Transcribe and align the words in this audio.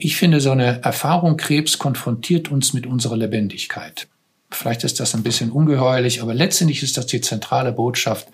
Ich 0.00 0.16
finde, 0.16 0.40
so 0.40 0.52
eine 0.52 0.80
Erfahrung 0.84 1.36
Krebs 1.36 1.76
konfrontiert 1.78 2.52
uns 2.52 2.72
mit 2.72 2.86
unserer 2.86 3.16
Lebendigkeit. 3.16 4.06
Vielleicht 4.48 4.84
ist 4.84 5.00
das 5.00 5.16
ein 5.16 5.24
bisschen 5.24 5.50
ungeheuerlich, 5.50 6.22
aber 6.22 6.34
letztendlich 6.34 6.84
ist 6.84 6.96
das 6.96 7.06
die 7.06 7.20
zentrale 7.20 7.72
Botschaft. 7.72 8.28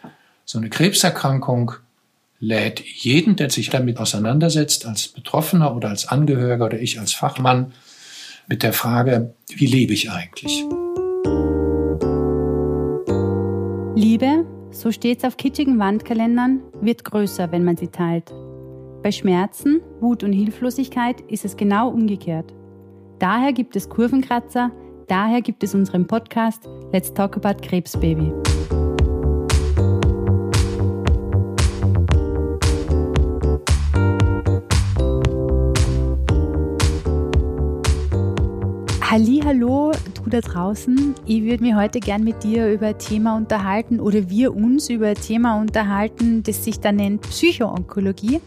So 0.44 0.58
eine 0.58 0.68
Krebserkrankung 0.68 1.72
lädt 2.38 2.80
jeden, 2.80 3.36
der 3.36 3.48
sich 3.48 3.70
damit 3.70 3.96
auseinandersetzt, 3.96 4.84
als 4.84 5.08
Betroffener 5.08 5.74
oder 5.74 5.88
als 5.88 6.06
Angehöriger 6.06 6.66
oder 6.66 6.78
ich 6.78 7.00
als 7.00 7.14
Fachmann, 7.14 7.72
mit 8.46 8.62
der 8.62 8.74
Frage, 8.74 9.32
wie 9.48 9.64
lebe 9.64 9.94
ich 9.94 10.10
eigentlich? 10.10 10.66
Liebe, 13.96 14.44
so 14.70 14.92
steht's 14.92 15.24
auf 15.24 15.38
kitschigen 15.38 15.78
Wandkalendern, 15.78 16.60
wird 16.82 17.04
größer, 17.04 17.50
wenn 17.52 17.64
man 17.64 17.78
sie 17.78 17.88
teilt. 17.88 18.34
Bei 19.04 19.12
Schmerzen, 19.12 19.82
Wut 20.00 20.24
und 20.24 20.32
Hilflosigkeit 20.32 21.20
ist 21.28 21.44
es 21.44 21.58
genau 21.58 21.90
umgekehrt. 21.90 22.54
Daher 23.18 23.52
gibt 23.52 23.76
es 23.76 23.90
Kurvenkratzer, 23.90 24.72
daher 25.08 25.42
gibt 25.42 25.62
es 25.62 25.74
unseren 25.74 26.06
Podcast 26.06 26.66
Let's 26.90 27.12
Talk 27.12 27.36
About 27.36 27.60
Krebsbaby. 27.60 28.32
Hallo, 39.16 39.92
du 40.24 40.28
da 40.28 40.40
draußen. 40.40 41.14
Ich 41.24 41.44
würde 41.44 41.62
mich 41.62 41.76
heute 41.76 42.00
gern 42.00 42.24
mit 42.24 42.42
dir 42.42 42.72
über 42.72 42.88
ein 42.88 42.98
Thema 42.98 43.36
unterhalten 43.36 44.00
oder 44.00 44.28
wir 44.28 44.56
uns 44.56 44.90
über 44.90 45.06
ein 45.06 45.14
Thema 45.14 45.60
unterhalten, 45.60 46.42
das 46.42 46.64
sich 46.64 46.80
da 46.80 46.90
nennt 46.90 47.20
Psychoonkologie. 47.20 48.40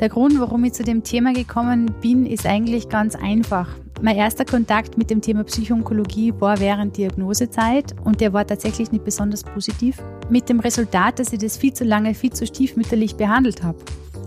Der 0.00 0.10
Grund, 0.10 0.38
warum 0.38 0.64
ich 0.64 0.74
zu 0.74 0.82
dem 0.84 1.02
Thema 1.02 1.32
gekommen 1.32 1.94
bin, 2.02 2.26
ist 2.26 2.44
eigentlich 2.44 2.90
ganz 2.90 3.16
einfach. 3.16 3.70
Mein 4.02 4.18
erster 4.18 4.44
Kontakt 4.44 4.98
mit 4.98 5.08
dem 5.08 5.22
Thema 5.22 5.44
Psychoonkologie 5.44 6.34
war 6.38 6.60
während 6.60 6.98
Diagnosezeit 6.98 7.94
und 8.04 8.20
der 8.20 8.34
war 8.34 8.46
tatsächlich 8.46 8.92
nicht 8.92 9.06
besonders 9.06 9.42
positiv. 9.42 9.96
Mit 10.28 10.46
dem 10.50 10.60
Resultat, 10.60 11.20
dass 11.20 11.32
ich 11.32 11.38
das 11.38 11.56
viel 11.56 11.72
zu 11.72 11.84
lange, 11.84 12.12
viel 12.12 12.34
zu 12.34 12.46
stiefmütterlich 12.46 13.16
behandelt 13.16 13.62
habe. 13.62 13.78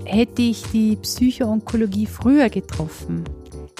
Hätte 0.03 0.41
ich 0.41 0.63
die 0.73 0.95
Psychoonkologie 0.95 2.07
früher 2.07 2.49
getroffen, 2.49 3.23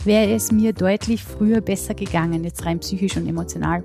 wäre 0.06 0.34
es 0.34 0.52
mir 0.52 0.74
deutlich 0.74 1.24
früher 1.24 1.62
besser 1.62 1.94
gegangen, 1.94 2.44
jetzt 2.44 2.66
rein 2.66 2.80
psychisch 2.80 3.18
und 3.18 3.28
emotional. 3.28 3.84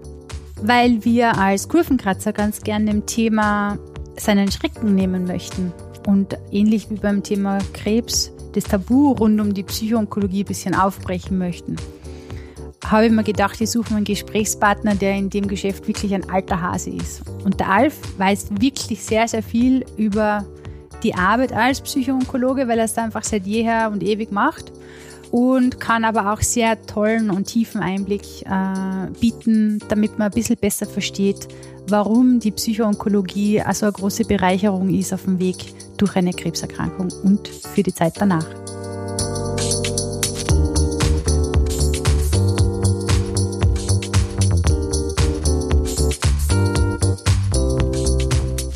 Weil 0.62 1.04
wir 1.04 1.38
als 1.38 1.68
Kurvenkratzer 1.68 2.32
ganz 2.32 2.60
gerne 2.60 2.86
dem 2.86 3.06
Thema 3.06 3.78
seinen 4.16 4.50
Schrecken 4.50 4.94
nehmen 4.94 5.24
möchten 5.24 5.72
und 6.06 6.36
ähnlich 6.50 6.90
wie 6.90 6.96
beim 6.96 7.22
Thema 7.22 7.58
Krebs 7.72 8.32
das 8.52 8.64
Tabu 8.64 9.12
rund 9.12 9.40
um 9.40 9.54
die 9.54 9.62
Psychoonkologie 9.62 10.42
ein 10.42 10.46
bisschen 10.46 10.74
aufbrechen 10.74 11.38
möchten, 11.38 11.76
habe 12.84 13.06
ich 13.06 13.12
mir 13.12 13.22
gedacht, 13.22 13.60
ich 13.60 13.70
suche 13.70 13.90
mir 13.90 13.98
einen 13.98 14.04
Gesprächspartner, 14.04 14.94
der 14.96 15.14
in 15.14 15.30
dem 15.30 15.46
Geschäft 15.46 15.86
wirklich 15.86 16.14
ein 16.14 16.28
alter 16.28 16.60
Hase 16.60 16.90
ist. 16.90 17.22
Und 17.44 17.60
der 17.60 17.70
Alf 17.70 17.94
weiß 18.18 18.48
wirklich 18.58 19.02
sehr, 19.02 19.28
sehr 19.28 19.42
viel 19.42 19.84
über 19.96 20.44
die 21.02 21.14
Arbeit 21.14 21.52
als 21.52 21.80
Psychoonkologe, 21.80 22.66
weil 22.68 22.78
er 22.78 22.86
es 22.86 22.98
einfach 22.98 23.22
seit 23.22 23.46
jeher 23.46 23.90
und 23.92 24.02
ewig 24.02 24.32
macht 24.32 24.72
und 25.30 25.78
kann 25.78 26.04
aber 26.04 26.32
auch 26.32 26.40
sehr 26.40 26.80
tollen 26.86 27.30
und 27.30 27.44
tiefen 27.44 27.80
Einblick 27.80 28.22
äh, 28.42 29.10
bieten, 29.20 29.78
damit 29.88 30.18
man 30.18 30.28
ein 30.28 30.34
bisschen 30.34 30.56
besser 30.56 30.86
versteht, 30.86 31.48
warum 31.88 32.40
die 32.40 32.50
Psychoonkologie 32.50 33.60
also 33.60 33.86
eine 33.86 33.92
große 33.92 34.24
Bereicherung 34.24 34.92
ist 34.92 35.12
auf 35.12 35.24
dem 35.24 35.38
Weg 35.38 35.56
durch 35.96 36.16
eine 36.16 36.32
Krebserkrankung 36.32 37.08
und 37.22 37.48
für 37.48 37.82
die 37.82 37.94
Zeit 37.94 38.14
danach. 38.18 38.46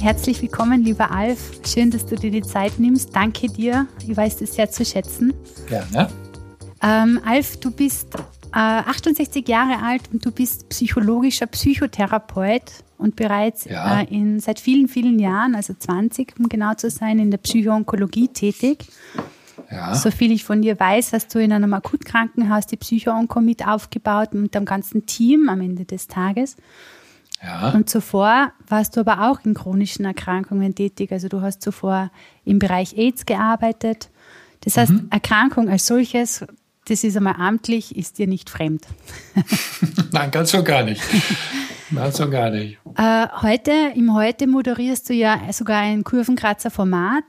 Herzlich 0.01 0.43
willkommen, 0.43 0.85
lieber 0.85 1.11
Alf. 1.11 1.53
Schön, 1.67 1.91
dass 1.91 2.05
du 2.05 2.17
dir 2.17 2.31
die 2.31 2.43
Zeit 2.43 2.79
nimmst. 2.79 3.17
Danke 3.17 3.47
dir. 3.47 3.87
Ich 4.07 4.15
weiß 4.15 4.37
das 4.37 4.55
sehr 4.55 4.71
zu 4.71 4.85
schätzen. 4.85 5.33
Gerne. 5.67 6.11
Ähm, 6.85 7.21
Alf, 7.25 7.57
du 7.57 7.71
bist 7.71 8.15
äh, 8.53 8.59
68 8.59 9.49
Jahre 9.49 9.83
alt 9.83 10.03
und 10.13 10.25
du 10.25 10.31
bist 10.31 10.69
psychologischer 10.69 11.47
Psychotherapeut 11.47 12.85
und 12.99 13.17
bereits 13.17 13.65
ja. 13.65 14.01
äh, 14.01 14.15
in, 14.15 14.39
seit 14.39 14.61
vielen, 14.61 14.89
vielen 14.89 15.19
Jahren, 15.19 15.55
also 15.55 15.73
20, 15.73 16.35
um 16.39 16.49
genau 16.49 16.75
zu 16.75 16.91
sein, 16.91 17.19
in 17.19 17.31
der 17.31 17.39
Psychoonkologie 17.39 18.29
tätig. 18.29 18.87
Ja. 19.71 19.95
So 19.95 20.11
viel 20.11 20.31
ich 20.31 20.45
von 20.45 20.61
dir 20.61 20.79
weiß, 20.79 21.15
hast 21.15 21.35
du 21.35 21.39
in 21.39 21.53
einem 21.53 21.73
Akutkrankenhaus 21.73 22.67
die 22.67 22.77
Psychoonko 22.77 23.41
mit 23.41 23.67
aufgebaut 23.67 24.35
mit 24.35 24.55
dem 24.55 24.67
ganzen 24.67 25.07
Team 25.07 25.49
am 25.49 25.63
Ende 25.63 25.87
des 25.87 26.07
Tages. 26.07 26.57
Ja. 27.43 27.71
Und 27.71 27.89
zuvor 27.89 28.53
warst 28.69 28.97
du 28.97 29.01
aber 29.01 29.31
auch 29.31 29.41
in 29.45 29.55
chronischen 29.55 30.05
Erkrankungen 30.05 30.75
tätig. 30.75 31.13
Also 31.13 31.29
du 31.29 31.41
hast 31.41 31.63
zuvor 31.63 32.11
im 32.45 32.59
Bereich 32.59 32.97
AIDS 32.97 33.27
gearbeitet. 33.27 34.11
Das 34.61 34.77
heißt, 34.77 34.93
mhm. 34.93 35.09
Erkrankung 35.11 35.69
als 35.69 35.87
solches 35.87 36.45
das 36.87 37.05
ist 37.05 37.17
einmal 37.17 37.37
amtlich, 37.39 37.97
ist 37.97 38.19
dir 38.19 38.27
nicht 38.27 38.51
fremd. 38.51 38.87
Nein, 40.13 40.31
ganz 40.31 40.51
so 40.51 40.63
gar 40.63 40.83
nicht. 40.83 41.03
Ganz 41.95 42.17
so 42.17 42.29
gar 42.29 42.51
nicht. 42.51 42.79
Äh, 42.97 43.27
heute, 43.43 43.73
im 43.95 44.15
Heute 44.15 44.47
moderierst 44.47 45.09
du 45.09 45.15
ja 45.15 45.41
sogar 45.53 45.81
ein 45.81 46.05
Kurvenkratzer-Format. 46.05 47.25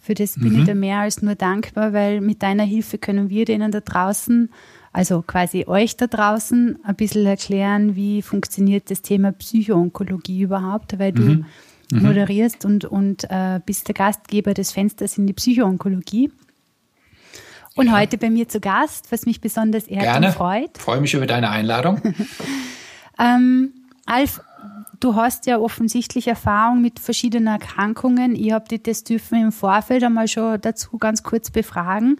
Für 0.00 0.14
das 0.14 0.34
bin 0.34 0.52
mhm. 0.52 0.58
ich 0.60 0.64
dir 0.64 0.74
mehr 0.74 0.98
als 1.00 1.22
nur 1.22 1.34
dankbar, 1.34 1.92
weil 1.92 2.20
mit 2.20 2.42
deiner 2.42 2.64
Hilfe 2.64 2.98
können 2.98 3.30
wir 3.30 3.44
denen 3.44 3.70
da 3.70 3.80
draußen, 3.80 4.50
also 4.92 5.22
quasi 5.22 5.66
euch 5.66 5.96
da 5.96 6.06
draußen, 6.06 6.78
ein 6.82 6.94
bisschen 6.96 7.26
erklären, 7.26 7.96
wie 7.96 8.22
funktioniert 8.22 8.90
das 8.90 9.02
Thema 9.02 9.32
Psychoonkologie 9.32 10.42
überhaupt, 10.42 10.98
weil 10.98 11.12
du 11.12 11.22
mhm. 11.22 11.44
Mhm. 11.92 12.02
moderierst 12.02 12.64
und, 12.64 12.84
und 12.84 13.24
äh, 13.30 13.60
bist 13.64 13.88
der 13.88 13.94
Gastgeber 13.94 14.54
des 14.54 14.72
Fensters 14.72 15.18
in 15.18 15.26
die 15.26 15.32
Psychoonkologie. 15.32 16.30
Und 17.76 17.86
ja. 17.86 17.92
heute 17.92 18.18
bei 18.18 18.30
mir 18.30 18.48
zu 18.48 18.60
Gast, 18.60 19.12
was 19.12 19.26
mich 19.26 19.40
besonders 19.40 19.86
ehrt 19.86 20.02
Gerne. 20.02 20.28
und 20.28 20.32
freut. 20.32 20.78
Freue 20.78 21.00
mich 21.00 21.14
über 21.14 21.26
deine 21.26 21.50
Einladung. 21.50 22.00
ähm, 23.18 23.72
Alf, 24.06 24.40
du 24.98 25.14
hast 25.14 25.46
ja 25.46 25.58
offensichtlich 25.58 26.26
Erfahrung 26.26 26.80
mit 26.80 26.98
verschiedenen 26.98 27.46
Erkrankungen. 27.46 28.34
Ich 28.34 28.52
habe 28.52 28.68
dich 28.68 28.82
das 28.82 29.04
dürfen 29.04 29.40
im 29.40 29.52
Vorfeld 29.52 30.02
einmal 30.04 30.28
schon 30.28 30.60
dazu 30.60 30.98
ganz 30.98 31.22
kurz 31.22 31.50
befragen. 31.50 32.18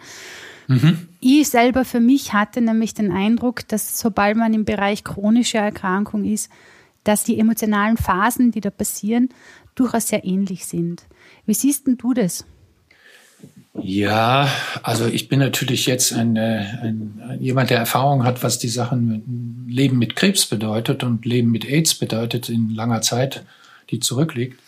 Mhm. 0.68 1.08
Ich 1.18 1.48
selber 1.48 1.84
für 1.84 2.00
mich 2.00 2.32
hatte 2.32 2.60
nämlich 2.60 2.94
den 2.94 3.10
Eindruck, 3.10 3.66
dass 3.68 3.98
sobald 3.98 4.36
man 4.36 4.54
im 4.54 4.64
Bereich 4.64 5.02
chronische 5.02 5.58
Erkrankung 5.58 6.24
ist, 6.24 6.50
dass 7.02 7.24
die 7.24 7.40
emotionalen 7.40 7.96
Phasen, 7.96 8.52
die 8.52 8.60
da 8.60 8.70
passieren, 8.70 9.30
durchaus 9.74 10.08
sehr 10.08 10.24
ähnlich 10.24 10.66
sind. 10.66 11.06
Wie 11.44 11.54
siehst 11.54 11.86
denn 11.86 11.96
du 11.96 12.14
das? 12.14 12.44
Ja, 13.82 14.48
also 14.82 15.06
ich 15.06 15.28
bin 15.28 15.38
natürlich 15.38 15.86
jetzt 15.86 16.12
ein, 16.12 16.36
äh, 16.36 16.64
ein, 16.82 17.38
jemand, 17.40 17.70
der 17.70 17.78
Erfahrung 17.78 18.24
hat, 18.24 18.42
was 18.42 18.58
die 18.58 18.68
Sachen 18.68 19.66
Leben 19.68 19.98
mit 19.98 20.16
Krebs 20.16 20.46
bedeutet 20.46 21.04
und 21.04 21.24
Leben 21.24 21.50
mit 21.50 21.64
AIDS 21.64 21.94
bedeutet 21.94 22.48
in 22.48 22.74
langer 22.74 23.00
Zeit, 23.02 23.44
die 23.90 24.00
zurückliegt. 24.00 24.58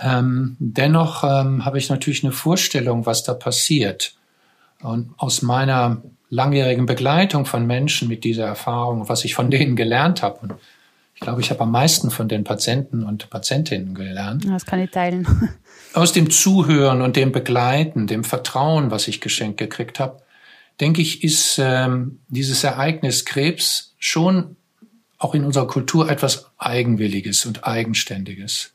Ähm, 0.00 0.56
dennoch 0.58 1.22
ähm, 1.24 1.64
habe 1.64 1.78
ich 1.78 1.88
natürlich 1.88 2.24
eine 2.24 2.32
Vorstellung, 2.32 3.06
was 3.06 3.22
da 3.22 3.34
passiert. 3.34 4.14
Und 4.82 5.14
aus 5.16 5.42
meiner 5.42 6.02
langjährigen 6.30 6.86
Begleitung 6.86 7.46
von 7.46 7.66
Menschen 7.66 8.08
mit 8.08 8.24
dieser 8.24 8.44
Erfahrung, 8.44 9.08
was 9.08 9.24
ich 9.24 9.34
von 9.34 9.50
denen 9.50 9.76
gelernt 9.76 10.22
habe. 10.22 10.40
Und 10.40 10.54
ich 11.14 11.20
glaube, 11.20 11.40
ich 11.40 11.50
habe 11.50 11.60
am 11.60 11.70
meisten 11.70 12.10
von 12.10 12.28
den 12.28 12.42
Patienten 12.44 13.04
und 13.04 13.30
Patientinnen 13.30 13.94
gelernt. 13.94 14.44
Das 14.46 14.66
kann 14.66 14.80
ich 14.80 14.90
teilen. 14.90 15.26
Aus 15.94 16.12
dem 16.12 16.28
Zuhören 16.30 17.02
und 17.02 17.16
dem 17.16 17.30
Begleiten, 17.30 18.06
dem 18.06 18.24
Vertrauen, 18.24 18.90
was 18.90 19.06
ich 19.06 19.20
geschenkt 19.20 19.58
gekriegt 19.58 20.00
habe, 20.00 20.22
denke 20.80 21.00
ich, 21.00 21.22
ist 21.22 21.58
ähm, 21.58 22.18
dieses 22.28 22.64
Ereignis 22.64 23.24
Krebs 23.24 23.94
schon 23.98 24.56
auch 25.18 25.34
in 25.34 25.44
unserer 25.44 25.68
Kultur 25.68 26.10
etwas 26.10 26.50
Eigenwilliges 26.58 27.46
und 27.46 27.64
Eigenständiges. 27.64 28.72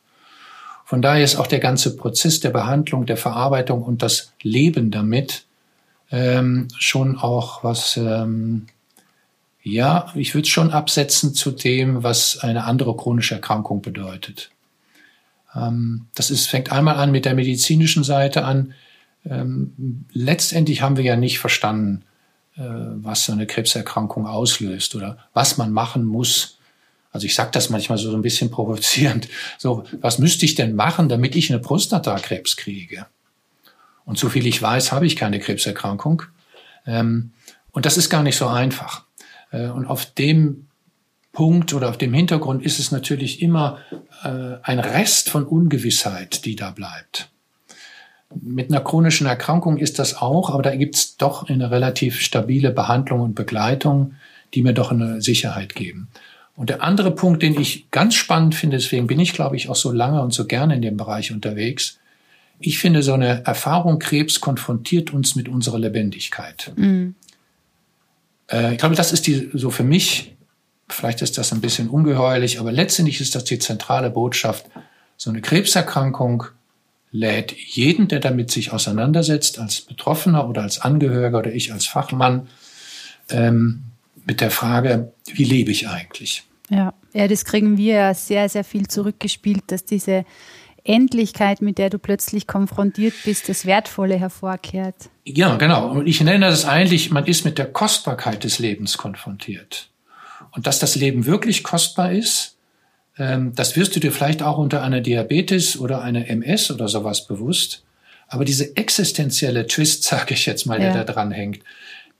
Von 0.86 1.02
daher 1.02 1.24
ist 1.24 1.36
auch 1.36 1.48
der 1.48 1.60
ganze 1.60 1.98
Prozess 1.98 2.40
der 2.40 2.52
Behandlung, 2.52 3.06
der 3.06 3.18
Verarbeitung 3.18 3.84
und 3.84 4.02
das 4.02 4.34
Leben 4.42 4.90
damit 4.90 5.44
ähm, 6.12 6.70
schon 6.78 7.18
auch 7.18 7.64
was 7.64 7.98
ähm, 7.98 8.68
ja, 9.62 10.12
ich 10.16 10.34
würde 10.34 10.44
es 10.44 10.50
schon 10.50 10.72
absetzen 10.72 11.34
zu 11.34 11.52
dem, 11.52 12.02
was 12.02 12.40
eine 12.40 12.64
andere 12.64 12.96
chronische 12.96 13.36
Erkrankung 13.36 13.82
bedeutet. 13.82 14.52
Ähm, 15.56 16.08
das 16.16 16.32
ist, 16.32 16.48
fängt 16.48 16.72
einmal 16.72 16.96
an 16.96 17.12
mit 17.12 17.26
der 17.26 17.34
medizinischen 17.34 18.04
Seite 18.04 18.46
an. 18.46 18.74
Ähm, 19.26 20.06
letztendlich 20.12 20.82
haben 20.82 20.98
wir 20.98 21.04
ja 21.04 21.16
nicht 21.16 21.40
verstanden, 21.40 22.04
äh, 22.56 22.62
was 22.62 23.26
so 23.26 23.34
eine 23.34 23.48
Krebserkrankung 23.48 24.28
auslöst 24.28 24.96
oder 24.96 25.18
was 25.34 25.58
man 25.58 25.72
machen 25.72 26.06
muss. 26.06 26.58
Also 27.12 27.26
ich 27.26 27.36
sage 27.36 27.50
das 27.52 27.70
manchmal 27.70 27.98
so 27.98 28.14
ein 28.16 28.22
bisschen 28.22 28.52
provozierend. 28.52 29.28
So, 29.58 29.84
was 30.00 30.20
müsste 30.20 30.46
ich 30.46 30.56
denn 30.56 30.76
machen, 30.76 31.10
damit 31.10 31.36
ich 31.36 31.50
eine 31.50 31.60
Prostatakrebs 31.60 32.56
kriege? 32.56 33.08
Und 34.06 34.18
so 34.18 34.30
viel 34.30 34.46
ich 34.48 34.62
weiß, 34.62 34.92
habe 34.92 35.06
ich 35.06 35.16
keine 35.16 35.40
Krebserkrankung. 35.40 36.24
Ähm, 36.86 37.32
Und 37.72 37.86
das 37.86 37.98
ist 37.98 38.10
gar 38.10 38.24
nicht 38.24 38.38
so 38.38 38.48
einfach. 38.48 39.06
Äh, 39.52 39.68
und 39.68 39.86
auf 39.86 40.06
dem 40.06 40.69
Punkt 41.32 41.74
oder 41.74 41.90
auf 41.90 41.98
dem 41.98 42.14
Hintergrund 42.14 42.64
ist 42.64 42.80
es 42.80 42.92
natürlich 42.92 43.42
immer 43.42 43.80
äh, 44.24 44.58
ein 44.64 44.80
Rest 44.80 45.30
von 45.30 45.46
Ungewissheit, 45.46 46.46
die 46.46 46.56
da 46.56 46.72
bleibt. 46.72 47.30
Mit 48.42 48.70
einer 48.70 48.82
chronischen 48.82 49.28
Erkrankung 49.28 49.78
ist 49.78 50.00
das 50.00 50.18
auch, 50.18 50.52
aber 50.52 50.62
da 50.62 50.76
gibt 50.76 50.96
es 50.96 51.18
doch 51.18 51.50
eine 51.50 51.72
relativ 51.72 52.20
stabile 52.20 52.72
Behandlung 52.72 53.22
und 53.22 53.36
Begleitung, 53.36 54.14
die 54.54 54.62
mir 54.62 54.74
doch 54.74 54.92
eine 54.92 55.22
Sicherheit 55.22 55.76
geben. 55.76 56.10
Und 56.56 56.70
der 56.70 56.84
andere 56.84 57.12
Punkt, 57.12 57.42
den 57.42 57.60
ich 57.60 57.90
ganz 57.90 58.16
spannend 58.16 58.54
finde, 58.54 58.78
deswegen 58.78 59.08
bin 59.08 59.20
ich, 59.20 59.34
glaube 59.34 59.56
ich, 59.56 59.70
auch 59.70 59.76
so 59.76 59.92
lange 59.92 60.22
und 60.22 60.34
so 60.34 60.46
gerne 60.46 60.76
in 60.76 60.82
dem 60.82 60.98
Bereich 60.98 61.32
unterwegs. 61.32 62.00
Ich 62.60 62.80
finde, 62.80 63.02
so 63.02 63.14
eine 63.14 63.46
Erfahrung 63.46 63.98
Krebs 63.98 64.42
konfrontiert 64.42 65.14
uns 65.14 65.36
mit 65.36 65.48
unserer 65.48 65.80
Lebendigkeit. 65.80 66.74
Mhm. 66.76 67.16
Äh, 68.52 68.74
ich 68.74 68.78
glaube, 68.78 68.96
das 68.96 69.14
ist 69.14 69.26
die, 69.28 69.50
so 69.54 69.70
für 69.70 69.86
mich, 69.86 70.36
vielleicht 70.94 71.22
ist 71.22 71.38
das 71.38 71.52
ein 71.54 71.62
bisschen 71.62 71.90
ungeheuerlich, 71.90 72.60
aber 72.60 72.72
letztendlich 72.72 73.22
ist 73.22 73.36
das 73.36 73.44
die 73.44 73.60
zentrale 73.60 74.10
Botschaft. 74.10 74.66
So 75.18 75.30
eine 75.30 75.42
Krebserkrankung 75.42 76.46
lädt 77.12 77.52
jeden, 77.52 78.08
der 78.08 78.20
damit 78.20 78.52
sich 78.52 78.72
auseinandersetzt, 78.72 79.60
als 79.60 79.82
Betroffener 79.82 80.48
oder 80.48 80.62
als 80.62 80.80
Angehöriger 80.80 81.40
oder 81.40 81.54
ich 81.54 81.74
als 81.74 81.88
Fachmann, 81.88 82.48
ähm, 83.30 83.84
mit 84.26 84.42
der 84.42 84.52
Frage, 84.52 85.12
wie 85.34 85.44
lebe 85.44 85.72
ich 85.72 85.88
eigentlich? 85.88 86.44
Ja, 86.70 86.94
ja, 87.14 87.28
das 87.28 87.46
kriegen 87.46 87.78
wir 87.78 87.94
ja 87.94 88.14
sehr, 88.14 88.48
sehr 88.48 88.64
viel 88.64 88.88
zurückgespielt, 88.88 89.64
dass 89.68 89.86
diese 89.86 90.24
Endlichkeit, 90.84 91.62
mit 91.62 91.78
der 91.78 91.90
du 91.90 92.00
plötzlich 92.00 92.48
konfrontiert 92.48 93.14
bist, 93.26 93.50
das 93.50 93.66
Wertvolle 93.66 94.18
hervorkehrt. 94.18 95.10
Ja, 95.26 95.56
genau. 95.58 95.90
Und 95.90 96.08
ich 96.08 96.22
nenne 96.22 96.48
das 96.48 96.66
eigentlich, 96.66 97.12
man 97.12 97.26
ist 97.26 97.44
mit 97.44 97.58
der 97.58 97.66
Kostbarkeit 97.66 98.44
des 98.44 98.60
Lebens 98.60 98.98
konfrontiert. 98.98 99.90
Und 100.52 100.68
dass 100.68 100.80
das 100.80 100.96
Leben 100.96 101.26
wirklich 101.26 101.64
kostbar 101.64 102.12
ist, 102.12 102.56
ähm, 103.18 103.54
das 103.56 103.76
wirst 103.76 103.96
du 103.96 104.00
dir 104.00 104.12
vielleicht 104.12 104.42
auch 104.42 104.58
unter 104.58 104.82
einer 104.82 105.02
Diabetes 105.02 105.80
oder 105.80 106.02
einer 106.02 106.28
MS 106.28 106.72
oder 106.72 106.88
sowas 106.88 107.28
bewusst. 107.28 107.84
Aber 108.28 108.46
diese 108.46 108.76
existenzielle 108.78 109.68
Twist, 109.68 110.04
sage 110.06 110.34
ich 110.34 110.46
jetzt 110.46 110.66
mal, 110.66 110.82
ja. 110.82 110.94
der 110.94 111.04
da 111.04 111.14
dran 111.14 111.32
hängt, 111.32 111.60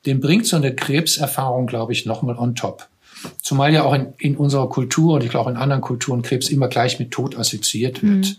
den 0.06 0.20
bringt 0.20 0.46
so 0.46 0.56
eine 0.56 0.76
Krebserfahrung, 0.76 1.68
glaube 1.68 1.94
ich, 1.94 2.06
nochmal 2.06 2.38
on 2.38 2.56
top. 2.56 2.88
Zumal 3.42 3.74
ja 3.74 3.84
auch 3.84 3.94
in, 3.94 4.14
in 4.18 4.38
unserer 4.38 4.70
Kultur 4.70 5.16
und 5.16 5.24
ich 5.24 5.30
glaube 5.30 5.46
auch 5.46 5.52
in 5.52 5.58
anderen 5.58 5.82
Kulturen 5.82 6.22
Krebs 6.22 6.50
immer 6.50 6.70
gleich 6.70 7.00
mit 7.00 7.12
Tod 7.12 7.38
assoziiert 7.38 8.02
wird. 8.02 8.26
Mhm. 8.26 8.36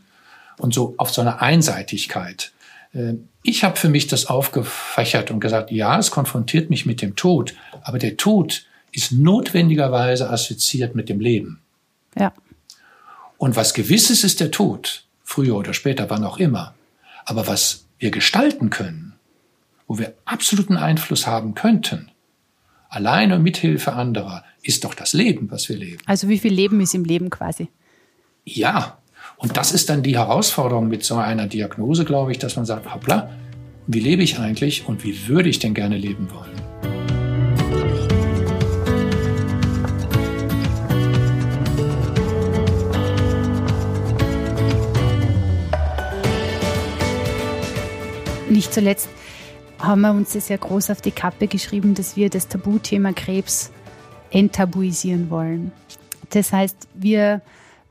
Und 0.57 0.75
so 0.75 0.95
auf 0.97 1.11
so 1.11 1.21
eine 1.21 1.41
Einseitigkeit. 1.41 2.53
Äh, 2.93 3.15
ich 3.43 3.65
habe 3.65 3.77
für 3.77 3.89
mich 3.89 4.07
das 4.07 4.27
aufgefächert 4.27 5.31
und 5.31 5.41
gesagt, 5.41 5.71
ja, 5.71 5.99
es 5.99 6.11
konfrontiert 6.11 6.71
mich 6.71 6.87
mit 6.87 7.03
dem 7.03 7.17
Tod, 7.17 7.55
aber 7.83 7.99
der 7.99 8.17
Tod 8.17 8.65
ist 8.93 9.13
notwendigerweise 9.13 10.31
assoziiert 10.31 10.95
mit 10.95 11.09
dem 11.09 11.21
Leben. 11.21 11.61
Ja. 12.19 12.33
Und 13.39 13.57
was 13.57 13.75
gewiss 13.75 14.11
ist, 14.11 14.25
ist 14.25 14.41
der 14.41 14.51
Tod, 14.51 15.05
früher 15.25 15.57
oder 15.57 15.73
später, 15.73 16.11
wann 16.11 16.25
auch 16.25 16.39
immer. 16.39 16.75
Aber 17.25 17.47
was 17.47 17.87
wir 17.99 18.11
gestalten 18.11 18.71
können, 18.71 19.15
wo 19.87 19.99
wir 19.99 20.15
absoluten 20.25 20.77
Einfluss 20.77 21.27
haben 21.27 21.55
könnten, 21.55 22.11
alleine 22.89 23.39
mithilfe 23.39 23.93
anderer, 23.93 24.45
ist 24.63 24.85
doch 24.85 24.95
das 24.95 25.13
Leben, 25.13 25.51
was 25.51 25.69
wir 25.69 25.77
leben. 25.77 26.03
Also 26.07 26.29
wie 26.29 26.39
viel 26.39 26.53
Leben 26.53 26.81
ist 26.81 26.95
im 26.95 27.05
Leben 27.05 27.31
quasi? 27.31 27.69
Ja, 28.45 28.99
und 29.37 29.57
das 29.57 29.73
ist 29.73 29.89
dann 29.89 30.03
die 30.03 30.19
Herausforderung 30.19 30.89
mit 30.89 31.05
so 31.05 31.17
einer 31.17 31.47
Diagnose, 31.47 32.05
glaube 32.05 32.33
ich, 32.33 32.39
dass 32.39 32.57
man 32.57 32.67
sagt, 32.67 32.93
hoppla, 32.93 33.31
wie 33.87 34.01
lebe 34.01 34.23
ich 34.23 34.39
eigentlich 34.39 34.87
und 34.87 35.03
wie 35.05 35.29
würde 35.29 35.49
ich 35.49 35.59
denn 35.59 35.75
gerne 35.75 35.97
leben 35.97 36.31
wollen? 36.31 36.70
Nicht 48.61 48.75
zuletzt 48.75 49.09
haben 49.79 50.03
wir 50.03 50.11
uns 50.11 50.35
das 50.35 50.51
ja 50.51 50.59
groß 50.59 50.91
auf 50.91 51.01
die 51.01 51.12
Kappe 51.12 51.47
geschrieben, 51.47 51.95
dass 51.95 52.15
wir 52.15 52.29
das 52.29 52.47
Tabuthema 52.47 53.15
Krebs 53.15 53.73
enttabuisieren 54.29 55.31
wollen. 55.31 55.73
Das 56.29 56.53
heißt, 56.53 56.77
wir 56.93 57.41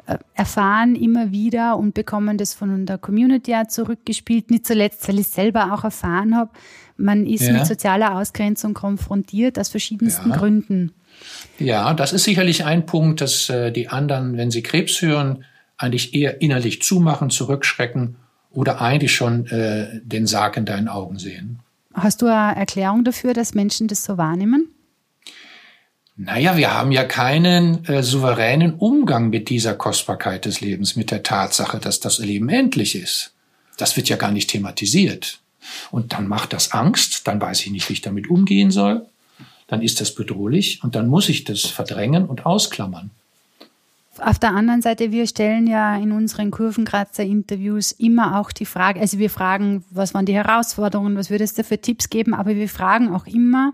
äh, 0.05 0.19
erfahren 0.35 0.93
immer 0.93 1.31
wieder 1.31 1.75
und 1.75 1.95
bekommen 1.95 2.37
das 2.37 2.53
von 2.53 2.85
der 2.85 2.99
Community 2.99 3.55
auch 3.55 3.67
zurückgespielt, 3.67 4.51
nicht 4.51 4.67
zuletzt, 4.67 5.07
weil 5.07 5.15
ich 5.15 5.25
es 5.25 5.33
selber 5.33 5.73
auch 5.73 5.83
erfahren 5.83 6.35
habe, 6.35 6.51
man 6.97 7.25
ist 7.25 7.47
ja. 7.47 7.53
mit 7.53 7.65
sozialer 7.65 8.19
Ausgrenzung 8.19 8.75
konfrontiert 8.75 9.57
aus 9.57 9.69
verschiedensten 9.69 10.29
ja. 10.29 10.37
Gründen. 10.37 10.91
Ja, 11.57 11.95
das 11.95 12.13
ist 12.13 12.25
sicherlich 12.25 12.63
ein 12.63 12.85
Punkt, 12.85 13.21
dass 13.21 13.49
äh, 13.49 13.71
die 13.71 13.87
anderen, 13.87 14.37
wenn 14.37 14.51
sie 14.51 14.61
Krebs 14.61 15.01
hören, 15.01 15.45
eigentlich 15.79 16.13
eher 16.13 16.43
innerlich 16.43 16.83
zumachen, 16.83 17.31
zurückschrecken 17.31 18.17
oder 18.51 18.81
eigentlich 18.81 19.13
schon 19.13 19.45
äh, 19.47 20.01
den 20.03 20.27
Sarg 20.27 20.57
in 20.57 20.65
deinen 20.65 20.87
Augen 20.87 21.19
sehen. 21.19 21.59
Hast 21.93 22.21
du 22.21 22.27
eine 22.27 22.55
Erklärung 22.55 23.03
dafür, 23.03 23.33
dass 23.33 23.53
Menschen 23.53 23.87
das 23.87 24.03
so 24.03 24.17
wahrnehmen? 24.17 24.69
Naja, 26.15 26.57
wir 26.57 26.73
haben 26.73 26.91
ja 26.91 27.05
keinen 27.05 27.85
äh, 27.85 28.03
souveränen 28.03 28.73
Umgang 28.73 29.29
mit 29.29 29.49
dieser 29.49 29.73
Kostbarkeit 29.73 30.45
des 30.45 30.59
Lebens, 30.59 30.95
mit 30.97 31.11
der 31.11 31.23
Tatsache, 31.23 31.79
dass 31.79 32.01
das 32.01 32.19
Leben 32.19 32.49
endlich 32.49 32.95
ist. 32.95 33.33
Das 33.77 33.95
wird 33.95 34.09
ja 34.09 34.17
gar 34.17 34.31
nicht 34.31 34.49
thematisiert. 34.49 35.39
Und 35.91 36.11
dann 36.13 36.27
macht 36.27 36.51
das 36.51 36.71
Angst, 36.73 37.27
dann 37.27 37.39
weiß 37.39 37.61
ich 37.61 37.71
nicht, 37.71 37.87
wie 37.87 37.93
ich 37.93 38.01
damit 38.01 38.29
umgehen 38.29 38.71
soll, 38.71 39.05
dann 39.67 39.81
ist 39.81 40.01
das 40.01 40.13
bedrohlich 40.13 40.83
und 40.83 40.95
dann 40.95 41.07
muss 41.07 41.29
ich 41.29 41.45
das 41.45 41.61
verdrängen 41.61 42.25
und 42.25 42.45
ausklammern. 42.45 43.11
Auf 44.21 44.39
der 44.39 44.51
anderen 44.51 44.81
Seite, 44.81 45.11
wir 45.11 45.27
stellen 45.27 45.67
ja 45.67 45.95
in 45.97 46.11
unseren 46.11 46.51
Kurvenkratzer-Interviews 46.51 47.93
immer 47.93 48.39
auch 48.39 48.51
die 48.51 48.65
Frage, 48.65 48.99
also 48.99 49.17
wir 49.17 49.29
fragen, 49.29 49.83
was 49.89 50.13
waren 50.13 50.25
die 50.25 50.33
Herausforderungen, 50.33 51.15
was 51.15 51.29
würdest 51.29 51.57
du 51.57 51.63
für 51.63 51.79
Tipps 51.79 52.09
geben, 52.09 52.33
aber 52.33 52.55
wir 52.55 52.69
fragen 52.69 53.13
auch 53.13 53.27
immer, 53.27 53.73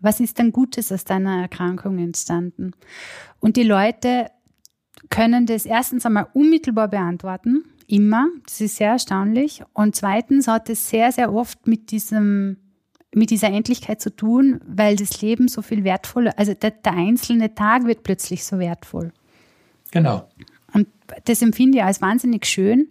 was 0.00 0.20
ist 0.20 0.38
denn 0.38 0.52
Gutes 0.52 0.92
aus 0.92 1.04
deiner 1.04 1.42
Erkrankung 1.42 1.98
entstanden? 1.98 2.72
Und 3.38 3.56
die 3.56 3.62
Leute 3.62 4.30
können 5.08 5.46
das 5.46 5.66
erstens 5.66 6.06
einmal 6.06 6.28
unmittelbar 6.34 6.88
beantworten, 6.88 7.64
immer, 7.86 8.28
das 8.44 8.60
ist 8.60 8.76
sehr 8.76 8.90
erstaunlich. 8.90 9.62
Und 9.72 9.96
zweitens 9.96 10.46
hat 10.46 10.68
es 10.70 10.88
sehr, 10.88 11.10
sehr 11.12 11.32
oft 11.32 11.66
mit 11.66 11.90
diesem 11.90 12.56
mit 13.12 13.30
dieser 13.30 13.48
Endlichkeit 13.48 14.00
zu 14.00 14.14
tun, 14.14 14.60
weil 14.64 14.94
das 14.94 15.20
Leben 15.20 15.48
so 15.48 15.62
viel 15.62 15.82
wertvoller, 15.82 16.38
also 16.38 16.54
der, 16.54 16.70
der 16.70 16.92
einzelne 16.92 17.54
Tag 17.54 17.84
wird 17.84 18.04
plötzlich 18.04 18.44
so 18.44 18.60
wertvoll. 18.60 19.12
Genau. 19.90 20.28
Und 20.72 20.88
das 21.24 21.42
empfinde 21.42 21.78
ich 21.78 21.84
als 21.84 22.00
wahnsinnig 22.00 22.46
schön. 22.46 22.88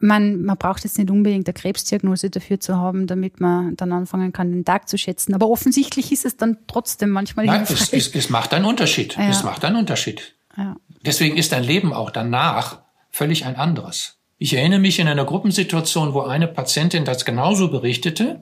Man, 0.00 0.42
man 0.42 0.58
braucht 0.58 0.84
jetzt 0.84 0.98
nicht 0.98 1.10
unbedingt 1.10 1.48
eine 1.48 1.54
Krebsdiagnose 1.54 2.28
dafür 2.28 2.60
zu 2.60 2.76
haben, 2.76 3.06
damit 3.06 3.40
man 3.40 3.76
dann 3.76 3.92
anfangen 3.92 4.32
kann, 4.32 4.50
den 4.50 4.64
Tag 4.64 4.88
zu 4.88 4.98
schätzen. 4.98 5.34
Aber 5.34 5.48
offensichtlich 5.48 6.12
ist 6.12 6.26
es 6.26 6.36
dann 6.36 6.58
trotzdem 6.66 7.10
manchmal 7.10 7.46
Nein, 7.46 7.62
es, 7.62 7.92
es, 7.92 8.14
es, 8.14 8.28
macht 8.28 8.52
einen 8.52 8.66
Unterschied. 8.66 9.16
Ja. 9.16 9.30
Es 9.30 9.42
macht 9.42 9.64
einen 9.64 9.76
Unterschied. 9.76 10.34
Ja. 10.56 10.76
Deswegen 11.04 11.36
ist 11.36 11.52
dein 11.52 11.64
Leben 11.64 11.94
auch 11.94 12.10
danach 12.10 12.82
völlig 13.10 13.46
ein 13.46 13.56
anderes. 13.56 14.18
Ich 14.38 14.52
erinnere 14.52 14.80
mich 14.80 14.98
in 14.98 15.08
einer 15.08 15.24
Gruppensituation, 15.24 16.12
wo 16.12 16.20
eine 16.22 16.46
Patientin 16.46 17.06
das 17.06 17.24
genauso 17.24 17.70
berichtete. 17.70 18.40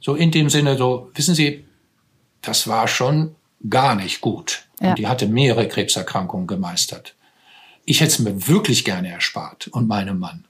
So 0.00 0.14
in 0.14 0.30
dem 0.30 0.50
Sinne, 0.50 0.76
so, 0.76 1.10
wissen 1.14 1.34
Sie, 1.34 1.64
das 2.42 2.68
war 2.68 2.86
schon 2.86 3.34
gar 3.68 3.96
nicht 3.96 4.20
gut. 4.20 4.63
Ja. 4.80 4.90
Und 4.90 4.98
die 4.98 5.06
hatte 5.06 5.26
mehrere 5.26 5.68
Krebserkrankungen 5.68 6.46
gemeistert. 6.46 7.14
Ich 7.84 8.00
hätte 8.00 8.12
es 8.12 8.18
mir 8.18 8.48
wirklich 8.48 8.84
gerne 8.84 9.10
erspart 9.10 9.68
und 9.68 9.88
meinem 9.88 10.18
Mann. 10.18 10.44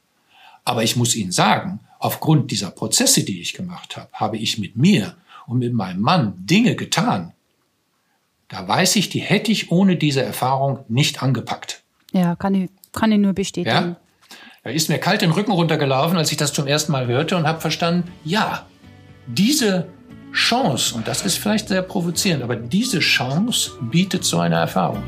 Aber 0.65 0.83
ich 0.83 0.97
muss 0.97 1.15
Ihnen 1.15 1.33
sagen, 1.33 1.81
aufgrund 1.99 2.51
dieser 2.51 2.71
Prozesse, 2.71 3.25
die 3.25 3.41
ich 3.41 3.55
gemacht 3.55 3.97
habe, 3.97 4.09
habe 4.13 4.37
ich 4.39 4.59
mit 4.59 4.77
mir 4.77 5.17
und 5.47 5.59
mit 5.59 5.75
meinem 5.75 6.01
Mann 6.01 6.35
Dinge 6.39 6.75
getan. 6.75 7.33
Da 8.49 8.67
weiß 8.67 8.97
ich, 8.97 9.09
die 9.09 9.21
hätte 9.21 9.51
ich 9.53 9.71
ohne 9.71 9.97
diese 9.97 10.23
Erfahrung 10.23 10.85
nicht 10.89 11.23
angepackt. 11.23 11.83
Ja, 12.13 12.37
kann 12.37 12.55
ich, 12.55 12.71
kann 12.93 13.11
ich 13.11 13.19
nur 13.19 13.33
bestätigen. 13.33 13.75
Ja? 13.75 13.97
Da 14.63 14.71
ist 14.71 14.89
mir 14.89 14.99
kalt 14.99 15.23
den 15.23 15.31
Rücken 15.31 15.53
runtergelaufen, 15.53 16.17
als 16.17 16.31
ich 16.31 16.39
das 16.39 16.53
zum 16.53 16.67
ersten 16.67 16.93
Mal 16.93 17.07
hörte 17.07 17.37
und 17.37 17.47
habe 17.47 17.61
verstanden, 17.61 18.11
ja, 18.25 18.67
diese 19.27 19.89
Chance, 20.35 20.97
und 20.97 21.07
das 21.07 21.25
ist 21.25 21.39
vielleicht 21.39 21.69
sehr 21.69 21.83
provozierend, 21.83 22.43
aber 22.43 22.57
diese 22.57 22.99
Chance 22.99 23.71
bietet 23.81 24.25
so 24.25 24.41
eine 24.41 24.57
Erfahrung. 24.57 25.03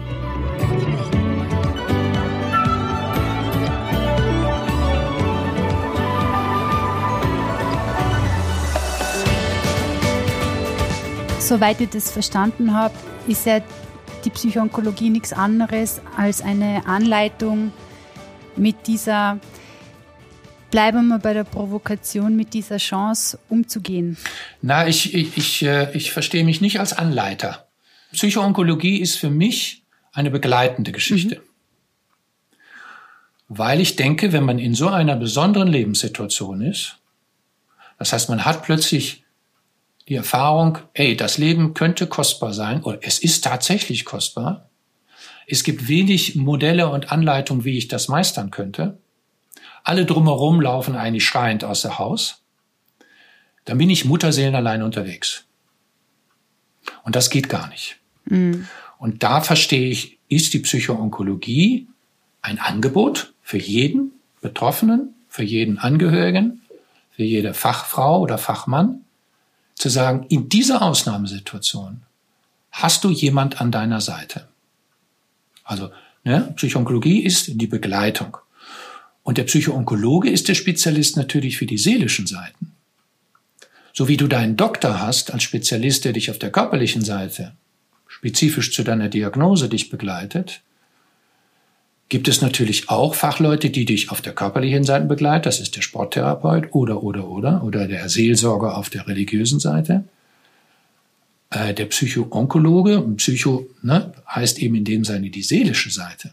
Soweit 11.41 11.81
ich 11.81 11.91
das 11.91 12.13
verstanden 12.13 12.73
habe, 12.73 12.95
ist 13.27 13.47
ja 13.47 13.61
die 14.25 14.31
Psychoonkologie 14.31 15.11
nichts 15.11 15.33
anderes 15.33 16.01
als 16.17 16.41
eine 16.41 16.87
Anleitung 16.87 17.73
mit 18.55 18.87
dieser 18.87 19.39
Bleiben 20.71 21.09
wir 21.09 21.19
bei 21.19 21.33
der 21.33 21.45
Provokation, 21.45 22.37
mit 22.37 22.55
dieser 22.55 22.79
Chance 22.79 23.39
umzugehen. 23.49 24.17
Na, 24.63 24.87
ich, 24.87 25.15
ich, 25.15 25.37
ich, 25.37 25.63
äh, 25.63 25.97
ich 25.97 26.13
verstehe 26.13 26.45
mich 26.45 26.61
nicht 26.61 26.81
als 26.81 26.93
Anleiter. 26.93 27.67
Psychoonkologie 28.13 29.01
ist 29.01 29.17
für 29.17 29.31
mich 29.31 29.85
eine 30.13 30.31
begleitende 30.31 30.93
Geschichte. 30.93 31.37
Mhm. 31.37 31.41
Weil 33.49 33.81
ich 33.81 33.97
denke, 33.97 34.33
wenn 34.33 34.45
man 34.45 34.59
in 34.59 34.75
so 34.75 34.89
einer 34.89 35.15
besonderen 35.17 35.69
Lebenssituation 35.69 36.63
ist, 36.63 36.99
das 37.99 38.13
heißt, 38.13 38.29
man 38.29 38.45
hat 38.45 38.65
plötzlich 38.65 39.25
die 40.09 40.15
Erfahrung, 40.15 40.79
ey, 40.95 41.17
das 41.17 41.39
Leben 41.39 41.75
könnte 41.75 42.07
kostbar 42.07 42.53
sein 42.53 42.83
oder 42.83 42.99
es 43.03 43.19
ist 43.19 43.45
tatsächlich 43.45 44.05
kostbar. 44.05 44.69
Es 45.47 45.65
gibt 45.65 45.89
wenig 45.89 46.35
Modelle 46.37 46.89
und 46.89 47.13
Anleitungen, 47.13 47.65
wie 47.65 47.79
ich 47.79 47.89
das 47.89 48.09
meistern 48.09 48.51
könnte. 48.51 48.99
Alle 49.87 50.05
drumherum 50.05 50.61
laufen 50.61 50.97
eigentlich 50.97 51.25
schreiend 51.25 51.63
aus 51.63 51.83
der 51.83 52.01
Haus. 52.01 52.43
Dann 53.67 53.79
bin 53.79 53.89
ich 53.89 54.05
Mutterseelen 54.05 54.57
allein 54.57 54.83
unterwegs. 54.83 55.45
Und 57.05 57.15
das 57.15 57.31
geht 57.31 57.49
gar 57.49 57.69
nicht. 57.69 57.97
Mhm. 58.25 58.67
Und 58.99 59.23
da 59.23 59.41
verstehe 59.41 59.89
ich, 59.89 60.19
ist 60.29 60.55
die 60.55 60.59
Psychoonkologie 60.59 61.87
ein 62.43 62.59
Angebot 62.59 63.33
für 63.43 63.59
jeden 63.59 64.11
Betroffenen, 64.41 65.15
für 65.29 65.45
jeden 65.45 65.79
Angehörigen, 65.79 66.63
für 67.13 67.23
jede 67.23 67.55
Fachfrau 67.55 68.19
oder 68.21 68.39
Fachmann, 68.39 69.05
zu 69.77 69.89
sagen, 69.89 70.27
in 70.29 70.49
dieser 70.49 70.83
Ausnahmesituation 70.83 72.03
hast 72.73 73.05
du 73.05 73.11
jemand 73.11 73.61
an 73.61 73.71
deiner 73.71 74.01
Seite. 74.01 74.49
Also 75.63 75.93
ne, 76.25 76.53
Psychoonkologie 76.57 77.23
ist 77.23 77.61
die 77.61 77.69
Begleitung. 77.69 78.39
Und 79.27 79.39
der 79.39 79.43
Psychoonkologe 79.43 80.31
ist 80.31 80.47
der 80.47 80.55
Spezialist 80.55 81.17
natürlich 81.17 81.59
für 81.59 81.67
die 81.67 81.79
seelischen 81.79 82.29
Seiten. 82.29 82.71
So 83.93 84.07
wie 84.07 84.17
du 84.17 84.29
deinen 84.29 84.57
Doktor 84.57 85.01
hast 85.01 85.33
als 85.33 85.43
Spezialist, 85.43 86.05
der 86.05 86.13
dich 86.13 86.31
auf 86.31 86.39
der 86.39 86.53
körperlichen 86.53 87.03
Seite 87.03 87.51
spezifisch 88.07 88.73
zu 88.73 88.85
deiner 88.85 89.09
Diagnose 89.09 89.69
dich 89.69 89.91
begleitet, 89.91 90.61
gibt 92.09 92.29
es 92.29 92.41
natürlich 92.41 92.89
auch 92.89 93.17
Fachleute, 93.17 93.71
die 93.71 93.85
dich 93.85 94.13
auf 94.13 94.21
der 94.21 94.33
körperlichen 94.33 94.85
Seite 94.85 95.07
begleiten. 95.07 95.43
Das 95.43 95.59
ist 95.59 95.75
der 95.75 95.83
Sporttherapeut 95.83 96.73
oder, 96.73 97.03
oder, 97.03 97.27
oder, 97.27 97.65
oder 97.65 97.89
der 97.89 98.09
Seelsorger 98.09 98.77
auf 98.77 98.91
der 98.91 99.09
religiösen 99.09 99.59
Seite. 99.59 100.05
Äh, 101.51 101.75
der 101.75 101.87
Psychoonkologe, 101.87 103.03
Psycho 103.17 103.67
ne, 103.83 104.13
heißt 104.29 104.61
eben 104.61 104.77
in 104.77 104.85
dem 104.85 105.05
Sinne 105.05 105.31
die 105.31 105.43
seelische 105.43 105.91
Seite. 105.91 106.31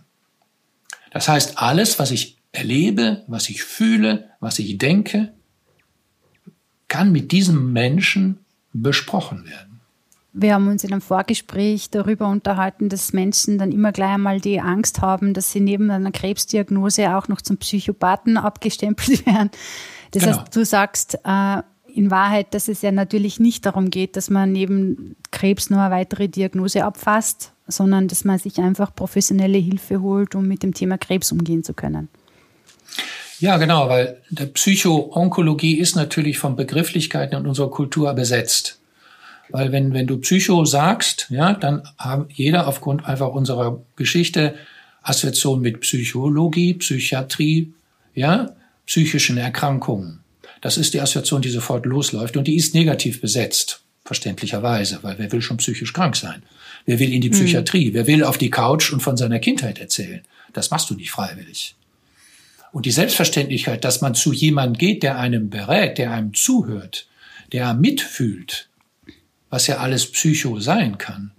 Das 1.10 1.28
heißt, 1.28 1.58
alles, 1.58 1.98
was 1.98 2.12
ich 2.12 2.38
erlebe, 2.54 3.24
was 3.28 3.50
ich 3.50 3.64
fühle, 3.64 4.30
was 4.40 4.60
ich 4.60 4.78
denke, 4.78 5.34
kann 6.88 7.12
mit 7.12 7.32
diesem 7.32 7.74
Menschen 7.74 8.38
besprochen 8.72 9.46
werden. 9.46 9.82
Wir 10.36 10.56
haben 10.56 10.68
uns 10.68 10.84
in 10.84 10.92
einem 10.92 11.02
Vorgespräch 11.02 11.90
darüber 11.92 12.28
unterhalten, 12.28 12.90
dass 12.90 13.14
Menschen 13.14 13.60
dann 13.60 13.72
immer 13.72 13.92
gleich 13.92 14.14
einmal 14.14 14.40
die 14.40 14.60
Angst 14.60 15.02
haben, 15.02 15.34
dass 15.34 15.52
sie 15.52 15.60
neben 15.60 15.92
einer 15.92 16.12
Krebsdiagnose 16.12 17.16
auch 17.16 17.28
noch 17.28 17.42
zum 17.42 17.58
Psychopathen 17.58 18.38
abgestempelt 18.38 19.26
werden. 19.26 19.52
Das 20.12 20.24
genau. 20.24 20.40
heißt, 20.40 20.56
du 20.56 20.66
sagst 20.66 21.20
äh, 21.24 21.62
in 21.94 22.10
Wahrheit, 22.10 22.54
dass 22.56 22.68
es 22.68 22.82
ja 22.82 22.92
natürlich 22.92 23.40
nicht 23.40 23.66
darum 23.66 23.92
geht, 23.92 24.16
dass 24.16 24.32
man 24.32 24.52
neben 24.52 25.16
Krebs 25.30 25.70
nur 25.70 25.82
eine 25.82 25.94
weitere 25.94 26.28
Diagnose 26.28 26.84
abfasst, 26.84 27.52
sondern 27.68 28.08
dass 28.08 28.26
man 28.26 28.40
sich 28.40 28.60
einfach 28.60 28.94
professionelle 28.94 29.60
Hilfe 29.60 30.02
holt, 30.02 30.34
um 30.34 30.48
mit 30.48 30.64
dem 30.64 30.74
Thema 30.74 30.98
Krebs 30.98 31.32
umgehen 31.32 31.64
zu 31.64 31.76
können. 31.76 32.10
Ja, 33.44 33.58
genau, 33.58 33.90
weil 33.90 34.22
der 34.30 34.46
Psychoonkologie 34.46 35.78
ist 35.78 35.98
natürlich 35.98 36.38
von 36.38 36.56
Begrifflichkeiten 36.56 37.38
in 37.38 37.46
unserer 37.46 37.70
Kultur 37.70 38.14
besetzt. 38.14 38.80
Weil 39.50 39.74
wenn, 39.74 39.94
wenn 39.94 40.08
du 40.08 40.18
Psycho 40.20 40.64
sagst, 40.64 41.28
ja, 41.30 41.52
dann 41.52 41.84
haben 41.98 42.28
jeder 42.34 42.70
aufgrund 42.70 43.06
einfach 43.06 43.28
unserer 43.34 43.82
Geschichte 43.98 44.56
Assoziation 45.02 45.60
mit 45.60 45.82
Psychologie, 45.82 46.76
Psychiatrie, 46.76 47.74
ja, 48.16 48.56
psychischen 48.86 49.36
Erkrankungen. 49.36 50.20
Das 50.62 50.78
ist 50.78 50.94
die 50.94 51.02
Assoziation, 51.02 51.42
die 51.42 51.50
sofort 51.50 51.86
losläuft 51.86 52.38
und 52.38 52.48
die 52.48 52.56
ist 52.56 52.74
negativ 52.74 53.20
besetzt, 53.20 53.82
verständlicherweise, 54.06 55.00
weil 55.02 55.20
wer 55.20 55.30
will 55.34 55.42
schon 55.42 55.58
psychisch 55.58 55.92
krank 55.92 56.16
sein? 56.16 56.44
Wer 56.86 57.00
will 57.00 57.12
in 57.12 57.20
die 57.20 57.28
mhm. 57.28 57.34
Psychiatrie? 57.34 57.90
Mhm. 57.90 57.94
Wer 57.94 58.08
will 58.08 58.24
auf 58.24 58.38
die 58.38 58.50
Couch 58.50 58.94
und 58.94 59.02
von 59.02 59.18
seiner 59.18 59.40
Kindheit 59.40 59.80
erzählen? 59.80 60.22
Das 60.54 60.72
machst 60.72 60.90
du 60.90 60.96
nicht 60.96 61.12
freiwillig. 61.12 61.76
Und 62.74 62.88
die 62.88 62.92
Selbstverständlichkeit, 62.92 63.86
dass 63.86 64.01
man 64.01 64.15
zu 64.15 64.34
jemandem 64.34 64.80
geht, 64.80 65.03
der 65.03 65.20
einem 65.20 65.51
berät, 65.51 66.00
der 66.00 66.12
einem 66.12 66.34
zuhört, 66.34 67.08
der 67.51 67.75
mitfühlt, 67.75 68.68
was 69.51 69.68
ja 69.68 69.77
alles 69.77 70.12
Psycho 70.12 70.60
sein 70.60 70.98
kann, 70.98 71.32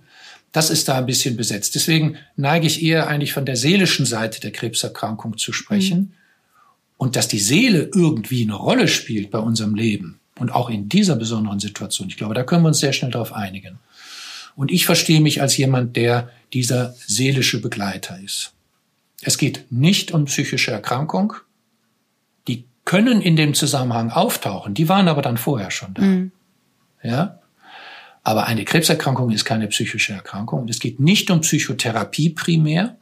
das 0.52 0.70
ist 0.70 0.86
da 0.86 0.98
ein 0.98 1.06
bisschen 1.06 1.36
besetzt. 1.36 1.74
Deswegen 1.74 2.16
neige 2.36 2.68
ich 2.68 2.80
eher 2.80 3.08
eigentlich 3.08 3.32
von 3.32 3.44
der 3.44 3.56
seelischen 3.56 4.06
Seite 4.06 4.40
der 4.40 4.52
Krebserkrankung 4.52 5.36
zu 5.36 5.52
sprechen. 5.52 5.98
Mhm. 5.98 6.12
Und 6.96 7.16
dass 7.16 7.26
die 7.26 7.40
Seele 7.40 7.90
irgendwie 7.92 8.44
eine 8.44 8.54
Rolle 8.54 8.86
spielt 8.86 9.32
bei 9.32 9.40
unserem 9.40 9.74
Leben 9.74 10.20
und 10.38 10.52
auch 10.52 10.70
in 10.70 10.88
dieser 10.88 11.16
besonderen 11.16 11.58
Situation. 11.58 12.08
Ich 12.08 12.16
glaube, 12.16 12.34
da 12.34 12.44
können 12.44 12.62
wir 12.62 12.68
uns 12.68 12.78
sehr 12.78 12.92
schnell 12.92 13.10
darauf 13.10 13.32
einigen. 13.32 13.80
Und 14.54 14.70
ich 14.70 14.86
verstehe 14.86 15.20
mich 15.20 15.42
als 15.42 15.56
jemand, 15.56 15.96
der 15.96 16.30
dieser 16.52 16.94
seelische 17.04 17.60
Begleiter 17.60 18.20
ist. 18.24 18.53
Es 19.24 19.38
geht 19.38 19.70
nicht 19.70 20.12
um 20.12 20.26
psychische 20.26 20.70
Erkrankung. 20.70 21.34
Die 22.46 22.64
können 22.84 23.22
in 23.22 23.36
dem 23.36 23.54
Zusammenhang 23.54 24.10
auftauchen. 24.10 24.74
Die 24.74 24.88
waren 24.88 25.08
aber 25.08 25.22
dann 25.22 25.38
vorher 25.38 25.70
schon 25.70 25.94
da. 25.94 26.02
Mhm. 26.02 26.32
Ja? 27.02 27.40
Aber 28.22 28.46
eine 28.46 28.64
Krebserkrankung 28.64 29.30
ist 29.30 29.44
keine 29.44 29.66
psychische 29.68 30.12
Erkrankung. 30.12 30.60
Und 30.62 30.70
es 30.70 30.78
geht 30.78 31.00
nicht 31.00 31.30
um 31.30 31.40
Psychotherapie 31.40 32.30
primär. 32.30 32.96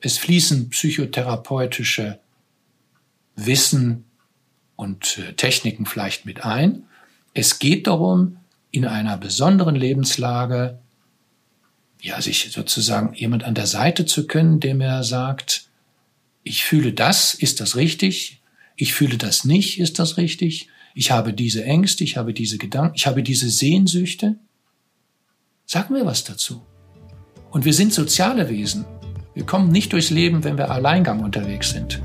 Es 0.00 0.18
fließen 0.18 0.70
psychotherapeutische 0.70 2.18
Wissen 3.36 4.04
und 4.74 5.18
äh, 5.18 5.32
Techniken 5.34 5.86
vielleicht 5.86 6.26
mit 6.26 6.44
ein. 6.44 6.84
Es 7.34 7.58
geht 7.58 7.86
darum, 7.86 8.38
in 8.72 8.84
einer 8.84 9.16
besonderen 9.16 9.76
Lebenslage 9.76 10.78
ja, 12.00 12.20
sich 12.20 12.50
sozusagen 12.50 13.14
jemand 13.14 13.44
an 13.44 13.54
der 13.54 13.66
Seite 13.66 14.06
zu 14.06 14.26
können, 14.26 14.60
dem 14.60 14.80
er 14.80 15.02
sagt, 15.02 15.66
ich 16.42 16.64
fühle 16.64 16.92
das, 16.92 17.34
ist 17.34 17.60
das 17.60 17.76
richtig? 17.76 18.40
Ich 18.76 18.94
fühle 18.94 19.18
das 19.18 19.44
nicht, 19.44 19.80
ist 19.80 19.98
das 19.98 20.16
richtig? 20.16 20.68
Ich 20.94 21.10
habe 21.10 21.32
diese 21.32 21.64
Ängste, 21.64 22.04
ich 22.04 22.16
habe 22.16 22.32
diese 22.32 22.58
Gedanken, 22.58 22.94
ich 22.96 23.06
habe 23.06 23.22
diese 23.22 23.50
Sehnsüchte. 23.50 24.36
Sag 25.66 25.90
mir 25.90 26.06
was 26.06 26.24
dazu. 26.24 26.64
Und 27.50 27.64
wir 27.64 27.74
sind 27.74 27.92
soziale 27.92 28.48
Wesen. 28.48 28.84
Wir 29.34 29.44
kommen 29.44 29.70
nicht 29.70 29.92
durchs 29.92 30.10
Leben, 30.10 30.44
wenn 30.44 30.56
wir 30.56 30.70
Alleingang 30.70 31.20
unterwegs 31.20 31.70
sind. 31.70 32.00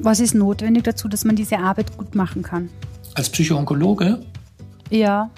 Was 0.00 0.20
ist 0.20 0.34
notwendig 0.34 0.84
dazu, 0.84 1.08
dass 1.08 1.24
man 1.24 1.36
diese 1.36 1.58
Arbeit 1.58 1.96
gut 1.96 2.14
machen 2.14 2.42
kann? 2.42 2.68
Als 3.14 3.28
Psychoonkologe? 3.30 4.20
Ja. 4.90 5.30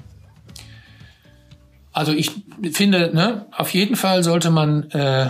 Also 1.92 2.12
ich 2.12 2.30
finde, 2.72 3.10
ne, 3.14 3.46
auf 3.56 3.70
jeden 3.70 3.96
Fall 3.96 4.22
sollte 4.22 4.50
man, 4.50 4.90
äh, 4.90 5.26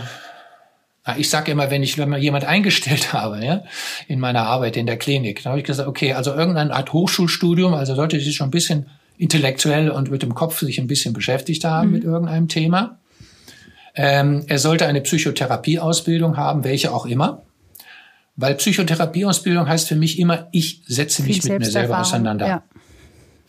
ich 1.17 1.31
sage 1.31 1.53
immer, 1.53 1.71
wenn 1.71 1.83
ich 1.83 1.97
wenn 1.97 2.09
man 2.09 2.21
jemand 2.21 2.45
eingestellt 2.45 3.13
habe, 3.13 3.45
ja, 3.45 3.63
in 4.09 4.21
meiner 4.21 4.43
Arbeit 4.43 4.77
in 4.77 4.87
der 4.87 4.99
Klinik, 4.99 5.43
dann 5.43 5.53
habe 5.53 5.61
ich 5.61 5.67
gesagt, 5.67 5.89
okay, 5.89 6.13
also 6.13 6.35
irgendeine 6.35 6.75
Art 6.75 6.93
Hochschulstudium, 6.93 7.75
also 7.75 7.95
sollte 7.95 8.21
sich 8.21 8.37
schon 8.37 8.49
ein 8.49 8.53
bisschen 8.53 8.87
intellektuell 9.17 9.91
und 9.91 10.11
mit 10.11 10.23
dem 10.23 10.35
Kopf 10.35 10.61
sich 10.61 10.81
ein 10.81 10.87
bisschen 10.87 11.13
beschäftigt 11.13 11.65
haben 11.65 11.89
mhm. 11.89 11.95
mit 11.95 12.05
irgendeinem 12.05 12.49
Thema. 12.49 12.99
Ähm, 13.95 14.45
er 14.47 14.59
sollte 14.59 14.87
eine 14.87 15.01
Psychotherapieausbildung 15.01 16.37
haben, 16.37 16.65
welche 16.65 16.93
auch 16.93 17.07
immer. 17.07 17.43
Weil 18.41 18.55
Psychotherapieausbildung 18.55 19.69
heißt 19.69 19.89
für 19.89 19.97
mich 19.97 20.19
immer, 20.19 20.49
ich 20.51 20.81
setze 20.87 21.23
mich 21.23 21.45
mit 21.45 21.59
mir 21.59 21.67
selber 21.67 22.01
auseinander. 22.01 22.47
Ja. 22.47 22.63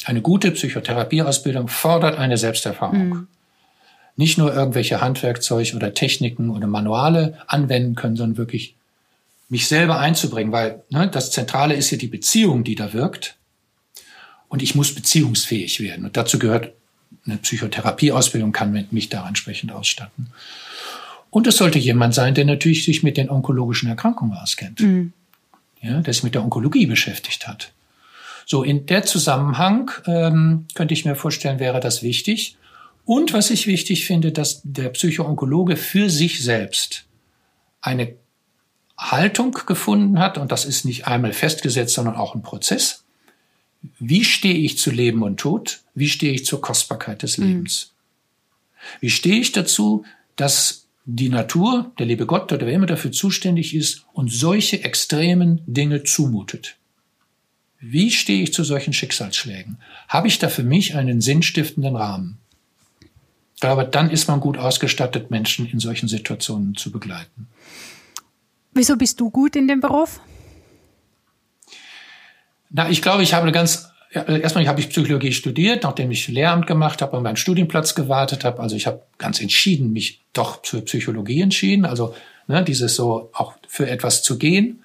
Eine 0.03 0.21
gute 0.21 0.51
Psychotherapieausbildung 0.51 1.69
fordert 1.69 2.17
eine 2.17 2.37
Selbsterfahrung. 2.37 3.09
Mhm. 3.09 3.27
Nicht 4.17 4.37
nur 4.37 4.53
irgendwelche 4.53 4.99
Handwerkzeug 4.99 5.73
oder 5.75 5.93
Techniken 5.93 6.49
oder 6.49 6.67
Manuale 6.67 7.37
anwenden 7.47 7.95
können, 7.95 8.17
sondern 8.17 8.37
wirklich 8.37 8.75
mich 9.47 9.67
selber 9.67 9.99
einzubringen, 9.99 10.51
weil 10.51 10.83
ne, 10.89 11.07
das 11.07 11.31
Zentrale 11.31 11.73
ist 11.73 11.91
ja 11.91 11.97
die 11.97 12.07
Beziehung, 12.07 12.65
die 12.65 12.75
da 12.75 12.91
wirkt. 12.91 13.37
Und 14.49 14.61
ich 14.61 14.75
muss 14.75 14.93
beziehungsfähig 14.93 15.79
werden. 15.79 16.03
Und 16.03 16.17
dazu 16.17 16.37
gehört 16.37 16.73
eine 17.25 17.37
Psychotherapieausbildung, 17.37 18.51
kann 18.51 18.87
mich 18.91 19.07
da 19.07 19.25
entsprechend 19.25 19.71
ausstatten. 19.71 20.27
Und 21.31 21.47
es 21.47 21.57
sollte 21.57 21.79
jemand 21.79 22.13
sein, 22.13 22.35
der 22.35 22.45
natürlich 22.45 22.85
sich 22.85 23.01
mit 23.01 23.17
den 23.17 23.29
onkologischen 23.29 23.89
Erkrankungen 23.89 24.37
auskennt. 24.37 24.81
Mhm. 24.81 25.13
Ja, 25.81 26.01
der 26.01 26.13
sich 26.13 26.21
mit 26.21 26.35
der 26.35 26.43
Onkologie 26.43 26.85
beschäftigt 26.85 27.47
hat. 27.47 27.71
So, 28.45 28.63
in 28.63 28.85
der 28.85 29.03
Zusammenhang 29.03 29.89
ähm, 30.05 30.67
könnte 30.75 30.93
ich 30.93 31.05
mir 31.05 31.15
vorstellen, 31.15 31.59
wäre 31.59 31.79
das 31.79 32.03
wichtig. 32.03 32.57
Und 33.05 33.33
was 33.33 33.49
ich 33.49 33.65
wichtig 33.65 34.05
finde, 34.05 34.31
dass 34.31 34.61
der 34.63 34.89
Psychoonkologe 34.89 35.77
für 35.77 36.09
sich 36.09 36.43
selbst 36.43 37.05
eine 37.79 38.13
Haltung 38.97 39.57
gefunden 39.65 40.19
hat, 40.19 40.37
und 40.37 40.51
das 40.51 40.65
ist 40.65 40.85
nicht 40.85 41.07
einmal 41.07 41.33
festgesetzt, 41.33 41.95
sondern 41.95 42.15
auch 42.15 42.35
ein 42.35 42.43
Prozess. 42.43 43.03
Wie 43.97 44.23
stehe 44.23 44.53
ich 44.53 44.77
zu 44.77 44.91
Leben 44.91 45.23
und 45.23 45.39
Tod? 45.39 45.81
Wie 45.95 46.09
stehe 46.09 46.33
ich 46.33 46.45
zur 46.45 46.61
Kostbarkeit 46.61 47.23
des 47.23 47.37
mhm. 47.37 47.47
Lebens? 47.47 47.93
Mhm. 47.93 48.97
Wie 48.99 49.09
stehe 49.09 49.39
ich 49.39 49.51
dazu, 49.51 50.05
dass 50.35 50.87
die 51.05 51.29
Natur, 51.29 51.91
der 51.97 52.05
liebe 52.05 52.25
Gott 52.25 52.51
oder 52.51 52.65
wer 52.65 52.73
immer 52.73 52.85
dafür 52.85 53.11
zuständig 53.11 53.75
ist, 53.75 54.05
uns 54.13 54.39
solche 54.39 54.83
extremen 54.83 55.61
Dinge 55.65 56.03
zumutet? 56.03 56.77
Wie 57.79 58.11
stehe 58.11 58.43
ich 58.43 58.53
zu 58.53 58.63
solchen 58.63 58.93
Schicksalsschlägen? 58.93 59.77
Habe 60.07 60.27
ich 60.27 60.37
da 60.37 60.49
für 60.49 60.63
mich 60.63 60.95
einen 60.95 61.19
sinnstiftenden 61.19 61.95
Rahmen? 61.95 62.37
Ich 63.55 63.61
glaube, 63.61 63.85
dann 63.85 64.09
ist 64.11 64.27
man 64.27 64.39
gut 64.39 64.57
ausgestattet, 64.57 65.31
Menschen 65.31 65.67
in 65.67 65.79
solchen 65.79 66.07
Situationen 66.07 66.75
zu 66.75 66.91
begleiten. 66.91 67.47
Wieso 68.73 68.95
bist 68.95 69.19
du 69.19 69.29
gut 69.29 69.55
in 69.55 69.67
dem 69.67 69.81
Beruf? 69.81 70.19
Na, 72.69 72.89
ich 72.89 73.01
glaube, 73.01 73.23
ich 73.23 73.33
habe 73.33 73.43
eine 73.43 73.51
ganz 73.51 73.90
erstmal 74.13 74.67
habe 74.67 74.79
ich 74.79 74.89
Psychologie 74.89 75.31
studiert, 75.31 75.83
nachdem 75.83 76.11
ich 76.11 76.27
Lehramt 76.27 76.67
gemacht 76.67 77.01
habe 77.01 77.15
und 77.15 77.23
meinen 77.23 77.37
Studienplatz 77.37 77.95
gewartet 77.95 78.43
habe. 78.43 78.61
Also 78.61 78.75
ich 78.75 78.87
habe 78.87 79.01
ganz 79.17 79.41
entschieden 79.41 79.93
mich 79.93 80.21
doch 80.33 80.65
für 80.65 80.81
Psychologie 80.81 81.41
entschieden. 81.41 81.85
Also 81.85 82.13
ne, 82.47 82.63
dieses 82.63 82.95
so 82.95 83.29
auch 83.33 83.53
für 83.67 83.89
etwas 83.89 84.23
zu 84.23 84.37
gehen. 84.37 84.83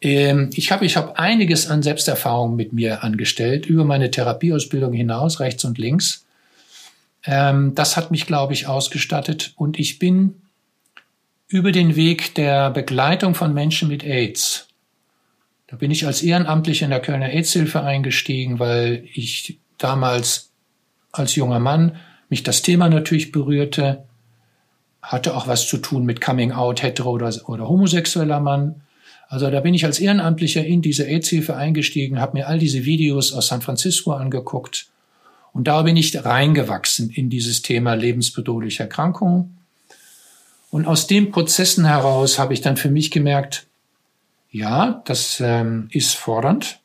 Ähm, 0.00 0.50
ich 0.54 0.70
habe 0.70 0.84
ich 0.84 0.96
hab 0.96 1.18
einiges 1.18 1.68
an 1.68 1.82
Selbsterfahrung 1.82 2.54
mit 2.54 2.72
mir 2.72 3.02
angestellt, 3.02 3.66
über 3.66 3.84
meine 3.84 4.10
Therapieausbildung 4.10 4.92
hinaus, 4.92 5.40
rechts 5.40 5.64
und 5.64 5.78
links. 5.78 6.24
Ähm, 7.24 7.74
das 7.74 7.96
hat 7.96 8.10
mich, 8.10 8.26
glaube 8.26 8.52
ich, 8.52 8.66
ausgestattet. 8.68 9.52
Und 9.56 9.78
ich 9.78 9.98
bin 9.98 10.42
über 11.48 11.72
den 11.72 11.96
Weg 11.96 12.34
der 12.34 12.70
Begleitung 12.70 13.34
von 13.34 13.54
Menschen 13.54 13.88
mit 13.88 14.04
AIDS. 14.04 14.65
Da 15.66 15.76
bin 15.76 15.90
ich 15.90 16.06
als 16.06 16.22
Ehrenamtlicher 16.22 16.84
in 16.84 16.90
der 16.90 17.00
Kölner 17.00 17.28
AIDS-Hilfe 17.28 17.82
eingestiegen, 17.82 18.58
weil 18.58 19.04
ich 19.12 19.58
damals 19.78 20.50
als 21.12 21.34
junger 21.34 21.58
Mann 21.58 21.96
mich 22.28 22.42
das 22.42 22.62
Thema 22.62 22.88
natürlich 22.88 23.32
berührte, 23.32 24.04
hatte 25.02 25.36
auch 25.36 25.46
was 25.46 25.68
zu 25.68 25.78
tun 25.78 26.04
mit 26.04 26.20
Coming 26.20 26.52
Out, 26.52 26.82
hetero 26.82 27.10
oder, 27.10 27.32
oder 27.46 27.68
homosexueller 27.68 28.40
Mann. 28.40 28.82
Also 29.28 29.50
da 29.50 29.60
bin 29.60 29.74
ich 29.74 29.84
als 29.84 29.98
Ehrenamtlicher 29.98 30.64
in 30.64 30.82
diese 30.82 31.04
AIDS-Hilfe 31.04 31.56
eingestiegen, 31.56 32.20
habe 32.20 32.38
mir 32.38 32.46
all 32.46 32.58
diese 32.58 32.84
Videos 32.84 33.32
aus 33.32 33.48
San 33.48 33.62
Francisco 33.62 34.12
angeguckt 34.12 34.86
und 35.52 35.66
da 35.66 35.82
bin 35.82 35.96
ich 35.96 36.24
reingewachsen 36.24 37.10
in 37.10 37.28
dieses 37.30 37.62
Thema 37.62 37.94
lebensbedrohliche 37.94 38.84
Erkrankungen 38.84 39.56
und 40.70 40.86
aus 40.86 41.06
den 41.06 41.32
Prozessen 41.32 41.86
heraus 41.86 42.38
habe 42.38 42.54
ich 42.54 42.60
dann 42.60 42.76
für 42.76 42.90
mich 42.90 43.10
gemerkt, 43.10 43.66
ja, 44.56 45.02
das 45.04 45.40
ähm, 45.44 45.88
ist 45.90 46.14
fordernd. 46.14 46.80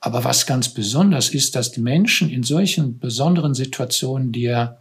Aber 0.00 0.24
was 0.24 0.46
ganz 0.46 0.68
besonders 0.68 1.28
ist, 1.28 1.54
dass 1.54 1.70
die 1.70 1.80
Menschen 1.80 2.28
in 2.28 2.42
solchen 2.42 2.98
besonderen 2.98 3.54
Situationen 3.54 4.32
dir, 4.32 4.78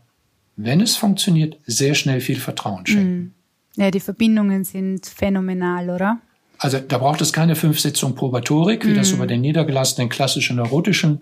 wenn 0.55 0.81
es 0.81 0.95
funktioniert, 0.95 1.57
sehr 1.67 1.93
schnell 1.93 2.19
viel 2.19 2.39
Vertrauen 2.39 2.87
schenken. 2.87 3.35
Mm. 3.77 3.81
Ja, 3.81 3.91
die 3.91 3.99
Verbindungen 3.99 4.63
sind 4.63 5.05
phänomenal, 5.05 5.91
oder? 5.91 6.19
Also 6.57 6.79
da 6.79 6.97
braucht 6.97 7.21
es 7.21 7.31
keine 7.31 7.55
fünf 7.55 7.79
Sitzungen 7.79 8.15
Probatorik, 8.15 8.83
wie 8.85 8.93
mm. 8.93 8.95
das 8.95 9.11
über 9.11 9.27
den 9.27 9.41
niedergelassenen 9.41 10.09
klassischen 10.09 10.55
neurotischen 10.55 11.21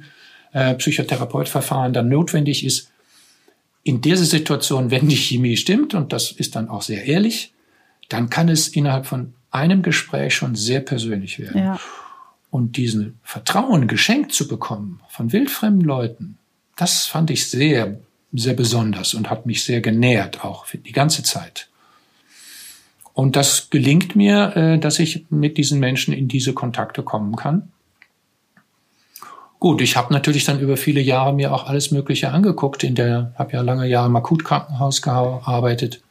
äh, 0.53 0.75
Psychotherapeutverfahren 0.75 1.91
dann 1.91 2.07
notwendig 2.07 2.65
ist, 2.65 2.89
in 3.83 3.99
dieser 3.99 4.25
Situation, 4.25 4.91
wenn 4.91 5.07
die 5.09 5.17
Chemie 5.17 5.57
stimmt, 5.57 5.93
und 5.93 6.13
das 6.13 6.31
ist 6.31 6.55
dann 6.55 6.69
auch 6.69 6.83
sehr 6.83 7.05
ehrlich, 7.05 7.53
dann 8.07 8.29
kann 8.29 8.47
es 8.49 8.69
innerhalb 8.69 9.05
von 9.05 9.33
einem 9.51 9.81
Gespräch 9.81 10.35
schon 10.35 10.55
sehr 10.55 10.81
persönlich 10.81 11.39
werden. 11.39 11.57
Ja. 11.57 11.79
Und 12.51 12.77
diesen 12.77 13.19
Vertrauen 13.23 13.87
geschenkt 13.87 14.33
zu 14.33 14.47
bekommen 14.47 15.01
von 15.09 15.31
wildfremden 15.31 15.85
Leuten, 15.85 16.37
das 16.75 17.05
fand 17.05 17.29
ich 17.29 17.49
sehr, 17.49 17.99
sehr 18.33 18.53
besonders 18.53 19.13
und 19.13 19.29
hat 19.29 19.45
mich 19.45 19.63
sehr 19.63 19.81
genährt, 19.81 20.43
auch 20.43 20.65
für 20.65 20.77
die 20.77 20.91
ganze 20.91 21.23
Zeit. 21.23 21.67
Und 23.13 23.35
das 23.35 23.69
gelingt 23.69 24.15
mir, 24.15 24.55
äh, 24.55 24.79
dass 24.79 24.97
ich 24.99 25.25
mit 25.29 25.57
diesen 25.57 25.79
Menschen 25.79 26.13
in 26.13 26.27
diese 26.27 26.53
Kontakte 26.53 27.03
kommen 27.03 27.35
kann. 27.35 27.69
Gut, 29.59 29.81
ich 29.81 29.97
habe 29.97 30.13
natürlich 30.13 30.45
dann 30.45 30.61
über 30.61 30.77
viele 30.77 31.01
Jahre 31.01 31.33
mir 31.33 31.53
auch 31.53 31.67
alles 31.67 31.91
Mögliche 31.91 32.31
angeguckt. 32.31 32.83
In 32.85 32.95
der 32.95 33.33
habe 33.37 33.51
ja 33.51 33.61
lange 33.61 33.87
Jahre 33.87 34.07
im 34.07 34.15
Akutkrankenhaus 34.15 35.01
gearbeitet 35.01 36.01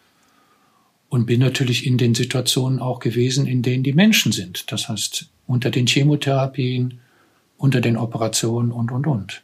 und 1.08 1.26
bin 1.26 1.40
natürlich 1.40 1.86
in 1.86 1.98
den 1.98 2.14
Situationen 2.14 2.80
auch 2.80 3.00
gewesen, 3.00 3.46
in 3.46 3.62
denen 3.62 3.82
die 3.82 3.92
Menschen 3.92 4.32
sind. 4.32 4.70
Das 4.72 4.88
heißt 4.88 5.28
unter 5.46 5.70
den 5.70 5.86
Chemotherapien, 5.86 7.00
unter 7.56 7.80
den 7.80 7.96
Operationen 7.96 8.72
und 8.72 8.92
und 8.92 9.06
und. 9.06 9.42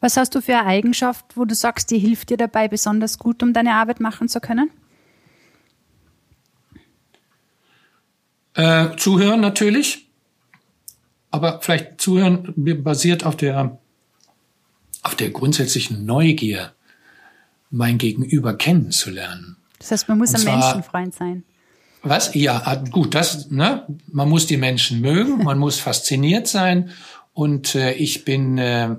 Was 0.00 0.16
hast 0.16 0.34
du 0.34 0.40
für 0.40 0.56
eine 0.56 0.66
Eigenschaft, 0.66 1.36
wo 1.36 1.44
du 1.44 1.54
sagst, 1.54 1.90
die 1.90 1.98
hilft 1.98 2.30
dir 2.30 2.36
dabei 2.36 2.68
besonders 2.68 3.18
gut, 3.18 3.42
um 3.42 3.52
deine 3.52 3.74
Arbeit 3.74 4.00
machen 4.00 4.28
zu 4.28 4.40
können? 4.40 4.70
Äh, 8.54 8.96
zuhören 8.96 9.40
natürlich 9.40 10.10
aber 11.30 11.60
vielleicht 11.62 12.00
zuhören 12.00 12.52
basiert 12.56 13.24
auf 13.24 13.36
der, 13.36 13.78
auf 15.02 15.14
der 15.14 15.30
grundsätzlichen 15.30 16.04
Neugier, 16.04 16.72
mein 17.70 17.98
Gegenüber 17.98 18.54
kennenzulernen. 18.56 19.56
Das 19.80 19.90
heißt, 19.90 20.08
man 20.08 20.18
muss 20.18 20.34
ein 20.34 20.44
Menschenfreund 20.44 21.14
sein. 21.14 21.42
Was? 22.02 22.34
Ja, 22.34 22.62
ah, 22.64 22.76
gut, 22.76 23.14
das, 23.14 23.50
ne? 23.50 23.86
Man 24.06 24.28
muss 24.28 24.46
die 24.46 24.56
Menschen 24.56 25.00
mögen, 25.00 25.42
man 25.42 25.58
muss 25.58 25.80
fasziniert 25.80 26.46
sein 26.46 26.90
und 27.34 27.74
äh, 27.74 27.92
ich 27.92 28.24
bin 28.24 28.56
äh, 28.58 28.96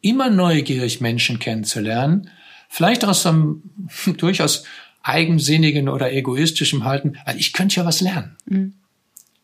immer 0.00 0.30
neugierig, 0.30 1.00
Menschen 1.00 1.38
kennenzulernen. 1.38 2.30
Vielleicht 2.68 3.04
aus 3.04 3.26
einem 3.26 3.62
durchaus 4.16 4.64
eigensinnigen 5.02 5.88
oder 5.88 6.12
egoistischen 6.12 6.84
Halten. 6.84 7.18
Also 7.24 7.38
ich 7.38 7.52
könnte 7.52 7.76
ja 7.76 7.84
was 7.84 8.00
lernen. 8.00 8.36
Mhm. 8.46 8.74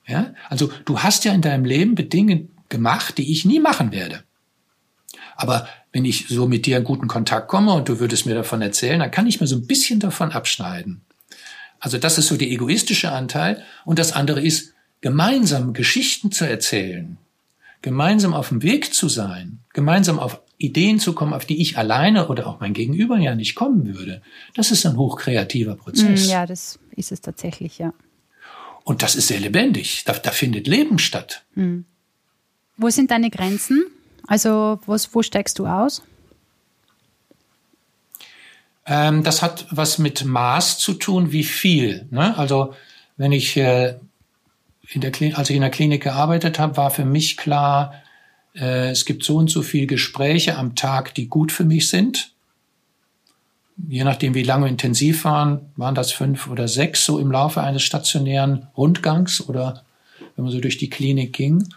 Ja? 0.07 0.35
Also 0.49 0.71
du 0.85 1.01
hast 1.01 1.25
ja 1.25 1.33
in 1.33 1.43
deinem 1.43 1.65
Leben 1.65 1.95
Bedingungen 1.95 2.51
gemacht, 2.69 3.19
die 3.19 3.33
ich 3.33 3.45
nie 3.45 3.61
machen 3.61 3.93
werde. 3.93 4.23
Aber 5.37 5.69
wenn 5.97 6.05
ich 6.05 6.27
so 6.29 6.47
mit 6.47 6.67
dir 6.67 6.77
in 6.77 6.85
guten 6.85 7.09
Kontakt 7.09 7.49
komme 7.49 7.73
und 7.73 7.89
du 7.89 7.99
würdest 8.01 8.27
mir 8.27 8.35
davon 8.35 8.61
erzählen, 8.61 9.01
dann 9.01 9.11
kann 9.11 9.27
ich 9.27 9.41
mir 9.41 9.47
so 9.47 9.57
ein 9.57 9.67
bisschen 9.67 9.99
davon 9.99 10.31
abschneiden. 10.31 11.01
Also 11.81 11.97
das 11.97 12.19
ist 12.19 12.27
so 12.27 12.37
der 12.37 12.51
egoistische 12.51 13.13
Anteil. 13.13 13.63
Und 13.87 13.99
das 13.99 14.13
andere 14.13 14.43
ist, 14.43 14.75
gemeinsam 15.01 15.73
Geschichten 15.73 16.31
zu 16.31 16.47
erzählen, 16.47 17.17
gemeinsam 17.81 18.35
auf 18.35 18.51
dem 18.51 18.63
Weg 18.63 18.93
zu 18.93 19.09
sein, 19.09 19.61
gemeinsam 19.73 20.19
auf 20.19 20.43
Ideen 20.59 21.01
zu 21.01 21.15
kommen, 21.15 21.33
auf 21.33 21.47
die 21.47 21.63
ich 21.63 21.79
alleine 21.79 22.29
oder 22.29 22.47
auch 22.47 22.61
mein 22.61 22.75
Gegenüber 22.75 23.17
ja 23.17 23.35
nicht 23.35 23.55
kommen 23.55 23.97
würde. 23.97 24.21
Das 24.55 24.73
ist 24.73 24.85
ein 24.85 24.99
hochkreativer 24.99 25.77
Prozess. 25.77 26.27
Mm, 26.27 26.31
ja, 26.31 26.45
das 26.45 26.79
ist 26.95 27.11
es 27.11 27.23
tatsächlich, 27.23 27.79
ja. 27.79 27.95
Und 28.85 29.03
das 29.03 29.15
ist 29.15 29.29
sehr 29.29 29.41
lebendig. 29.41 30.03
Da, 30.05 30.13
da 30.13 30.31
findet 30.31 30.67
Leben 30.67 30.99
statt. 30.99 31.47
Mhm. 31.55 31.87
Wo 32.77 32.91
sind 32.91 33.11
deine 33.11 33.31
Grenzen? 33.31 33.87
Also 34.27 34.81
was, 34.87 35.15
wo 35.15 35.23
steigst 35.23 35.59
du 35.59 35.67
aus? 35.67 36.03
Ähm, 38.87 39.23
das 39.23 39.43
hat 39.43 39.67
was 39.71 39.99
mit 39.99 40.25
Maß 40.25 40.79
zu 40.79 40.95
tun, 40.95 41.33
wie 41.33 41.45
viel. 41.45 42.07
Ne? 42.11 42.37
Also 42.37 42.75
wenn 43.17 43.33
ich 43.33 43.57
äh, 43.57 43.97
in 44.89 45.01
der 45.01 45.13
als 45.37 45.51
ich 45.51 45.57
in 45.57 45.63
der 45.63 45.71
Klinik 45.71 46.05
gearbeitet 46.05 46.59
habe, 46.59 46.77
war 46.77 46.91
für 46.91 47.05
mich 47.05 47.37
klar, 47.37 47.95
äh, 48.55 48.91
es 48.91 49.05
gibt 49.05 49.25
so 49.25 49.37
und 49.37 49.51
so 49.51 49.63
viele 49.63 49.87
Gespräche 49.87 50.57
am 50.57 50.77
Tag, 50.77 51.15
die 51.15 51.29
gut 51.29 51.51
für 51.51 51.65
mich 51.65 51.89
sind 51.89 52.33
je 53.89 54.05
nachdem, 54.05 54.35
wie 54.35 54.43
lange 54.43 54.69
intensiv 54.69 55.25
waren, 55.25 55.73
waren 55.77 55.95
das 55.95 56.13
fünf 56.13 56.49
oder 56.49 56.69
sechs 56.69 57.05
so 57.05 57.19
im 57.19 57.31
Laufe 57.31 57.63
eines 57.63 57.83
stationären 57.83 58.69
Rundgangs 58.77 59.47
oder 59.49 59.83
wenn 60.35 60.45
man 60.45 60.53
so 60.53 60.61
durch 60.61 60.79
die 60.79 60.91
Klinik 60.91 61.33
ging. 61.33 61.69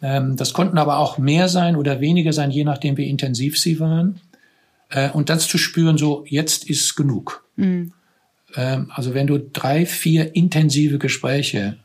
Ähm, 0.00 0.36
das 0.36 0.52
konnten 0.52 0.78
aber 0.78 0.98
auch 0.98 1.18
mehr 1.18 1.48
sein 1.48 1.76
oder 1.76 2.00
weniger 2.00 2.32
sein, 2.32 2.50
je 2.50 2.64
nachdem, 2.64 2.96
wie 2.96 3.08
intensiv 3.08 3.58
sie 3.58 3.80
waren. 3.80 4.20
Äh, 4.90 5.10
und 5.10 5.28
das 5.28 5.48
zu 5.48 5.58
spüren, 5.58 5.98
so 5.98 6.24
jetzt 6.28 6.68
ist 6.68 6.94
genug. 6.94 7.44
Mhm. 7.56 7.92
Ähm, 8.54 8.92
also 8.94 9.14
wenn 9.14 9.26
du 9.26 9.38
drei, 9.38 9.86
vier 9.86 10.34
intensive 10.36 10.98
Gespräche 10.98 11.78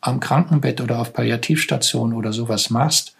am 0.00 0.20
Krankenbett 0.20 0.80
oder 0.80 0.98
auf 0.98 1.12
Palliativstation 1.12 2.12
oder 2.12 2.32
sowas 2.32 2.70
machst, 2.70 3.14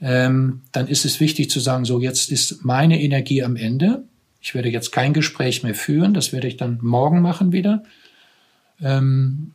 ähm, 0.00 0.62
dann 0.72 0.88
ist 0.88 1.06
es 1.06 1.20
wichtig 1.20 1.48
zu 1.50 1.58
sagen, 1.58 1.86
so 1.86 2.00
jetzt 2.00 2.30
ist 2.30 2.64
meine 2.64 3.00
Energie 3.00 3.42
am 3.42 3.56
Ende 3.56 4.04
ich 4.46 4.54
werde 4.54 4.68
jetzt 4.68 4.92
kein 4.92 5.12
Gespräch 5.12 5.64
mehr 5.64 5.74
führen, 5.74 6.14
das 6.14 6.32
werde 6.32 6.46
ich 6.46 6.56
dann 6.56 6.78
morgen 6.80 7.20
machen 7.20 7.50
wieder. 7.50 7.82
Ähm, 8.80 9.54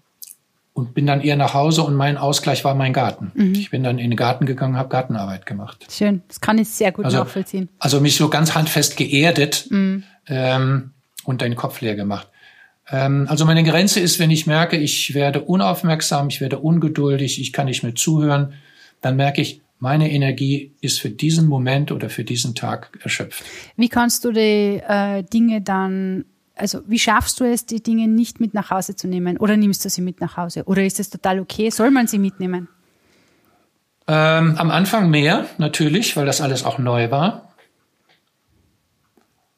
und 0.73 0.93
bin 0.93 1.05
dann 1.05 1.21
eher 1.21 1.35
nach 1.35 1.53
Hause 1.53 1.83
und 1.83 1.95
mein 1.95 2.17
Ausgleich 2.17 2.63
war 2.63 2.75
mein 2.75 2.93
Garten. 2.93 3.31
Mhm. 3.35 3.53
Ich 3.53 3.69
bin 3.69 3.83
dann 3.83 3.99
in 3.99 4.09
den 4.09 4.17
Garten 4.17 4.45
gegangen, 4.45 4.77
habe 4.77 4.89
Gartenarbeit 4.89 5.45
gemacht. 5.45 5.85
Schön, 5.89 6.21
das 6.27 6.39
kann 6.39 6.57
ich 6.57 6.69
sehr 6.69 6.91
gut 6.91 7.05
also, 7.05 7.19
nachvollziehen. 7.19 7.69
Also 7.79 7.99
mich 7.99 8.15
so 8.15 8.29
ganz 8.29 8.55
handfest 8.55 8.95
geerdet 8.95 9.67
mhm. 9.69 10.03
ähm, 10.27 10.91
und 11.25 11.41
deinen 11.41 11.55
Kopf 11.55 11.81
leer 11.81 11.95
gemacht. 11.95 12.27
Ähm, 12.89 13.27
also 13.29 13.45
meine 13.45 13.63
Grenze 13.63 13.99
ist, 13.99 14.19
wenn 14.19 14.31
ich 14.31 14.47
merke, 14.47 14.77
ich 14.77 15.13
werde 15.13 15.41
unaufmerksam, 15.41 16.29
ich 16.29 16.39
werde 16.39 16.59
ungeduldig, 16.59 17.41
ich 17.41 17.51
kann 17.51 17.65
nicht 17.65 17.83
mehr 17.83 17.95
zuhören, 17.95 18.53
dann 19.01 19.17
merke 19.17 19.41
ich, 19.41 19.61
meine 19.79 20.11
Energie 20.11 20.75
ist 20.79 21.01
für 21.01 21.09
diesen 21.09 21.47
Moment 21.47 21.91
oder 21.91 22.09
für 22.09 22.23
diesen 22.23 22.53
Tag 22.53 22.99
erschöpft. 23.01 23.43
Wie 23.75 23.89
kannst 23.89 24.23
du 24.23 24.31
die 24.31 24.79
äh, 24.87 25.23
Dinge 25.23 25.61
dann 25.61 26.25
also 26.55 26.81
wie 26.87 26.99
schaffst 26.99 27.39
du 27.39 27.43
es, 27.45 27.65
die 27.65 27.81
Dinge 27.81 28.07
nicht 28.07 28.39
mit 28.39 28.53
nach 28.53 28.69
Hause 28.69 28.95
zu 28.95 29.07
nehmen? 29.07 29.37
Oder 29.37 29.57
nimmst 29.57 29.83
du 29.85 29.89
sie 29.89 30.01
mit 30.01 30.21
nach 30.21 30.37
Hause? 30.37 30.63
Oder 30.65 30.85
ist 30.85 30.99
es 30.99 31.09
total 31.09 31.39
okay? 31.39 31.69
Soll 31.69 31.91
man 31.91 32.07
sie 32.07 32.19
mitnehmen? 32.19 32.67
Ähm, 34.07 34.57
am 34.57 34.71
Anfang 34.71 35.09
mehr, 35.09 35.45
natürlich, 35.57 36.17
weil 36.17 36.25
das 36.25 36.41
alles 36.41 36.63
auch 36.63 36.79
neu 36.79 37.11
war. 37.11 37.53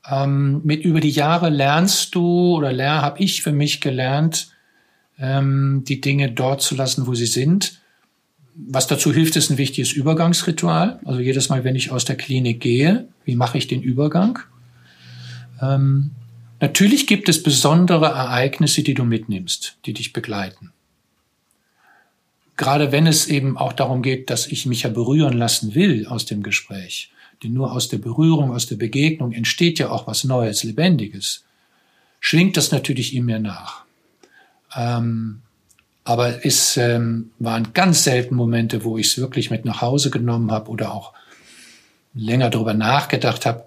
Ähm, 0.10 0.62
mit 0.64 0.84
über 0.84 1.00
die 1.00 1.10
Jahre 1.10 1.50
lernst 1.50 2.14
du 2.14 2.58
oder 2.58 2.74
lern, 2.74 3.02
habe 3.02 3.20
ich 3.24 3.42
für 3.42 3.54
mich 3.54 3.80
gelernt, 3.80 4.50
ähm, 5.18 5.84
die 5.88 6.02
Dinge 6.02 6.32
dort 6.32 6.62
zu 6.62 6.76
lassen, 6.76 7.08
wo 7.08 7.16
sie 7.16 7.26
sind. 7.26 7.82
Was 8.56 8.86
dazu 8.86 9.14
hilft, 9.14 9.36
ist 9.36 9.50
ein 9.50 9.58
wichtiges 9.58 9.94
Übergangsritual. 9.94 11.00
Also 11.06 11.20
jedes 11.22 11.50
Mal, 11.50 11.64
wenn 11.64 11.76
ich 11.76 11.92
aus 11.92 12.06
der 12.06 12.18
Klinik 12.18 12.60
gehe, 12.60 13.08
wie 13.26 13.36
mache 13.36 13.58
ich 13.58 13.68
den 13.68 13.82
Übergang? 13.82 14.40
Ähm, 15.62 16.12
Natürlich 16.64 17.08
gibt 17.08 17.28
es 17.28 17.44
besondere 17.44 18.06
Ereignisse, 18.06 18.84
die 18.84 18.94
du 18.94 19.04
mitnimmst, 19.04 19.76
die 19.86 19.92
dich 19.92 20.14
begleiten. 20.14 20.72
Gerade 22.56 22.94
wenn 22.94 23.06
es 23.06 23.28
eben 23.28 23.58
auch 23.58 23.74
darum 23.74 24.02
geht, 24.02 24.30
dass 24.30 24.48
ich 24.48 24.66
mich 24.66 24.84
ja 24.84 24.90
berühren 24.90 25.34
lassen 25.34 25.76
will 25.76 26.08
aus 26.08 26.26
dem 26.26 26.42
Gespräch. 26.42 27.12
Denn 27.44 27.52
nur 27.52 27.74
aus 27.74 27.90
der 27.90 27.98
Berührung, 27.98 28.54
aus 28.54 28.66
der 28.66 28.78
Begegnung 28.78 29.34
entsteht 29.34 29.78
ja 29.78 29.90
auch 29.90 30.08
was 30.08 30.24
Neues, 30.24 30.64
Lebendiges. 30.64 31.44
Schwingt 32.22 32.56
das 32.56 32.72
natürlich 32.72 33.14
in 33.14 33.26
mir 33.26 33.40
nach. 33.40 33.84
Ähm, 34.74 35.42
aber 36.06 36.46
es 36.46 36.78
ähm, 36.78 37.32
waren 37.40 37.74
ganz 37.74 38.06
selten 38.06 38.36
Momente, 38.36 38.86
wo 38.86 38.98
ich 38.98 39.08
es 39.08 39.18
wirklich 39.18 39.52
mit 39.52 39.66
nach 39.66 39.82
Hause 39.82 40.12
genommen 40.12 40.50
habe 40.50 40.72
oder 40.72 40.94
auch 40.94 41.12
länger 42.14 42.50
darüber 42.50 42.74
nachgedacht 42.74 43.46
habe, 43.46 43.66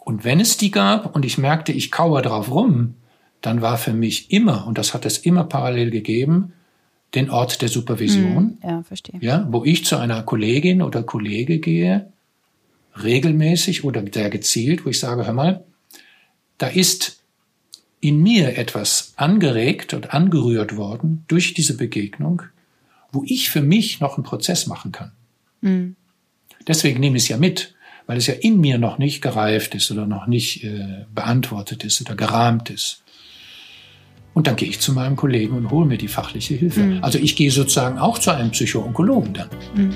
und 0.00 0.24
wenn 0.24 0.40
es 0.40 0.56
die 0.56 0.70
gab 0.70 1.14
und 1.14 1.24
ich 1.24 1.38
merkte, 1.38 1.72
ich 1.72 1.90
kauere 1.90 2.22
drauf 2.22 2.50
rum, 2.50 2.94
dann 3.40 3.62
war 3.62 3.78
für 3.78 3.92
mich 3.92 4.30
immer, 4.30 4.66
und 4.66 4.78
das 4.78 4.92
hat 4.92 5.06
es 5.06 5.18
immer 5.18 5.44
parallel 5.44 5.90
gegeben, 5.90 6.52
den 7.14 7.30
Ort 7.30 7.62
der 7.62 7.68
Supervision. 7.68 8.58
Hm, 8.60 8.68
ja, 8.68 8.82
verstehe. 8.82 9.20
Ja, 9.20 9.46
wo 9.50 9.64
ich 9.64 9.84
zu 9.84 9.96
einer 9.96 10.22
Kollegin 10.22 10.82
oder 10.82 11.02
Kollege 11.02 11.58
gehe, 11.58 12.12
regelmäßig 13.02 13.84
oder 13.84 14.02
sehr 14.12 14.30
gezielt, 14.30 14.84
wo 14.84 14.90
ich 14.90 15.00
sage, 15.00 15.26
hör 15.26 15.32
mal, 15.32 15.64
da 16.58 16.66
ist 16.66 17.22
in 18.00 18.22
mir 18.22 18.56
etwas 18.56 19.12
angeregt 19.16 19.92
und 19.94 20.14
angerührt 20.14 20.76
worden 20.76 21.24
durch 21.28 21.54
diese 21.54 21.76
Begegnung, 21.76 22.42
wo 23.12 23.22
ich 23.26 23.50
für 23.50 23.62
mich 23.62 24.00
noch 24.00 24.16
einen 24.16 24.24
Prozess 24.24 24.66
machen 24.66 24.92
kann. 24.92 25.12
Mhm. 25.60 25.96
Deswegen 26.66 27.00
nehme 27.00 27.16
ich 27.16 27.24
es 27.24 27.28
ja 27.28 27.36
mit 27.36 27.74
weil 28.10 28.18
es 28.18 28.26
ja 28.26 28.34
in 28.34 28.60
mir 28.60 28.76
noch 28.76 28.98
nicht 28.98 29.22
gereift 29.22 29.76
ist 29.76 29.88
oder 29.92 30.04
noch 30.04 30.26
nicht 30.26 30.64
äh, 30.64 31.04
beantwortet 31.14 31.84
ist 31.84 32.00
oder 32.00 32.16
gerahmt 32.16 32.68
ist. 32.68 33.04
Und 34.34 34.48
dann 34.48 34.56
gehe 34.56 34.68
ich 34.68 34.80
zu 34.80 34.92
meinem 34.92 35.14
Kollegen 35.14 35.56
und 35.56 35.70
hole 35.70 35.86
mir 35.86 35.96
die 35.96 36.08
fachliche 36.08 36.54
Hilfe. 36.54 36.80
Mhm. 36.80 37.04
Also 37.04 37.20
ich 37.20 37.36
gehe 37.36 37.52
sozusagen 37.52 38.00
auch 38.00 38.18
zu 38.18 38.32
einem 38.32 38.50
Psychoonkologen 38.50 39.32
dann. 39.32 39.48
Mhm. 39.76 39.94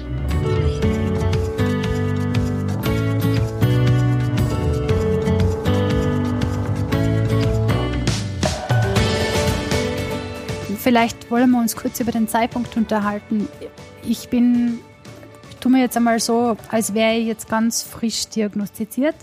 Vielleicht 10.78 11.32
wollen 11.32 11.50
wir 11.50 11.58
uns 11.58 11.74
kurz 11.74 11.98
über 11.98 12.12
den 12.12 12.28
Zeitpunkt 12.28 12.76
unterhalten. 12.76 13.48
Ich 14.06 14.28
bin 14.28 14.78
tue 15.64 15.72
mir 15.72 15.80
jetzt 15.80 15.96
einmal 15.96 16.20
so, 16.20 16.58
als 16.68 16.92
wäre 16.92 17.14
ich 17.14 17.26
jetzt 17.26 17.48
ganz 17.48 17.82
frisch 17.82 18.28
diagnostiziert. 18.28 19.14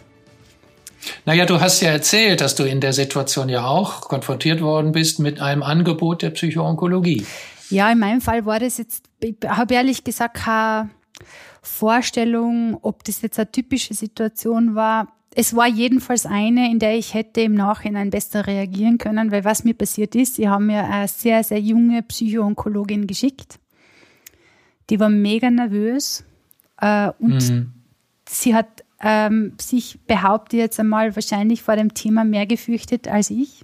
Naja, 1.26 1.46
du 1.46 1.62
hast 1.62 1.82
ja 1.82 1.92
erzählt, 1.92 2.42
dass 2.42 2.56
du 2.56 2.64
in 2.64 2.82
der 2.82 2.94
Situation 2.94 3.48
ja 3.48 3.66
auch 3.66 4.02
konfrontiert 4.02 4.60
worden 4.60 4.92
bist 4.92 5.20
mit 5.20 5.40
einem 5.40 5.62
Angebot 5.62 6.24
der 6.24 6.32
Psychoonkologie. 6.32 7.28
Ja, 7.70 7.92
in 7.92 8.00
meinem 8.00 8.22
Fall 8.22 8.46
war 8.48 8.60
das 8.60 8.80
jetzt, 8.80 9.04
ich 9.20 9.36
habe 9.48 9.76
ehrlich 9.76 10.04
gesagt 10.04 10.38
keine 10.38 10.90
Vorstellung, 11.62 12.80
ob 12.82 13.04
das 13.04 13.22
jetzt 13.22 13.38
eine 13.38 13.52
typische 13.52 13.94
Situation 13.94 14.74
war. 14.74 15.10
Es 15.36 15.56
war 15.56 15.68
jedenfalls 15.68 16.26
eine, 16.26 16.72
in 16.72 16.80
der 16.80 16.98
ich 16.98 17.14
hätte 17.14 17.42
im 17.42 17.54
Nachhinein 17.54 18.10
besser 18.10 18.48
reagieren 18.48 18.98
können, 18.98 19.32
weil 19.32 19.46
was 19.46 19.64
mir 19.64 19.76
passiert 19.76 20.16
ist, 20.16 20.36
sie 20.36 20.50
haben 20.50 20.66
mir 20.66 20.86
eine 20.86 21.08
sehr, 21.08 21.44
sehr 21.44 21.60
junge 21.60 22.02
Psychoonkologin 22.02 23.06
geschickt. 23.06 23.60
Die 24.90 25.00
war 25.00 25.10
mega 25.10 25.52
nervös 25.52 26.26
äh, 26.82 27.12
und 27.20 27.50
mhm. 27.50 27.72
sie 28.28 28.54
hat 28.54 28.84
ähm, 29.02 29.54
sich, 29.60 30.00
behauptet 30.08 30.60
jetzt 30.60 30.80
einmal, 30.80 31.16
wahrscheinlich 31.16 31.62
vor 31.62 31.76
dem 31.76 31.94
Thema 31.94 32.24
mehr 32.24 32.46
gefürchtet 32.46 33.08
als 33.08 33.30
ich. 33.30 33.64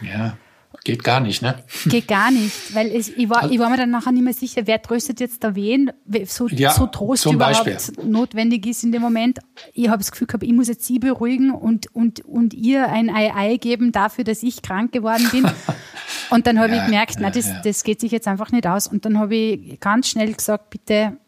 Ja, 0.00 0.36
geht 0.84 1.04
gar 1.04 1.20
nicht, 1.20 1.42
ne? 1.42 1.62
Geht 1.86 2.08
gar 2.08 2.30
nicht, 2.30 2.74
weil 2.74 2.88
es, 2.88 3.08
ich, 3.08 3.28
war, 3.28 3.50
ich 3.50 3.58
war 3.58 3.68
mir 3.68 3.76
dann 3.76 3.90
nachher 3.90 4.12
nicht 4.12 4.24
mehr 4.24 4.32
sicher, 4.32 4.62
wer 4.64 4.80
tröstet 4.80 5.20
jetzt 5.20 5.44
da 5.44 5.54
wen, 5.54 5.90
so, 6.24 6.48
ja, 6.48 6.70
so 6.70 6.86
Trost 6.86 7.26
überhaupt 7.26 7.64
Beispiel. 7.64 8.04
notwendig 8.04 8.66
ist 8.66 8.84
in 8.84 8.92
dem 8.92 9.02
Moment. 9.02 9.40
Ich 9.74 9.88
habe 9.88 9.98
das 9.98 10.10
Gefühl 10.10 10.26
gehabt, 10.26 10.44
ich 10.44 10.52
muss 10.52 10.68
jetzt 10.68 10.84
sie 10.86 10.98
beruhigen 10.98 11.50
und, 11.50 11.94
und, 11.94 12.20
und 12.24 12.54
ihr 12.54 12.88
ein 12.88 13.10
Ei-Ei 13.10 13.56
geben 13.56 13.92
dafür, 13.92 14.24
dass 14.24 14.42
ich 14.42 14.62
krank 14.62 14.92
geworden 14.92 15.28
bin. 15.30 15.44
und 16.30 16.46
dann 16.46 16.58
habe 16.58 16.70
ja, 16.70 16.78
ich 16.78 16.84
gemerkt, 16.86 17.14
ja, 17.16 17.20
na, 17.22 17.30
das, 17.30 17.50
das 17.62 17.82
geht 17.82 18.00
sich 18.00 18.12
jetzt 18.12 18.26
einfach 18.26 18.50
nicht 18.50 18.66
aus. 18.66 18.86
Und 18.86 19.04
dann 19.04 19.18
habe 19.18 19.34
ich 19.34 19.80
ganz 19.80 20.08
schnell 20.08 20.32
gesagt, 20.32 20.70
bitte 20.70 21.18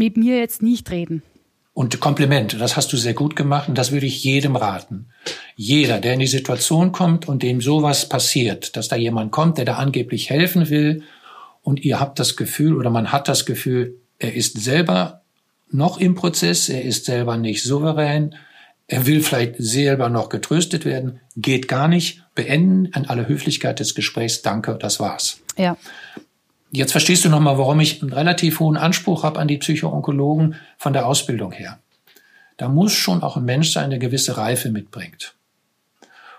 mit 0.00 0.16
mir 0.16 0.38
jetzt 0.38 0.62
nicht 0.62 0.90
reden. 0.90 1.22
Und 1.74 2.00
Kompliment, 2.00 2.58
das 2.58 2.74
hast 2.74 2.90
du 2.92 2.96
sehr 2.96 3.12
gut 3.12 3.36
gemacht 3.36 3.68
und 3.68 3.76
das 3.76 3.92
würde 3.92 4.06
ich 4.06 4.24
jedem 4.24 4.56
raten. 4.56 5.10
Jeder, 5.56 6.00
der 6.00 6.14
in 6.14 6.20
die 6.20 6.26
Situation 6.26 6.90
kommt 6.90 7.28
und 7.28 7.42
dem 7.42 7.60
sowas 7.60 8.08
passiert, 8.08 8.76
dass 8.76 8.88
da 8.88 8.96
jemand 8.96 9.30
kommt, 9.30 9.58
der 9.58 9.66
da 9.66 9.74
angeblich 9.74 10.30
helfen 10.30 10.70
will 10.70 11.02
und 11.62 11.84
ihr 11.84 12.00
habt 12.00 12.18
das 12.18 12.36
Gefühl 12.36 12.76
oder 12.76 12.88
man 12.88 13.12
hat 13.12 13.28
das 13.28 13.44
Gefühl, 13.44 14.00
er 14.18 14.34
ist 14.34 14.58
selber 14.58 15.20
noch 15.70 15.98
im 15.98 16.14
Prozess, 16.14 16.70
er 16.70 16.82
ist 16.82 17.04
selber 17.04 17.36
nicht 17.36 17.62
souverän, 17.62 18.34
er 18.88 19.06
will 19.06 19.22
vielleicht 19.22 19.56
selber 19.58 20.08
noch 20.08 20.30
getröstet 20.30 20.86
werden, 20.86 21.20
geht 21.36 21.68
gar 21.68 21.88
nicht, 21.88 22.24
beenden 22.34 22.92
an 22.94 23.04
aller 23.04 23.28
Höflichkeit 23.28 23.80
des 23.80 23.94
Gesprächs, 23.94 24.40
danke, 24.40 24.76
das 24.80 24.98
war's. 24.98 25.40
Ja. 25.58 25.76
Jetzt 26.72 26.92
verstehst 26.92 27.24
du 27.24 27.28
nochmal, 27.28 27.58
warum 27.58 27.80
ich 27.80 28.00
einen 28.00 28.12
relativ 28.12 28.60
hohen 28.60 28.76
Anspruch 28.76 29.24
habe 29.24 29.40
an 29.40 29.48
die 29.48 29.58
Psychoonkologen 29.58 30.54
von 30.78 30.92
der 30.92 31.06
Ausbildung 31.06 31.52
her. 31.52 31.78
Da 32.56 32.68
muss 32.68 32.92
schon 32.92 33.22
auch 33.22 33.36
ein 33.36 33.44
Mensch 33.44 33.72
sein, 33.72 33.90
der 33.90 33.98
gewisse 33.98 34.36
Reife 34.36 34.70
mitbringt. 34.70 35.34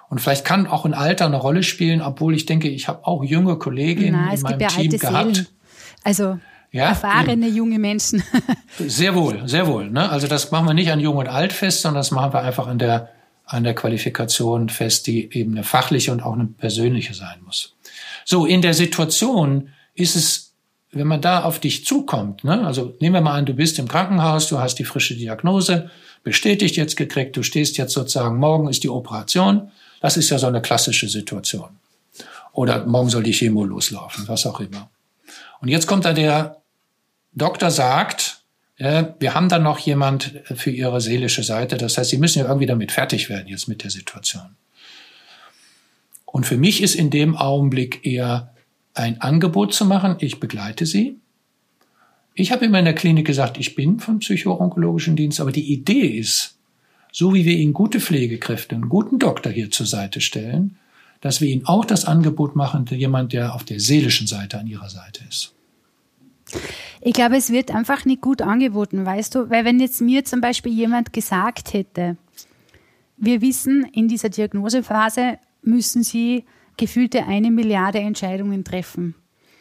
Und 0.10 0.20
vielleicht 0.20 0.46
kann 0.46 0.68
auch 0.68 0.86
ein 0.86 0.94
Alter 0.94 1.26
eine 1.26 1.38
Rolle 1.38 1.64
spielen, 1.64 2.02
obwohl 2.02 2.36
ich 2.36 2.46
denke, 2.46 2.68
ich 2.68 2.88
habe 2.88 3.08
auch 3.08 3.24
junge 3.24 3.58
Kolleginnen 3.58 4.26
Na, 4.26 4.34
in 4.34 4.42
meinem 4.42 4.68
Team 4.68 4.92
gehabt. 4.92 5.36
Seelen. 5.36 5.48
Also 6.04 6.40
ja, 6.72 6.90
erfahrene 6.90 7.48
eben. 7.48 7.56
junge 7.56 7.80
Menschen. 7.80 8.24
sehr 8.80 9.16
wohl, 9.16 9.48
sehr 9.48 9.68
wohl. 9.68 9.90
Ne? 9.90 10.10
Also 10.10 10.28
das 10.28 10.52
machen 10.52 10.68
wir 10.68 10.74
nicht 10.74 10.92
an 10.92 11.00
Jung 11.00 11.18
und 11.18 11.28
Alt 11.28 11.54
fest, 11.54 11.82
sondern 11.82 12.00
das 12.00 12.12
machen 12.12 12.34
wir 12.34 12.42
einfach 12.42 12.68
an 12.68 12.80
der, 12.80 13.10
an 13.46 13.64
der 13.64 13.74
Qualifikation 13.74 14.70
fest, 14.70 15.08
die 15.08 15.34
eben 15.34 15.52
eine 15.52 15.64
fachliche 15.64 16.12
und 16.12 16.22
auch 16.22 16.34
eine 16.34 16.46
persönliche 16.46 17.14
sein 17.14 17.40
muss. 17.46 17.76
So, 18.24 18.46
in 18.46 18.62
der 18.62 18.74
Situation, 18.74 19.70
ist 19.94 20.16
es, 20.16 20.54
wenn 20.92 21.08
man 21.08 21.22
da 21.22 21.44
auf 21.44 21.60
dich 21.60 21.86
zukommt, 21.86 22.44
ne? 22.44 22.66
also 22.66 22.96
nehmen 23.00 23.16
wir 23.16 23.22
mal 23.22 23.38
an, 23.38 23.46
du 23.46 23.54
bist 23.54 23.80
im 23.80 23.88
Krankenhaus, 23.88 24.48
du 24.48 24.60
hast 24.60 24.76
die 24.76 24.84
frische 24.84 25.16
Diagnose, 25.16 25.90
bestätigt 26.24 26.76
jetzt 26.76 26.98
gekriegt, 26.98 27.38
du 27.38 27.44
stehst 27.44 27.78
jetzt 27.78 27.94
sozusagen, 27.94 28.38
morgen 28.38 28.68
ist 28.70 28.84
die 28.84 28.90
Operation, 28.90 29.72
das 30.02 30.18
ist 30.18 30.30
ja 30.30 30.38
so 30.38 30.48
eine 30.48 30.62
klassische 30.62 31.08
Situation. 31.08 31.70
Oder 32.54 32.86
morgen 32.86 33.10
soll 33.10 33.24
die 33.24 33.32
Chemo 33.32 33.64
loslaufen, 33.64 34.28
was 34.28 34.46
auch 34.46 34.60
immer. 34.60 34.90
Und 35.62 35.70
jetzt 35.70 35.88
kommt 35.88 36.06
da 36.06 36.14
der 36.14 36.58
Doktor 37.34 37.72
sagt, 37.72 38.42
äh, 38.78 39.06
wir 39.20 39.34
haben 39.34 39.48
da 39.48 39.60
noch 39.60 39.80
jemand 39.80 40.42
für 40.56 40.72
Ihre 40.72 41.00
seelische 41.00 41.44
Seite. 41.44 41.78
Das 41.78 41.98
heißt, 41.98 42.10
Sie 42.10 42.18
müssen 42.18 42.40
ja 42.40 42.46
irgendwie 42.46 42.66
damit 42.66 42.92
fertig 42.92 43.30
werden 43.30 43.48
jetzt 43.48 43.68
mit 43.68 43.84
der 43.84 43.92
Situation. 43.92 44.56
Und 46.26 46.46
für 46.46 46.58
mich 46.58 46.82
ist 46.82 46.96
in 46.96 47.10
dem 47.10 47.38
Augenblick 47.38 48.06
eher 48.06 48.51
ein 48.94 49.22
Angebot 49.22 49.74
zu 49.74 49.86
machen. 49.86 50.16
Ich 50.20 50.40
begleite 50.40 50.86
sie. 50.86 51.18
Ich 52.34 52.52
habe 52.52 52.66
immer 52.66 52.80
in 52.80 52.86
der 52.86 52.96
Klinik 52.96 53.28
gesagt, 53.28 53.58
ich 53.58 53.76
bin 53.76 54.00
vom 54.00 54.20
psychoonkologischen 54.20 55.16
Dienst, 55.16 55.42
aber 55.42 55.52
die 55.52 55.72
Idee 55.72 56.08
ist, 56.08 56.58
so 57.12 57.34
wie 57.34 57.46
wir 57.46 57.58
Ihnen 57.58 57.74
gute 57.74 58.00
Pflegekräfte, 58.00 58.76
einen 58.76 58.90
guten 58.90 59.20
Doktor 59.20 59.52
hier 59.52 59.70
zur 59.70 59.86
Seite 59.86 60.22
stellen, 60.22 60.78
dass 61.20 61.40
wir 61.40 61.50
ihnen 61.50 61.66
auch 61.68 61.86
das 61.86 62.06
Angebot 62.06 62.56
machen, 62.56 62.86
jemand, 62.90 63.32
der 63.32 63.54
auf 63.54 63.64
der 63.64 63.80
seelischen 63.80 64.28
Seite 64.28 64.60
an 64.60 64.68
ihrer 64.68 64.90
Seite 64.90 65.24
ist. 65.30 65.54
Ich 67.00 67.14
glaube, 67.14 67.38
es 67.38 67.52
wird 67.52 67.72
einfach 67.72 68.06
nicht 68.06 68.22
gut 68.22 68.42
angeboten, 68.42 69.06
weißt 69.06 69.36
du? 69.36 69.50
Weil 69.50 69.64
wenn 69.64 69.80
jetzt 69.80 70.02
mir 70.02 70.26
zum 70.26 70.42
Beispiel 70.42 70.74
jemand 70.74 71.14
gesagt 71.14 71.74
hätte, 71.74 72.18
wir 73.18 73.42
wissen, 73.42 73.86
in 73.94 74.08
dieser 74.08 74.30
Diagnosephase 74.30 75.38
müssen 75.62 76.04
Sie 76.04 76.44
gefühlte 76.78 77.26
eine 77.26 77.52
Milliarde 77.52 78.00
Entscheidungen 78.00 78.64
treffen. 78.64 79.16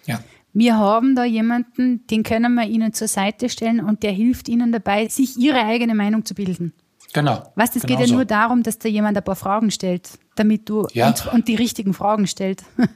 Ja. 0.07 0.21
Wir 0.53 0.77
haben 0.79 1.15
da 1.15 1.25
jemanden, 1.25 2.07
den 2.09 2.23
können 2.23 2.55
wir 2.55 2.65
Ihnen 2.67 2.93
zur 2.93 3.09
Seite 3.09 3.49
stellen 3.49 3.81
und 3.81 4.03
der 4.03 4.13
hilft 4.13 4.49
Ihnen 4.49 4.73
dabei, 4.73 5.07
sich 5.09 5.37
Ihre 5.37 5.65
eigene 5.65 5.95
Meinung 5.95 6.25
zu 6.25 6.35
bilden. 6.35 6.73
Genau. 7.13 7.53
Was, 7.57 7.75
es 7.77 7.83
genau 7.83 7.87
geht 7.99 8.01
ja 8.01 8.07
so. 8.09 8.15
nur 8.15 8.25
darum, 8.25 8.63
dass 8.63 8.79
da 8.79 8.89
jemand 8.89 9.17
ein 9.17 9.25
paar 9.25 9.37
Fragen 9.37 9.71
stellt, 9.71 10.11
damit 10.37 10.69
du 10.69 10.87
Ja. 10.93 11.09
und, 11.09 11.27
und 11.33 11.49
die 11.49 11.57
richtigen 11.57 11.93
Fragen 11.95 12.27
stellt. 12.27 12.63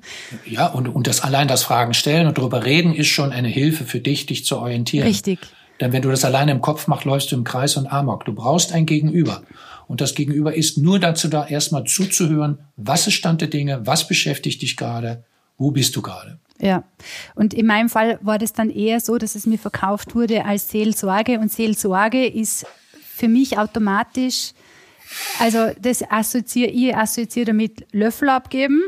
Ja, 0.46 0.66
und, 0.66 0.88
und 0.88 1.06
das 1.06 1.20
allein 1.22 1.48
das 1.48 1.62
Fragen 1.62 1.94
stellen 1.94 2.26
und 2.26 2.38
darüber 2.38 2.64
reden 2.64 2.94
ist 2.94 3.08
schon 3.08 3.32
eine 3.32 3.48
Hilfe 3.48 3.84
für 3.84 4.00
dich, 4.00 4.26
dich 4.26 4.44
zu 4.44 4.58
orientieren. 4.58 5.06
Richtig. 5.06 5.40
Denn 5.80 5.92
wenn 5.92 6.02
du 6.02 6.10
das 6.10 6.24
alleine 6.24 6.52
im 6.52 6.60
Kopf 6.60 6.86
machst, 6.86 7.04
läufst 7.04 7.32
du 7.32 7.36
im 7.36 7.44
Kreis 7.44 7.76
und 7.76 7.86
Amok. 7.86 8.24
Du 8.24 8.32
brauchst 8.32 8.72
ein 8.72 8.86
Gegenüber. 8.86 9.42
Und 9.86 10.00
das 10.00 10.14
Gegenüber 10.14 10.54
ist 10.54 10.78
nur 10.78 10.98
dazu 10.98 11.28
da, 11.28 11.46
erstmal 11.46 11.84
zuzuhören, 11.84 12.58
was 12.76 13.06
ist 13.06 13.14
Stand 13.14 13.40
der 13.40 13.48
Dinge, 13.48 13.86
was 13.86 14.08
beschäftigt 14.08 14.62
dich 14.62 14.76
gerade, 14.76 15.24
wo 15.58 15.70
bist 15.70 15.94
du 15.96 16.02
gerade. 16.02 16.38
Ja. 16.60 16.84
Und 17.34 17.52
in 17.52 17.66
meinem 17.66 17.88
Fall 17.88 18.18
war 18.22 18.38
das 18.38 18.52
dann 18.52 18.70
eher 18.70 19.00
so, 19.00 19.18
dass 19.18 19.34
es 19.34 19.46
mir 19.46 19.58
verkauft 19.58 20.14
wurde 20.14 20.44
als 20.44 20.68
Seelsorge. 20.68 21.38
Und 21.38 21.52
Seelsorge 21.52 22.26
ist 22.26 22.66
für 23.02 23.28
mich 23.28 23.58
automatisch, 23.58 24.52
also 25.38 25.70
das 25.80 26.02
assoziiere, 26.10 26.70
ich 26.70 26.96
assoziiere 26.96 27.46
damit 27.46 27.86
Löffel 27.92 28.28
abgeben. 28.28 28.80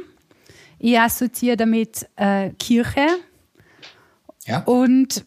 Ich 0.78 0.98
assoziiere 0.98 1.56
damit 1.56 2.06
äh, 2.16 2.50
Kirche 2.50 3.06
Ja? 4.46 4.62
und 4.64 5.24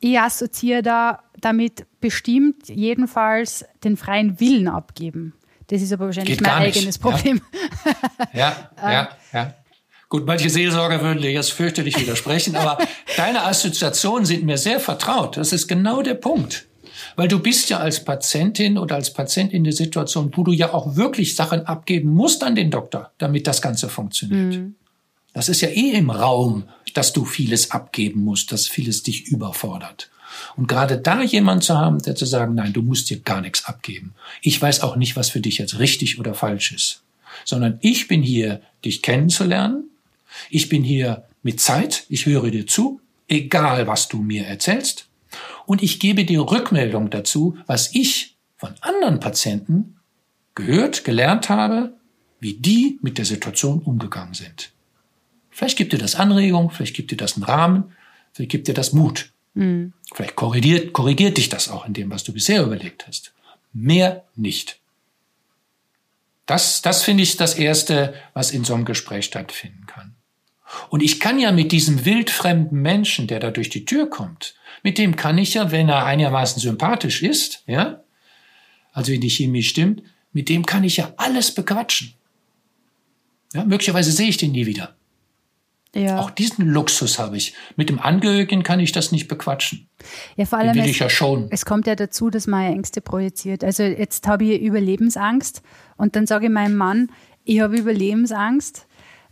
ich 0.00 0.18
assoziiere 0.18 0.82
da 0.82 1.22
damit 1.40 1.86
bestimmt 2.00 2.68
jedenfalls 2.68 3.64
den 3.84 3.96
freien 3.96 4.40
Willen 4.40 4.68
abgeben. 4.68 5.34
Das 5.68 5.82
ist 5.82 5.92
aber 5.92 6.06
wahrscheinlich 6.06 6.40
mein 6.40 6.62
nicht, 6.62 6.76
eigenes 6.76 6.96
ja. 6.96 7.02
Problem. 7.02 7.40
Ja, 8.32 8.70
ja, 8.82 9.08
ja. 9.32 9.54
Gut, 10.08 10.26
manche 10.26 10.48
Seelsorger 10.48 11.02
würden 11.02 11.20
dir 11.20 11.30
jetzt 11.30 11.52
fürchterlich 11.52 12.00
widersprechen, 12.00 12.56
aber 12.56 12.78
deine 13.16 13.44
Assoziationen 13.44 14.24
sind 14.24 14.44
mir 14.44 14.56
sehr 14.56 14.80
vertraut. 14.80 15.36
Das 15.36 15.52
ist 15.52 15.68
genau 15.68 16.00
der 16.00 16.14
Punkt. 16.14 16.66
Weil 17.16 17.28
du 17.28 17.38
bist 17.38 17.68
ja 17.68 17.78
als 17.78 18.04
Patientin 18.04 18.78
oder 18.78 18.94
als 18.94 19.12
Patient 19.12 19.52
in 19.52 19.64
der 19.64 19.72
Situation, 19.72 20.32
wo 20.34 20.44
du 20.44 20.52
ja 20.52 20.72
auch 20.72 20.96
wirklich 20.96 21.36
Sachen 21.36 21.66
abgeben 21.66 22.10
musst 22.10 22.42
an 22.42 22.54
den 22.54 22.70
Doktor, 22.70 23.12
damit 23.18 23.46
das 23.46 23.60
Ganze 23.60 23.88
funktioniert. 23.88 24.72
Das 25.34 25.48
ist 25.48 25.60
ja 25.60 25.68
eh 25.68 25.90
im 25.90 26.10
Raum, 26.10 26.64
dass 26.94 27.12
du 27.12 27.24
vieles 27.24 27.70
abgeben 27.70 28.24
musst, 28.24 28.50
dass 28.50 28.66
vieles 28.66 29.02
dich 29.02 29.28
überfordert. 29.28 30.10
Und 30.58 30.66
gerade 30.66 30.98
da 30.98 31.22
jemand 31.22 31.62
zu 31.62 31.78
haben, 31.78 32.02
der 32.02 32.16
zu 32.16 32.26
sagen, 32.26 32.56
nein, 32.56 32.72
du 32.72 32.82
musst 32.82 33.08
dir 33.10 33.20
gar 33.20 33.40
nichts 33.40 33.66
abgeben. 33.66 34.14
Ich 34.42 34.60
weiß 34.60 34.80
auch 34.80 34.96
nicht, 34.96 35.14
was 35.14 35.30
für 35.30 35.40
dich 35.40 35.58
jetzt 35.58 35.78
richtig 35.78 36.18
oder 36.18 36.34
falsch 36.34 36.72
ist. 36.72 37.04
Sondern 37.44 37.78
ich 37.80 38.08
bin 38.08 38.24
hier, 38.24 38.60
dich 38.84 39.02
kennenzulernen. 39.02 39.84
Ich 40.50 40.68
bin 40.68 40.82
hier 40.82 41.22
mit 41.44 41.60
Zeit. 41.60 42.06
Ich 42.08 42.26
höre 42.26 42.50
dir 42.50 42.66
zu, 42.66 43.00
egal 43.28 43.86
was 43.86 44.08
du 44.08 44.18
mir 44.20 44.46
erzählst. 44.46 45.06
Und 45.64 45.80
ich 45.80 46.00
gebe 46.00 46.24
dir 46.24 46.40
Rückmeldung 46.40 47.08
dazu, 47.08 47.56
was 47.66 47.94
ich 47.94 48.34
von 48.56 48.74
anderen 48.80 49.20
Patienten 49.20 50.00
gehört, 50.56 51.04
gelernt 51.04 51.50
habe, 51.50 51.92
wie 52.40 52.54
die 52.54 52.98
mit 53.00 53.16
der 53.16 53.26
Situation 53.26 53.78
umgegangen 53.78 54.34
sind. 54.34 54.72
Vielleicht 55.50 55.78
gibt 55.78 55.92
dir 55.92 55.98
das 55.98 56.16
Anregung, 56.16 56.70
vielleicht 56.70 56.96
gibt 56.96 57.12
dir 57.12 57.16
das 57.16 57.36
einen 57.36 57.44
Rahmen, 57.44 57.92
vielleicht 58.32 58.50
gibt 58.50 58.66
dir 58.66 58.74
das 58.74 58.92
Mut. 58.92 59.30
Vielleicht 60.14 60.36
korrigiert, 60.36 60.92
korrigiert 60.92 61.36
dich 61.36 61.48
das 61.48 61.68
auch 61.68 61.86
in 61.86 61.94
dem, 61.94 62.10
was 62.10 62.24
du 62.24 62.32
bisher 62.32 62.62
überlegt 62.62 63.06
hast. 63.06 63.32
Mehr 63.72 64.24
nicht. 64.36 64.78
Das, 66.46 66.80
das 66.80 67.02
finde 67.02 67.22
ich 67.22 67.36
das 67.36 67.54
Erste, 67.54 68.14
was 68.32 68.52
in 68.52 68.64
so 68.64 68.74
einem 68.74 68.84
Gespräch 68.84 69.26
stattfinden 69.26 69.86
kann. 69.86 70.14
Und 70.88 71.02
ich 71.02 71.20
kann 71.20 71.38
ja 71.38 71.52
mit 71.52 71.72
diesem 71.72 72.04
wildfremden 72.04 72.80
Menschen, 72.80 73.26
der 73.26 73.40
da 73.40 73.50
durch 73.50 73.68
die 73.68 73.84
Tür 73.84 74.08
kommt, 74.08 74.54
mit 74.82 74.98
dem 74.98 75.16
kann 75.16 75.38
ich 75.38 75.54
ja, 75.54 75.70
wenn 75.70 75.88
er 75.88 76.04
einigermaßen 76.04 76.60
sympathisch 76.60 77.22
ist, 77.22 77.62
ja, 77.66 78.02
also 78.92 79.12
wenn 79.12 79.20
die 79.20 79.30
Chemie 79.30 79.62
stimmt, 79.62 80.02
mit 80.32 80.48
dem 80.48 80.64
kann 80.64 80.84
ich 80.84 80.98
ja 80.98 81.12
alles 81.16 81.54
bequatschen. 81.54 82.14
Ja, 83.54 83.64
möglicherweise 83.64 84.12
sehe 84.12 84.28
ich 84.28 84.36
den 84.36 84.52
nie 84.52 84.66
wieder. 84.66 84.94
Ja. 86.00 86.18
Auch 86.18 86.30
diesen 86.30 86.66
Luxus 86.68 87.18
habe 87.18 87.36
ich. 87.36 87.54
Mit 87.76 87.88
dem 87.88 87.98
Angehörigen 87.98 88.62
kann 88.62 88.80
ich 88.80 88.92
das 88.92 89.12
nicht 89.12 89.28
bequatschen. 89.28 89.88
ja, 90.36 90.44
vor 90.44 90.58
Den 90.58 90.68
allem 90.68 90.76
will 90.76 90.84
es, 90.84 90.90
ich 90.90 90.98
ja 90.98 91.10
schon. 91.10 91.48
es 91.50 91.64
kommt 91.64 91.86
ja 91.86 91.94
dazu, 91.94 92.30
dass 92.30 92.46
man 92.46 92.64
Ängste 92.72 93.00
projiziert. 93.00 93.64
Also 93.64 93.82
jetzt 93.82 94.26
habe 94.26 94.44
ich 94.44 94.60
Überlebensangst 94.62 95.62
und 95.96 96.16
dann 96.16 96.26
sage 96.26 96.46
ich 96.46 96.52
meinem 96.52 96.76
Mann, 96.76 97.10
ich 97.44 97.60
habe 97.60 97.76
Überlebensangst, 97.76 98.86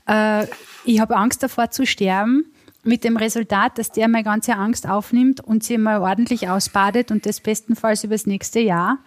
äh, 0.08 0.46
ich 0.84 1.00
habe 1.00 1.16
Angst 1.16 1.42
davor 1.42 1.70
zu 1.70 1.86
sterben, 1.86 2.46
mit 2.82 3.02
dem 3.04 3.16
Resultat, 3.16 3.78
dass 3.78 3.90
der 3.90 4.08
meine 4.08 4.24
ganze 4.24 4.54
Angst 4.54 4.88
aufnimmt 4.88 5.40
und 5.40 5.64
sie 5.64 5.76
mal 5.76 6.00
ordentlich 6.00 6.48
ausbadet 6.48 7.10
und 7.10 7.26
das 7.26 7.40
bestenfalls 7.40 8.04
übers 8.04 8.26
nächste 8.26 8.60
Jahr. 8.60 8.98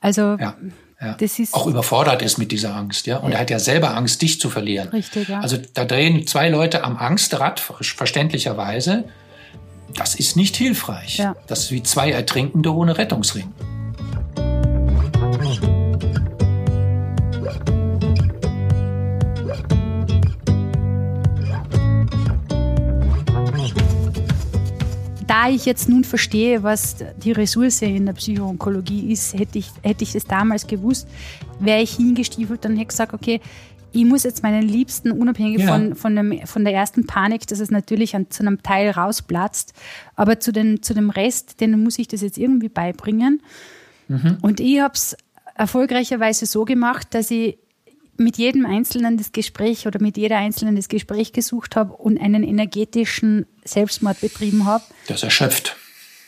Also 0.00 0.36
Ja, 0.38 0.56
ja. 1.00 1.16
auch 1.52 1.66
überfordert 1.66 2.22
ist 2.22 2.38
mit 2.38 2.52
dieser 2.52 2.74
Angst, 2.74 3.06
ja. 3.06 3.18
Und 3.18 3.32
er 3.32 3.40
hat 3.40 3.50
ja 3.50 3.58
selber 3.58 3.96
Angst, 3.96 4.22
dich 4.22 4.40
zu 4.40 4.50
verlieren. 4.50 4.88
Richtig, 4.88 5.28
ja. 5.28 5.40
Also 5.40 5.58
da 5.74 5.84
drehen 5.84 6.26
zwei 6.26 6.48
Leute 6.48 6.84
am 6.84 6.96
Angstrad, 6.96 7.60
ver- 7.60 7.76
verständlicherweise. 7.82 9.04
Das 9.96 10.14
ist 10.14 10.36
nicht 10.36 10.56
hilfreich. 10.56 11.18
Ja. 11.18 11.36
Das 11.46 11.64
ist 11.64 11.70
wie 11.70 11.82
zwei 11.82 12.10
Ertrinkende 12.10 12.74
ohne 12.74 12.96
Rettungsring. 12.98 13.52
Da 25.44 25.50
ich 25.50 25.66
jetzt 25.66 25.88
nun 25.88 26.04
verstehe, 26.04 26.62
was 26.62 26.96
die 27.22 27.32
Ressource 27.32 27.82
in 27.82 28.06
der 28.06 28.14
Psychoonkologie 28.14 29.12
ist, 29.12 29.34
hätte 29.34 29.58
ich, 29.58 29.70
hätte 29.82 30.04
ich 30.04 30.14
es 30.14 30.26
damals 30.26 30.66
gewusst, 30.66 31.06
wäre 31.60 31.82
ich 31.82 31.96
hingestiefelt 31.96 32.64
und 32.64 32.76
hätte 32.76 32.86
gesagt, 32.86 33.14
okay, 33.14 33.40
ich 33.92 34.04
muss 34.04 34.24
jetzt 34.24 34.42
meinen 34.42 34.62
Liebsten, 34.62 35.12
unabhängig 35.12 35.60
Ja. 35.60 35.72
von, 35.72 35.94
von, 35.94 36.16
dem, 36.16 36.46
von 36.46 36.64
der 36.64 36.74
ersten 36.74 37.06
Panik, 37.06 37.46
dass 37.46 37.60
es 37.60 37.70
natürlich 37.70 38.16
an, 38.16 38.30
zu 38.30 38.42
einem 38.42 38.62
Teil 38.62 38.90
rausplatzt, 38.90 39.72
aber 40.16 40.40
zu, 40.40 40.50
den, 40.52 40.82
zu 40.82 40.94
dem 40.94 41.10
Rest, 41.10 41.60
denen 41.60 41.82
muss 41.84 41.98
ich 41.98 42.08
das 42.08 42.22
jetzt 42.22 42.38
irgendwie 42.38 42.68
beibringen. 42.68 43.40
Und 44.42 44.60
ich 44.60 44.80
habe 44.80 44.94
es 44.94 45.16
erfolgreicherweise 45.54 46.44
so 46.44 46.64
gemacht, 46.64 47.08
dass 47.12 47.30
ich 47.30 47.58
mit 48.16 48.38
jedem 48.38 48.66
Einzelnen 48.66 49.16
das 49.16 49.32
Gespräch 49.32 49.86
oder 49.86 50.00
mit 50.00 50.16
jeder 50.16 50.38
Einzelnen 50.38 50.76
das 50.76 50.88
Gespräch 50.88 51.32
gesucht 51.32 51.76
habe 51.76 51.92
und 51.92 52.18
einen 52.20 52.42
energetischen 52.42 53.46
Selbstmord 53.64 54.20
betrieben 54.20 54.64
habe. 54.64 54.84
Das 55.06 55.22
erschöpft. 55.22 55.76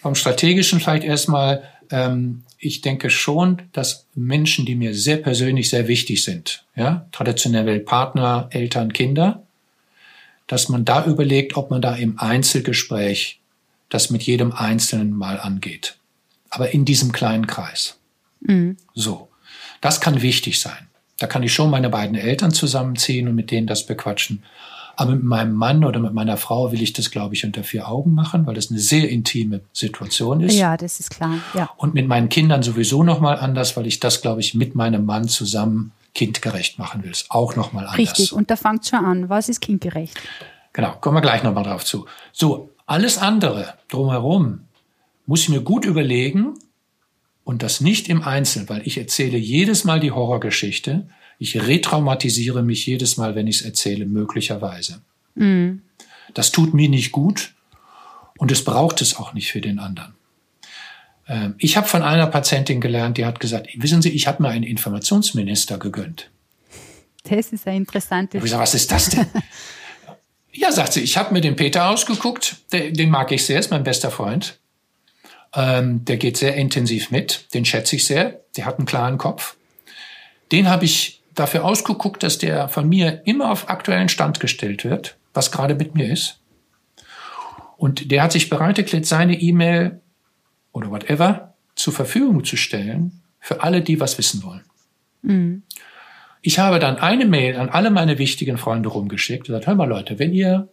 Vom 0.03 0.15
Strategischen 0.15 0.81
vielleicht 0.81 1.05
erstmal, 1.05 1.65
ähm, 1.91 2.43
ich 2.59 2.81
denke 2.81 3.11
schon, 3.11 3.63
dass 3.73 4.07
Menschen, 4.15 4.67
die 4.67 4.75
mir 4.75 4.95
sehr 4.95 5.17
persönlich 5.17 5.69
sehr 5.69 5.89
wichtig 5.89 6.25
sind, 6.25 6.65
ja, 6.75 7.07
traditionell 7.13 7.81
Partner, 7.81 8.49
Eltern, 8.51 8.93
Kinder, 8.93 9.43
dass 10.47 10.69
man 10.69 10.85
da 10.85 11.05
überlegt, 11.07 11.57
ob 11.57 11.71
man 11.71 11.83
da 11.83 11.95
im 11.95 12.19
Einzelgespräch 12.19 13.41
das 13.89 14.11
mit 14.11 14.23
jedem 14.23 14.53
Einzelnen 14.53 15.13
mal 15.13 15.41
angeht. 15.41 15.97
Aber 16.51 16.71
in 16.71 16.85
diesem 16.85 17.13
kleinen 17.13 17.47
Kreis. 17.47 17.99
So. 18.95 19.29
Das 19.81 20.01
kann 20.01 20.23
wichtig 20.23 20.61
sein. 20.61 20.86
Da 21.19 21.27
kann 21.27 21.43
ich 21.43 21.53
schon 21.53 21.71
meine 21.71 21.89
beiden 21.89 22.17
Eltern 22.17 22.53
zusammenziehen 22.53 23.29
und 23.29 23.35
mit 23.35 23.51
denen 23.51 23.67
das 23.67 23.87
bequatschen. 23.87 24.43
Aber 24.97 25.13
mit 25.13 25.25
meinem 25.25 25.55
Mann 25.55 25.85
oder 25.85 26.01
mit 26.01 26.15
meiner 26.15 26.39
Frau 26.39 26.73
will 26.73 26.81
ich 26.81 26.95
das, 26.95 27.11
glaube 27.11 27.35
ich, 27.35 27.45
unter 27.45 27.63
vier 27.63 27.87
Augen 27.87 28.15
machen, 28.15 28.47
weil 28.47 28.55
das 28.55 28.71
eine 28.71 28.81
sehr 28.81 29.11
intime 29.11 29.61
Situation 29.73 30.41
ist. 30.41 30.55
Ja, 30.55 30.79
das 30.79 31.01
ist 31.01 31.11
klar. 31.11 31.39
Ja. 31.53 31.69
Und 31.77 31.93
mit 31.93 32.09
meinen 32.09 32.31
Kindern 32.31 32.63
sowieso 32.63 33.03
noch 33.03 33.21
mal 33.21 33.37
anders, 33.39 33.77
weil 33.77 33.87
ich 33.87 34.01
das, 34.01 34.23
glaube 34.23 34.41
ich, 34.41 34.55
mit 34.55 34.75
meinem 34.75 35.05
Mann 35.05 35.29
zusammen 35.29 35.93
kindgerecht 36.15 36.79
machen 36.79 37.05
will. 37.05 37.11
Ist 37.11 37.31
auch 37.31 37.57
noch 37.57 37.75
mal 37.75 37.81
anders. 37.81 37.99
Richtig, 37.99 38.33
und 38.33 38.51
da 38.51 38.57
fängt 38.57 38.87
schon 38.87 39.05
an. 39.05 39.29
Was 39.29 39.51
ist 39.51 39.61
kindgerecht? 39.61 40.19
Genau, 40.73 40.93
kommen 41.01 41.19
wir 41.19 41.21
gleich 41.21 41.43
nochmal 41.43 41.65
drauf 41.65 41.85
zu. 41.85 42.07
So, 42.33 42.71
alles 42.87 43.19
andere 43.19 43.75
drumherum 43.89 44.61
muss 45.27 45.43
ich 45.43 45.51
mir 45.51 45.61
gut 45.61 45.85
überlegen 45.85 46.55
und 47.47 47.63
das 47.63 47.81
nicht 47.81 48.09
im 48.09 48.23
Einzelnen, 48.23 48.69
weil 48.69 48.83
ich 48.85 48.99
erzähle 48.99 49.39
jedes 49.39 49.85
Mal 49.85 50.01
die 50.01 50.11
Horrorgeschichte. 50.11 51.09
Ich 51.39 51.55
retraumatisiere 51.55 52.65
mich 52.65 52.85
jedes 52.87 53.19
Mal, 53.19 53.37
wenn 53.37 53.47
ich 53.47 53.61
es 53.61 53.63
erzähle, 53.63 54.05
möglicherweise. 54.05 55.01
Das 56.35 56.51
tut 56.51 56.75
mir 56.75 56.89
nicht 56.89 57.13
gut 57.13 57.55
und 58.37 58.51
es 58.51 58.65
braucht 58.65 59.01
es 59.01 59.17
auch 59.17 59.33
nicht 59.33 59.53
für 59.53 59.61
den 59.61 59.79
anderen. 59.79 60.15
Ähm, 61.29 61.55
Ich 61.59 61.77
habe 61.77 61.87
von 61.87 62.03
einer 62.03 62.27
Patientin 62.27 62.81
gelernt, 62.81 63.17
die 63.17 63.25
hat 63.25 63.39
gesagt, 63.39 63.69
wissen 63.77 64.03
Sie, 64.03 64.11
ich 64.11 64.27
habe 64.27 64.43
mir 64.43 64.49
einen 64.49 64.65
Informationsminister 64.65 65.79
gegönnt. 65.79 66.31
Das 67.23 67.53
ist 67.53 67.69
ein 67.69 67.77
interessantes. 67.77 68.43
Ich 68.43 68.51
sag, 68.51 68.59
was 68.59 68.75
ist 68.75 68.91
das 68.91 69.11
denn? 69.11 69.27
ja, 70.53 70.73
sagt 70.73 70.95
sie, 70.95 71.01
ich 71.01 71.17
habe 71.17 71.33
mir 71.33 71.43
den 71.43 71.55
Peter 71.55 71.91
ausgeguckt. 71.91 72.57
Den, 72.73 72.93
den 72.93 73.09
mag 73.09 73.31
ich 73.31 73.45
sehr, 73.45 73.61
ist 73.61 73.71
mein 73.71 73.85
bester 73.85 74.11
Freund. 74.11 74.59
Ähm, 75.57 76.05
der 76.05 76.19
geht 76.19 76.37
sehr 76.37 76.55
intensiv 76.55 77.11
mit. 77.11 77.53
Den 77.55 77.65
schätze 77.65 77.97
ich 77.97 78.07
sehr. 78.07 78.41
Der 78.57 78.67
hat 78.67 78.79
einen 78.79 78.87
klaren 78.87 79.19
Kopf. 79.19 79.57
Den 80.53 80.69
habe 80.69 80.85
ich 80.85 81.23
dafür 81.35 81.65
ausgeguckt, 81.65 82.23
dass 82.23 82.39
der 82.39 82.69
von 82.69 82.89
mir 82.89 83.23
immer 83.25 83.51
auf 83.51 83.69
aktuellen 83.69 84.09
Stand 84.09 84.39
gestellt 84.39 84.85
wird, 84.85 85.17
was 85.35 85.51
gerade 85.51 85.75
mit 85.75 85.95
mir 85.95 86.11
ist. 86.11 86.41
Und 87.77 88.11
der 88.11 88.23
hat 88.23 88.33
sich 88.33 88.49
bereit 88.49 88.79
erklärt, 88.79 89.07
seine 89.07 89.39
E-Mail 89.39 90.01
oder 90.73 90.91
whatever 90.91 91.55
zur 91.75 91.93
Verfügung 91.93 92.45
zu 92.45 92.57
stellen 92.57 93.23
für 93.41 93.63
alle, 93.63 93.83
die 93.83 94.01
was 94.01 94.19
wissen 94.19 94.43
wollen. 94.43 94.65
Mhm. 95.23 95.63
Ich 96.43 96.59
habe 96.59 96.79
dann 96.79 96.97
eine 96.99 97.27
Mail 97.27 97.57
an 97.57 97.69
alle 97.69 97.91
meine 97.91 98.19
wichtigen 98.19 98.57
Freunde 98.57 98.89
rumgeschickt 98.89 99.43
und 99.43 99.47
gesagt, 99.49 99.67
hör 99.67 99.75
mal 99.75 99.89
Leute, 99.89 100.19
wenn 100.19 100.33
ihr 100.33 100.69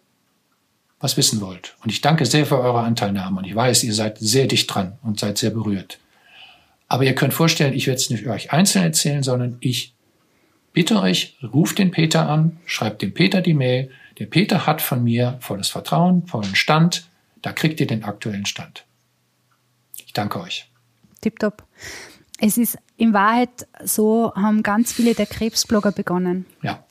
was 1.03 1.17
wissen 1.17 1.41
wollt, 1.41 1.75
und 1.83 1.91
ich 1.91 1.99
danke 1.99 2.25
sehr 2.25 2.45
für 2.45 2.57
eure 2.57 2.79
Anteilnahme 2.79 3.39
und 3.39 3.45
ich 3.45 3.53
weiß, 3.53 3.83
ihr 3.83 3.93
seid 3.93 4.17
sehr 4.19 4.47
dicht 4.47 4.73
dran 4.73 4.93
und 5.03 5.19
seid 5.19 5.37
sehr 5.37 5.49
berührt. 5.49 5.99
Aber 6.87 7.03
ihr 7.03 7.13
könnt 7.13 7.33
vorstellen, 7.33 7.73
ich 7.73 7.87
werde 7.87 7.99
es 7.99 8.09
nicht 8.09 8.25
euch 8.25 8.53
einzeln 8.53 8.85
erzählen, 8.85 9.21
sondern 9.21 9.57
ich 9.59 9.93
bitte 10.71 11.01
euch, 11.01 11.37
ruft 11.43 11.77
den 11.77 11.91
Peter 11.91 12.29
an, 12.29 12.57
schreibt 12.65 13.01
dem 13.01 13.13
Peter 13.13 13.41
die 13.41 13.53
Mail. 13.53 13.91
Der 14.17 14.27
Peter 14.27 14.65
hat 14.65 14.81
von 14.81 15.03
mir 15.03 15.37
volles 15.41 15.67
Vertrauen, 15.67 16.25
vollen 16.25 16.55
Stand. 16.55 17.09
Da 17.41 17.51
kriegt 17.51 17.81
ihr 17.81 17.87
den 17.87 18.05
aktuellen 18.05 18.45
Stand. 18.45 18.85
Ich 20.05 20.13
danke 20.13 20.39
euch. 20.39 20.69
Tipptopp. 21.19 21.63
Es 22.39 22.57
ist 22.57 22.77
in 22.95 23.13
Wahrheit 23.13 23.67
so, 23.83 24.31
haben 24.35 24.63
ganz 24.63 24.93
viele 24.93 25.15
der 25.15 25.25
Krebsblogger 25.25 25.91
begonnen. 25.91 26.45
Ja. 26.61 26.85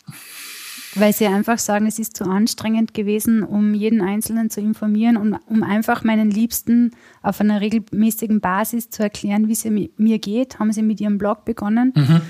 Weil 0.95 1.13
sie 1.13 1.27
einfach 1.27 1.59
sagen, 1.59 1.87
es 1.87 1.99
ist 1.99 2.17
zu 2.17 2.25
anstrengend 2.25 2.93
gewesen, 2.93 3.43
um 3.43 3.75
jeden 3.75 4.03
Einzelnen 4.03 4.51
zu 4.51 4.61
informieren 4.61 5.17
und 5.17 5.39
um 5.49 5.63
einfach 5.63 6.05
meinen 6.05 6.31
Liebsten 6.31 6.93
auf 7.23 7.41
einer 7.41 7.61
regelmäßigen 7.61 8.41
Basis 8.41 8.91
zu 8.91 9.03
erklären, 9.03 9.49
wie 9.49 9.53
es 9.53 9.65
mir 9.65 10.19
geht, 10.19 10.59
haben 10.59 10.73
sie 10.73 10.83
mit 10.83 11.01
ihrem 11.01 11.19
Blog 11.19 11.45
begonnen. 11.45 11.93
Mhm 11.95 12.21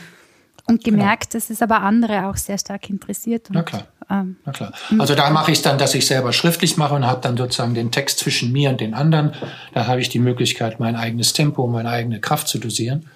und 0.66 0.84
genau. 0.84 0.98
gemerkt, 0.98 1.30
genau. 1.30 1.40
dass 1.40 1.50
es 1.50 1.62
aber 1.62 1.82
andere 1.82 2.26
auch 2.26 2.36
sehr 2.36 2.58
stark 2.58 2.88
interessiert. 2.88 3.48
Und, 3.48 3.56
Na 3.56 3.62
klar. 3.62 3.86
Ähm, 4.10 4.36
Na 4.44 4.52
klar. 4.52 4.72
Also 4.98 5.14
da 5.14 5.30
mache 5.30 5.50
ich 5.50 5.58
es 5.58 5.62
dann, 5.62 5.78
dass 5.78 5.94
ich 5.94 6.06
selber 6.06 6.32
schriftlich 6.32 6.76
mache 6.76 6.94
und 6.94 7.06
habe 7.06 7.20
dann 7.20 7.36
sozusagen 7.36 7.74
den 7.74 7.90
Text 7.90 8.18
zwischen 8.20 8.52
mir 8.52 8.70
und 8.70 8.80
den 8.80 8.94
anderen. 8.94 9.32
Da 9.74 9.86
habe 9.86 10.00
ich 10.00 10.08
die 10.08 10.18
Möglichkeit, 10.18 10.80
mein 10.80 10.96
eigenes 10.96 11.32
Tempo, 11.32 11.66
meine 11.66 11.88
eigene 11.88 12.20
Kraft 12.20 12.48
zu 12.48 12.58
dosieren. 12.58 13.06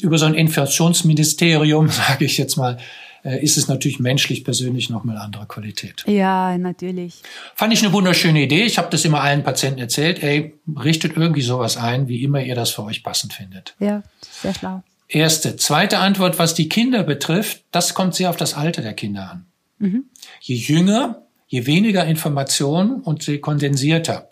Über 0.00 0.18
so 0.18 0.26
ein 0.26 0.34
Inflationsministerium, 0.34 1.88
sage 1.90 2.24
ich 2.24 2.38
jetzt 2.38 2.56
mal, 2.56 2.78
ist 3.24 3.56
es 3.56 3.68
natürlich 3.68 3.98
menschlich 4.00 4.44
persönlich 4.44 4.90
nochmal 4.90 5.16
andere 5.16 5.46
Qualität. 5.46 6.04
Ja, 6.06 6.56
natürlich. 6.58 7.22
Fand 7.54 7.72
ich 7.72 7.82
eine 7.82 7.92
wunderschöne 7.92 8.42
Idee. 8.42 8.64
Ich 8.64 8.76
habe 8.76 8.90
das 8.90 9.04
immer 9.06 9.22
allen 9.22 9.42
Patienten 9.42 9.80
erzählt. 9.80 10.22
Ey, 10.22 10.54
richtet 10.78 11.16
irgendwie 11.16 11.40
sowas 11.40 11.78
ein, 11.78 12.06
wie 12.06 12.22
immer 12.22 12.42
ihr 12.42 12.54
das 12.54 12.70
für 12.70 12.84
euch 12.84 13.02
passend 13.02 13.32
findet. 13.32 13.74
Ja, 13.80 14.02
sehr 14.42 14.52
schlau. 14.52 14.82
Erste. 15.08 15.56
Zweite 15.56 15.98
Antwort, 15.98 16.38
was 16.38 16.54
die 16.54 16.68
Kinder 16.68 17.02
betrifft, 17.02 17.62
das 17.70 17.94
kommt 17.94 18.14
sehr 18.14 18.30
auf 18.30 18.36
das 18.36 18.54
Alter 18.54 18.82
der 18.82 18.94
Kinder 18.94 19.30
an. 19.30 19.46
Mhm. 19.78 20.04
Je 20.40 20.56
jünger, 20.56 21.22
je 21.46 21.66
weniger 21.66 22.04
Informationen 22.04 23.00
und 23.00 23.26
je 23.26 23.38
kondensierter. 23.38 24.30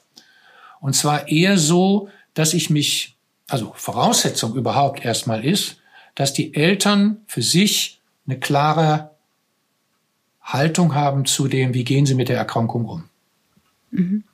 Und 0.81 0.95
zwar 0.95 1.29
eher 1.29 1.57
so, 1.57 2.09
dass 2.35 2.53
ich 2.53 2.69
mich, 2.69 3.17
also 3.49 3.73
Voraussetzung 3.77 4.55
überhaupt 4.55 5.05
erstmal 5.05 5.45
ist, 5.45 5.77
dass 6.15 6.35
die 6.35 6.55
Eltern 6.55 7.19
für 7.27 7.43
sich 7.43 8.01
eine 8.33 8.41
klare 8.41 9.11
Haltung 10.41 10.95
haben 10.95 11.25
zu 11.25 11.49
dem, 11.49 11.75
wie 11.75 11.85
gehen 11.85 12.07
sie 12.07 12.15
mit 12.15 12.29
der 12.29 12.37
Erkrankung 12.37 12.87
um. 12.87 13.05
Mhm. 13.91 14.25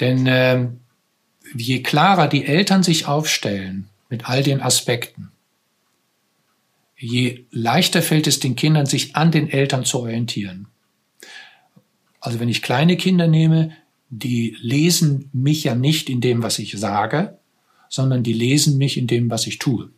Denn 0.00 0.26
äh, 0.26 0.68
je 1.54 1.82
klarer 1.82 2.28
die 2.28 2.46
Eltern 2.46 2.82
sich 2.82 3.06
aufstellen, 3.06 3.88
mit 4.08 4.28
all 4.28 4.42
den 4.42 4.60
Aspekten. 4.60 5.32
Je 6.96 7.44
leichter 7.50 8.00
fällt 8.02 8.26
es 8.26 8.38
den 8.38 8.56
Kindern, 8.56 8.86
sich 8.86 9.16
an 9.16 9.30
den 9.30 9.50
Eltern 9.50 9.84
zu 9.84 10.00
orientieren. 10.00 10.68
Also 12.20 12.40
wenn 12.40 12.48
ich 12.48 12.62
kleine 12.62 12.96
Kinder 12.96 13.26
nehme, 13.26 13.72
die 14.08 14.56
lesen 14.60 15.28
mich 15.32 15.64
ja 15.64 15.74
nicht 15.74 16.08
in 16.08 16.20
dem, 16.20 16.42
was 16.42 16.58
ich 16.58 16.78
sage, 16.78 17.38
sondern 17.88 18.22
die 18.22 18.32
lesen 18.32 18.78
mich 18.78 18.96
in 18.96 19.06
dem, 19.06 19.30
was 19.30 19.46
ich 19.46 19.58
tue, 19.58 19.90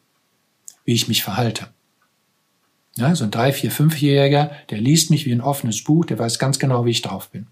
wie 0.85 0.95
ich 0.95 1.09
mich 1.09 1.23
verhalte. 1.23 1.69
Ja, 2.97 3.15
so 3.15 3.25
ein 3.25 3.31
drei, 3.31 3.53
vier, 3.53 3.71
fünfjähriger, 3.71 4.51
der 4.71 4.81
liest 4.81 5.11
mich 5.11 5.25
wie 5.25 5.33
ein 5.33 5.41
offenes 5.41 5.85
Buch, 5.85 6.05
der 6.05 6.19
weiß 6.19 6.39
ganz 6.39 6.59
genau, 6.59 6.85
wie 6.85 6.91
ich 6.91 7.03
drauf 7.03 7.31
bin. 7.31 7.47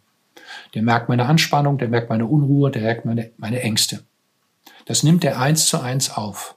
Der 0.75 0.83
merkt 0.83 1.09
meine 1.09 1.27
Anspannung, 1.27 1.79
der 1.79 1.89
merkt 1.89 2.11
meine 2.11 2.27
Unruhe, 2.27 2.71
der 2.71 2.83
merkt 2.83 3.05
meine, 3.05 3.31
meine 3.37 3.61
Ängste. 3.61 4.03
Das 4.87 5.03
nimmt 5.03 5.25
er 5.25 5.41
eins 5.41 5.67
zu 5.67 5.81
eins 5.81 6.11
auf. 6.11 6.57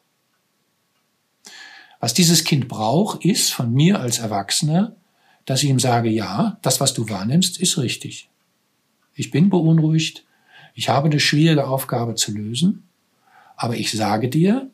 Was 2.00 2.14
dieses 2.14 2.44
Kind 2.44 2.68
braucht, 2.68 3.26
ist 3.26 3.54
von 3.54 3.74
mir 3.74 4.00
als 4.00 4.20
Erwachsener, 4.20 4.96
dass 5.46 5.64
ich 5.64 5.70
ihm 5.70 5.80
sage, 5.80 6.10
ja, 6.10 6.58
das, 6.62 6.80
was 6.80 6.94
du 6.94 7.10
wahrnimmst, 7.10 7.60
ist 7.60 7.78
richtig. 7.78 8.30
Ich 9.16 9.32
bin 9.32 9.50
beunruhigt, 9.50 10.26
ich 10.74 10.90
habe 10.90 11.08
eine 11.08 11.20
schwierige 11.20 11.68
Aufgabe 11.68 12.16
zu 12.16 12.32
lösen, 12.32 12.88
aber 13.58 13.76
ich 13.76 13.92
sage 13.92 14.30
dir, 14.30 14.70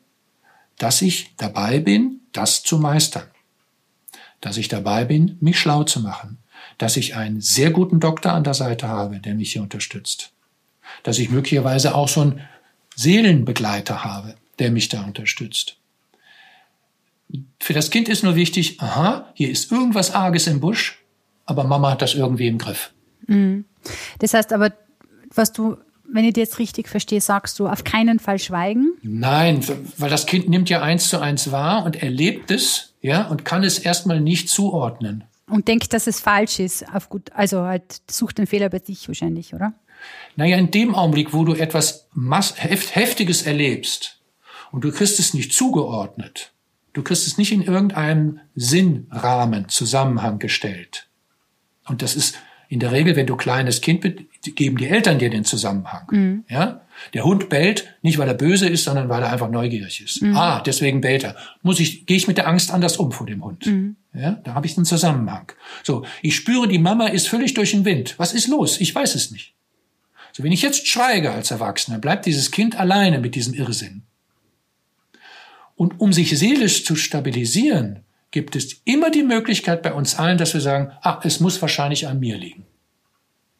dass 0.78 1.02
ich 1.02 1.34
dabei 1.36 1.80
bin, 1.80 2.20
das 2.32 2.62
zu 2.62 2.78
meistern. 2.78 3.24
Dass 4.46 4.58
ich 4.58 4.68
dabei 4.68 5.04
bin, 5.04 5.38
mich 5.40 5.58
schlau 5.58 5.82
zu 5.82 5.98
machen. 5.98 6.38
Dass 6.78 6.96
ich 6.96 7.16
einen 7.16 7.40
sehr 7.40 7.72
guten 7.72 7.98
Doktor 7.98 8.32
an 8.32 8.44
der 8.44 8.54
Seite 8.54 8.86
habe, 8.86 9.18
der 9.18 9.34
mich 9.34 9.52
hier 9.52 9.62
unterstützt. 9.62 10.30
Dass 11.02 11.18
ich 11.18 11.30
möglicherweise 11.30 11.96
auch 11.96 12.06
so 12.06 12.20
ein 12.20 12.40
Seelenbegleiter 12.94 14.04
habe, 14.04 14.36
der 14.60 14.70
mich 14.70 14.88
da 14.88 15.02
unterstützt. 15.02 15.78
Für 17.58 17.72
das 17.72 17.90
Kind 17.90 18.08
ist 18.08 18.22
nur 18.22 18.36
wichtig, 18.36 18.80
aha, 18.80 19.32
hier 19.34 19.50
ist 19.50 19.72
irgendwas 19.72 20.12
Arges 20.12 20.46
im 20.46 20.60
Busch, 20.60 21.02
aber 21.44 21.64
Mama 21.64 21.90
hat 21.90 22.02
das 22.02 22.14
irgendwie 22.14 22.46
im 22.46 22.58
Griff. 22.58 22.92
Mhm. 23.26 23.64
Das 24.20 24.32
heißt 24.32 24.52
aber, 24.52 24.72
was 25.34 25.52
du, 25.52 25.76
wenn 26.08 26.24
ich 26.24 26.34
dir 26.34 26.44
jetzt 26.44 26.60
richtig 26.60 26.88
verstehe, 26.88 27.20
sagst 27.20 27.58
du 27.58 27.66
auf 27.66 27.82
keinen 27.82 28.20
Fall 28.20 28.38
schweigen? 28.38 28.92
Nein, 29.02 29.60
weil 29.98 30.08
das 30.08 30.26
Kind 30.26 30.48
nimmt 30.48 30.70
ja 30.70 30.82
eins 30.82 31.08
zu 31.08 31.18
eins 31.18 31.50
wahr 31.50 31.84
und 31.84 32.00
erlebt 32.00 32.52
es, 32.52 32.92
ja, 33.06 33.28
und 33.28 33.44
kann 33.44 33.62
es 33.62 33.78
erstmal 33.78 34.20
nicht 34.20 34.48
zuordnen. 34.48 35.22
Und 35.48 35.68
denkt, 35.68 35.92
dass 35.92 36.08
es 36.08 36.18
falsch 36.18 36.58
ist, 36.58 36.92
auf 36.92 37.08
gut, 37.08 37.30
also 37.32 37.62
halt 37.62 38.02
sucht 38.10 38.38
den 38.38 38.48
Fehler 38.48 38.68
bei 38.68 38.80
sich 38.80 39.06
wahrscheinlich, 39.06 39.54
oder? 39.54 39.74
Naja, 40.34 40.56
in 40.56 40.72
dem 40.72 40.92
Augenblick, 40.96 41.32
wo 41.32 41.44
du 41.44 41.54
etwas 41.54 42.08
Heftiges 42.56 43.42
erlebst 43.42 44.20
und 44.72 44.82
du 44.82 44.90
kriegst 44.90 45.20
es 45.20 45.34
nicht 45.34 45.52
zugeordnet, 45.52 46.52
du 46.94 47.04
kriegst 47.04 47.28
es 47.28 47.38
nicht 47.38 47.52
in 47.52 47.62
irgendeinem 47.62 48.40
Sinnrahmen, 48.56 49.68
Zusammenhang 49.68 50.40
gestellt. 50.40 51.08
Und 51.86 52.02
das 52.02 52.16
ist 52.16 52.36
in 52.68 52.80
der 52.80 52.90
Regel, 52.90 53.14
wenn 53.14 53.28
du 53.28 53.36
kleines 53.36 53.82
Kind 53.82 54.00
bist, 54.00 54.16
geben 54.56 54.78
die 54.78 54.88
Eltern 54.88 55.20
dir 55.20 55.30
den 55.30 55.44
Zusammenhang. 55.44 56.08
Mhm. 56.10 56.44
Ja? 56.48 56.80
Der 57.14 57.24
Hund 57.24 57.48
bellt, 57.48 57.94
nicht 58.02 58.18
weil 58.18 58.28
er 58.28 58.34
böse 58.34 58.68
ist, 58.68 58.84
sondern 58.84 59.08
weil 59.08 59.22
er 59.22 59.32
einfach 59.32 59.50
neugierig 59.50 60.02
ist. 60.02 60.22
Mhm. 60.22 60.36
Ah, 60.36 60.60
deswegen 60.60 61.00
bellt 61.00 61.24
er. 61.24 61.36
Muss 61.62 61.80
ich, 61.80 62.06
gehe 62.06 62.16
ich 62.16 62.28
mit 62.28 62.38
der 62.38 62.48
Angst 62.48 62.70
anders 62.70 62.96
um 62.96 63.12
vor 63.12 63.26
dem 63.26 63.44
Hund. 63.44 63.66
Mhm. 63.66 63.96
Ja, 64.14 64.32
da 64.44 64.54
habe 64.54 64.66
ich 64.66 64.76
einen 64.76 64.86
Zusammenhang. 64.86 65.52
So, 65.82 66.04
ich 66.22 66.36
spüre, 66.36 66.68
die 66.68 66.78
Mama 66.78 67.08
ist 67.08 67.28
völlig 67.28 67.54
durch 67.54 67.72
den 67.72 67.84
Wind. 67.84 68.14
Was 68.18 68.32
ist 68.32 68.48
los? 68.48 68.80
Ich 68.80 68.94
weiß 68.94 69.14
es 69.14 69.30
nicht. 69.30 69.54
So, 70.32 70.42
wenn 70.42 70.52
ich 70.52 70.62
jetzt 70.62 70.86
schweige 70.86 71.30
als 71.30 71.50
Erwachsener, 71.50 71.98
bleibt 71.98 72.26
dieses 72.26 72.50
Kind 72.50 72.78
alleine 72.78 73.18
mit 73.18 73.34
diesem 73.34 73.54
Irrsinn. 73.54 74.02
Und 75.76 76.00
um 76.00 76.12
sich 76.12 76.36
seelisch 76.38 76.84
zu 76.84 76.96
stabilisieren, 76.96 78.00
gibt 78.30 78.56
es 78.56 78.80
immer 78.84 79.10
die 79.10 79.22
Möglichkeit 79.22 79.82
bei 79.82 79.92
uns 79.92 80.18
allen, 80.18 80.38
dass 80.38 80.54
wir 80.54 80.60
sagen, 80.60 80.92
ah, 81.02 81.20
es 81.22 81.40
muss 81.40 81.60
wahrscheinlich 81.62 82.06
an 82.06 82.20
mir 82.20 82.36
liegen. 82.36 82.64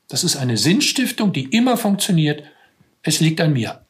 Das 0.08 0.24
ist 0.24 0.36
eine 0.36 0.56
Sinnstiftung, 0.56 1.32
die 1.32 1.44
immer 1.44 1.76
funktioniert. 1.76 2.42
Es 3.06 3.20
liegt 3.20 3.40
an 3.40 3.52
mir. 3.52 3.80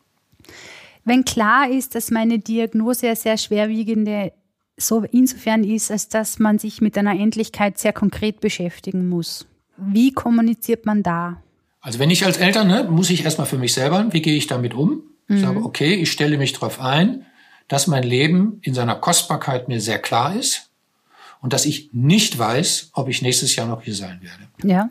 Wenn 1.04 1.24
klar 1.24 1.70
ist, 1.70 1.94
dass 1.94 2.10
meine 2.10 2.38
Diagnose 2.38 3.14
sehr 3.16 3.38
schwerwiegende 3.38 4.32
so 4.76 5.04
insofern 5.10 5.64
ist, 5.64 5.90
als 5.90 6.08
dass 6.08 6.38
man 6.38 6.58
sich 6.58 6.80
mit 6.80 6.98
einer 6.98 7.18
Endlichkeit 7.18 7.78
sehr 7.78 7.92
konkret 7.92 8.40
beschäftigen 8.40 9.08
muss. 9.08 9.46
Wie 9.78 10.12
kommuniziert 10.12 10.84
man 10.84 11.02
da? 11.02 11.42
Also 11.80 11.98
wenn 11.98 12.10
ich 12.10 12.26
als 12.26 12.36
Eltern, 12.36 12.68
ne, 12.68 12.86
muss 12.90 13.10
ich 13.10 13.24
erstmal 13.24 13.46
für 13.46 13.58
mich 13.58 13.72
selber, 13.72 14.12
wie 14.12 14.20
gehe 14.20 14.36
ich 14.36 14.46
damit 14.46 14.74
um? 14.74 15.02
Mhm. 15.28 15.36
Ich 15.36 15.40
sage, 15.40 15.64
okay, 15.64 15.94
ich 15.94 16.12
stelle 16.12 16.36
mich 16.36 16.52
darauf 16.52 16.80
ein, 16.80 17.24
dass 17.68 17.86
mein 17.86 18.02
Leben 18.02 18.58
in 18.62 18.74
seiner 18.74 18.96
Kostbarkeit 18.96 19.68
mir 19.68 19.80
sehr 19.80 19.98
klar 19.98 20.34
ist 20.34 20.70
und 21.40 21.52
dass 21.52 21.64
ich 21.64 21.90
nicht 21.92 22.38
weiß, 22.38 22.90
ob 22.92 23.08
ich 23.08 23.22
nächstes 23.22 23.56
Jahr 23.56 23.66
noch 23.66 23.82
hier 23.82 23.94
sein 23.94 24.20
werde. 24.22 24.48
Ja. 24.62 24.90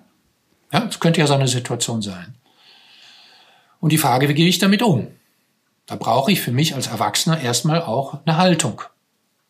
Ja, 0.71 0.79
das 0.85 0.99
könnte 0.99 1.19
ja 1.19 1.27
so 1.27 1.33
eine 1.33 1.47
Situation 1.47 2.01
sein. 2.01 2.35
Und 3.85 3.91
die 3.91 3.99
Frage, 3.99 4.27
wie 4.27 4.33
gehe 4.33 4.47
ich 4.47 4.57
damit 4.57 4.81
um? 4.81 5.09
Da 5.85 5.95
brauche 5.95 6.31
ich 6.31 6.41
für 6.41 6.51
mich 6.51 6.73
als 6.73 6.87
Erwachsener 6.87 7.39
erstmal 7.39 7.83
auch 7.83 8.17
eine 8.25 8.37
Haltung. 8.37 8.81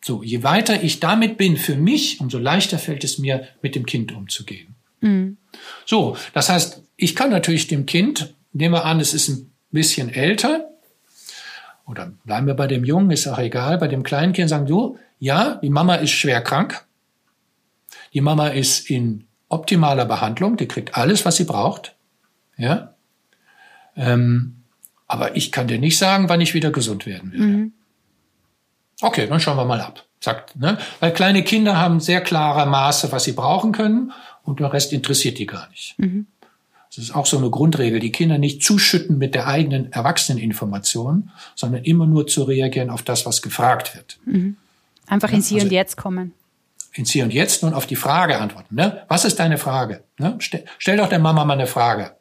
So, 0.04 0.22
je 0.22 0.42
weiter 0.42 0.82
ich 0.82 1.00
damit 1.00 1.38
bin 1.38 1.56
für 1.56 1.74
mich, 1.74 2.20
umso 2.20 2.36
leichter 2.36 2.78
fällt 2.78 3.02
es 3.02 3.16
mir, 3.16 3.48
mit 3.62 3.74
dem 3.74 3.86
Kind 3.86 4.12
umzugehen. 4.12 4.74
Mhm. 5.00 5.38
So, 5.86 6.18
das 6.34 6.50
heißt, 6.50 6.82
ich 6.98 7.16
kann 7.16 7.30
natürlich 7.30 7.66
dem 7.66 7.86
Kind, 7.86 8.34
nehmen 8.52 8.74
wir 8.74 8.84
an, 8.84 9.00
es 9.00 9.14
ist 9.14 9.28
ein 9.28 9.52
bisschen 9.70 10.12
älter, 10.12 10.68
oder 11.86 12.12
bleiben 12.26 12.46
wir 12.46 12.52
bei 12.52 12.66
dem 12.66 12.84
Jungen, 12.84 13.10
ist 13.12 13.26
auch 13.28 13.38
egal, 13.38 13.78
bei 13.78 13.88
dem 13.88 14.02
kleinen 14.02 14.34
Kind 14.34 14.50
sagen, 14.50 14.66
du, 14.66 14.98
ja, 15.18 15.54
die 15.62 15.70
Mama 15.70 15.94
ist 15.94 16.10
schwer 16.10 16.42
krank, 16.42 16.84
die 18.12 18.20
Mama 18.20 18.48
ist 18.48 18.90
in 18.90 19.24
optimaler 19.48 20.04
Behandlung, 20.04 20.58
die 20.58 20.68
kriegt 20.68 20.94
alles, 20.94 21.24
was 21.24 21.36
sie 21.36 21.44
braucht, 21.44 21.96
ja, 22.58 22.92
ähm, 23.96 24.56
aber 25.08 25.36
ich 25.36 25.52
kann 25.52 25.68
dir 25.68 25.78
nicht 25.78 25.98
sagen, 25.98 26.28
wann 26.28 26.40
ich 26.40 26.54
wieder 26.54 26.70
gesund 26.70 27.06
werden 27.06 27.32
werde. 27.32 27.44
Mhm. 27.44 27.72
Okay, 29.00 29.26
dann 29.26 29.40
schauen 29.40 29.56
wir 29.56 29.64
mal 29.64 29.80
ab. 29.80 30.04
Sagt, 30.20 30.56
ne? 30.56 30.78
Weil 31.00 31.12
kleine 31.12 31.42
Kinder 31.42 31.76
haben 31.76 32.00
sehr 32.00 32.20
klare 32.20 32.68
Maße, 32.68 33.12
was 33.12 33.24
sie 33.24 33.32
brauchen 33.32 33.72
können 33.72 34.12
und 34.42 34.60
der 34.60 34.72
Rest 34.72 34.92
interessiert 34.92 35.38
die 35.38 35.46
gar 35.46 35.68
nicht. 35.70 35.98
Mhm. 35.98 36.26
Das 36.88 37.04
ist 37.04 37.14
auch 37.14 37.26
so 37.26 37.36
eine 37.36 37.50
Grundregel, 37.50 38.00
die 38.00 38.12
Kinder 38.12 38.38
nicht 38.38 38.62
zuschütten 38.62 39.18
mit 39.18 39.34
der 39.34 39.46
eigenen 39.46 39.92
Erwachseneninformation, 39.92 41.30
sondern 41.54 41.84
immer 41.84 42.06
nur 42.06 42.26
zu 42.26 42.44
reagieren 42.44 42.88
auf 42.88 43.02
das, 43.02 43.26
was 43.26 43.42
gefragt 43.42 43.94
wird. 43.94 44.18
Mhm. 44.24 44.56
Einfach 45.06 45.30
ins 45.30 45.48
Hier 45.48 45.56
also, 45.56 45.66
und 45.66 45.72
Jetzt 45.72 45.96
kommen. 45.96 46.32
Ins 46.94 47.10
Hier 47.10 47.24
und 47.24 47.34
Jetzt 47.34 47.62
nun 47.62 47.74
auf 47.74 47.86
die 47.86 47.96
Frage 47.96 48.38
antworten. 48.38 48.74
Ne? 48.74 49.04
Was 49.08 49.26
ist 49.26 49.38
deine 49.38 49.58
Frage? 49.58 50.04
Ne? 50.18 50.36
Stell, 50.38 50.64
stell 50.78 50.96
doch 50.96 51.08
der 51.08 51.18
Mama 51.18 51.44
mal 51.44 51.54
eine 51.54 51.66
Frage. 51.66 52.15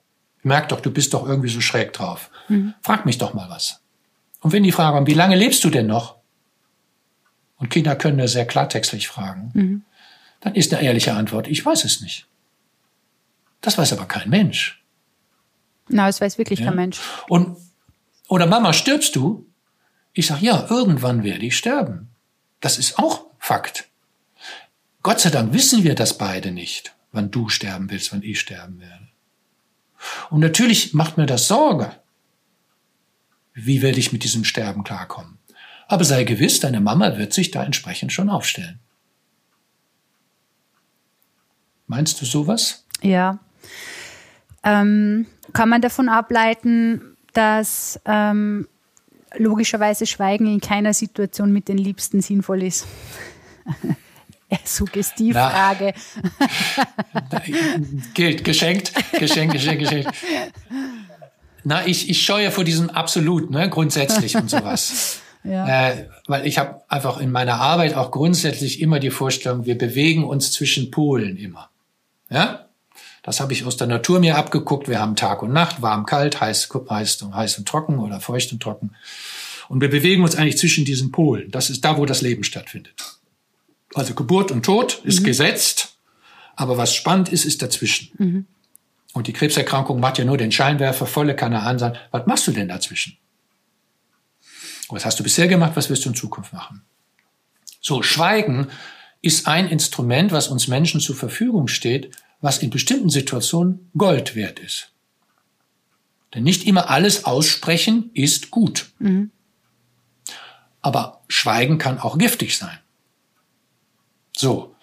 Merk 0.46 0.70
doch, 0.70 0.80
du 0.80 0.92
bist 0.92 1.16
doch 1.16 1.28
irgendwie 1.28 1.50
so 1.50 1.60
schräg 1.60 1.92
drauf. 1.94 2.30
Mhm. 2.50 2.76
Frag 2.82 3.08
mich 3.08 3.18
doch 3.18 3.34
mal 3.34 3.50
was. 3.50 3.82
Und 4.42 4.54
wenn 4.54 4.62
die 4.62 4.72
fragen, 4.72 5.08
wie 5.08 5.16
lange 5.16 5.36
lebst 5.36 5.64
du 5.64 5.72
denn 5.72 5.88
noch? 5.88 6.18
Und 7.58 7.70
Kinder 7.70 7.96
können 7.96 8.20
das 8.20 8.34
sehr 8.34 8.46
klartextlich 8.46 9.08
fragen. 9.08 9.50
Mhm. 9.56 9.82
Dann 10.42 10.54
ist 10.54 10.72
eine 10.72 10.84
ehrliche 10.84 11.14
Antwort, 11.14 11.48
ich 11.48 11.66
weiß 11.66 11.84
es 11.84 12.02
nicht. 12.02 12.28
Das 13.62 13.80
weiß 13.80 13.94
aber 13.94 14.06
kein 14.06 14.30
Mensch. 14.30 14.84
Na, 15.88 16.08
es 16.08 16.22
weiß 16.22 16.38
wirklich 16.38 16.60
ja? 16.60 16.68
kein 16.68 16.76
Mensch. 16.76 17.00
Und, 17.28 17.58
oder 18.28 18.46
Mama, 18.46 18.72
stirbst 18.74 19.16
du? 19.16 19.48
Ich 20.14 20.28
sage, 20.28 20.46
ja, 20.46 20.68
irgendwann 20.70 21.24
werde 21.24 21.44
ich 21.44 21.58
sterben. 21.58 22.10
Das 22.60 22.78
ist 22.78 23.00
auch 23.00 23.26
Fakt. 23.40 23.90
Gott 25.02 25.20
sei 25.20 25.32
Dank 25.32 25.54
wissen 25.54 25.84
wir 25.84 25.96
das 25.96 26.20
beide 26.20 26.52
nicht, 26.52 26.96
wann 27.12 27.32
du 27.32 27.50
sterben 27.50 27.90
willst, 27.90 28.12
wann 28.12 28.22
ich 28.22 28.40
sterben 28.40 28.80
werde. 28.80 29.08
Und 30.30 30.40
natürlich 30.40 30.94
macht 30.94 31.18
mir 31.18 31.26
das 31.26 31.48
Sorge. 31.48 31.92
Wie 33.54 33.82
werde 33.82 34.00
ich 34.00 34.12
mit 34.12 34.24
diesem 34.24 34.44
Sterben 34.44 34.84
klarkommen? 34.84 35.38
Aber 35.88 36.04
sei 36.04 36.24
gewiss, 36.24 36.60
deine 36.60 36.82
Mama 36.82 37.18
wird 37.18 37.34
sich 37.34 37.52
da 37.52 37.64
entsprechend 37.64 38.12
schon 38.12 38.30
aufstellen. 38.30 38.80
Meinst 41.88 42.20
du 42.20 42.26
sowas? 42.26 42.86
Ja. 43.02 43.40
Ähm, 44.64 45.28
kann 45.54 45.70
man 45.70 45.82
davon 45.82 46.10
ableiten, 46.10 47.16
dass 47.34 48.00
ähm, 48.06 48.68
logischerweise 49.38 50.08
Schweigen 50.08 50.48
in 50.48 50.60
keiner 50.60 50.94
Situation 50.94 51.52
mit 51.52 51.68
den 51.68 51.78
Liebsten 51.78 52.22
sinnvoll 52.22 52.64
ist? 52.64 52.88
Suggestivfrage. 54.66 55.94
gilt, 58.14 58.44
geschenkt, 58.44 58.94
geschenkt, 59.20 59.54
geschenkt, 59.54 59.80
geschenkt. 59.82 60.12
Na, 61.64 61.86
ich, 61.88 62.10
ich 62.10 62.24
scheue 62.24 62.52
vor 62.52 62.64
diesem 62.64 62.90
Absolut, 62.90 63.50
ne, 63.50 63.70
grundsätzlich 63.70 64.36
und 64.36 64.50
sowas. 64.50 65.20
Ja. 65.48 65.90
Äh, 65.92 66.10
weil 66.26 66.48
ich 66.48 66.58
habe 66.58 66.82
einfach 66.88 67.20
in 67.20 67.32
meiner 67.32 67.62
Arbeit 67.62 67.94
auch 67.94 68.10
grundsätzlich 68.10 68.82
immer 68.82 69.00
die 69.00 69.12
Vorstellung, 69.12 69.68
wir 69.68 69.78
bewegen 69.78 70.24
uns 70.24 70.52
zwischen 70.52 70.90
Polen 70.90 71.38
immer. 71.38 71.70
Ja? 72.32 72.66
Das 73.22 73.40
habe 73.40 73.54
ich 73.54 73.64
aus 73.64 73.78
der 73.78 73.86
Natur 73.86 74.20
mir 74.20 74.38
abgeguckt. 74.38 74.88
Wir 74.88 75.00
haben 75.00 75.16
Tag 75.16 75.44
und 75.44 75.54
Nacht, 75.54 75.84
warm, 75.84 76.08
kalt, 76.08 76.42
heiß, 76.42 76.70
heiß, 76.90 77.22
und, 77.22 77.36
heiß 77.36 77.60
und 77.60 77.68
trocken 77.68 78.00
oder 78.00 78.20
feucht 78.20 78.54
und 78.54 78.64
trocken. 78.64 78.96
Und 79.70 79.82
wir 79.82 79.90
bewegen 79.92 80.24
uns 80.24 80.36
eigentlich 80.36 80.58
zwischen 80.58 80.84
diesen 80.84 81.12
Polen. 81.12 81.52
Das 81.52 81.70
ist 81.70 81.86
da, 81.86 81.98
wo 81.98 82.06
das 82.06 82.22
Leben 82.22 82.44
stattfindet. 82.44 83.15
Also 83.96 84.14
Geburt 84.14 84.52
und 84.52 84.64
Tod 84.64 85.02
ist 85.06 85.22
mhm. 85.22 85.26
gesetzt, 85.26 85.96
aber 86.58 86.78
was 86.78 86.94
spannend 86.94 87.30
ist, 87.30 87.46
ist 87.46 87.62
dazwischen. 87.62 88.10
Mhm. 88.18 88.46
Und 89.14 89.28
die 89.28 89.34
Krebserkrankung 89.34 90.02
macht 90.02 90.18
ja 90.18 90.26
nur 90.26 90.38
den 90.38 90.52
Scheinwerfer, 90.52 91.08
volle 91.08 91.34
Kanne 91.34 91.62
an, 91.62 91.80
sagt, 91.80 91.98
was 92.12 92.28
machst 92.28 92.46
du 92.46 92.52
denn 92.52 92.68
dazwischen? 92.68 93.18
Was 94.90 95.06
hast 95.06 95.18
du 95.18 95.24
bisher 95.24 95.48
gemacht? 95.48 95.72
Was 95.76 95.90
wirst 95.90 96.04
du 96.04 96.10
in 96.10 96.16
Zukunft 96.16 96.52
machen? 96.52 96.82
So, 97.80 98.04
Schweigen 98.04 98.68
ist 99.22 99.48
ein 99.48 99.70
Instrument, 99.70 100.34
was 100.34 100.50
uns 100.50 100.68
Menschen 100.68 101.00
zur 101.00 101.16
Verfügung 101.16 101.70
steht, 101.70 102.12
was 102.42 102.58
in 102.58 102.72
bestimmten 102.72 103.10
Situationen 103.10 103.90
Gold 103.98 104.36
wert 104.36 104.60
ist. 104.60 104.92
Denn 106.34 106.44
nicht 106.44 106.68
immer 106.68 106.90
alles 106.90 107.24
aussprechen 107.24 108.12
ist 108.14 108.52
gut. 108.52 108.92
Mhm. 109.00 109.32
Aber 110.82 111.24
Schweigen 111.30 111.78
kann 111.78 111.98
auch 111.98 112.18
giftig 112.18 112.58
sein. 112.58 112.78
So. 114.38 114.76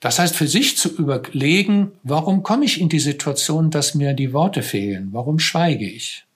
Das 0.00 0.18
heißt, 0.18 0.36
für 0.36 0.48
sich 0.48 0.76
zu 0.76 0.94
überlegen, 0.94 1.92
warum 2.02 2.42
komme 2.42 2.66
ich 2.66 2.80
in 2.80 2.90
die 2.90 3.00
Situation, 3.00 3.70
dass 3.70 3.94
mir 3.94 4.12
die 4.12 4.32
Worte 4.32 4.62
fehlen? 4.62 5.08
Warum 5.12 5.38
schweige 5.38 5.88
ich? 5.88 6.26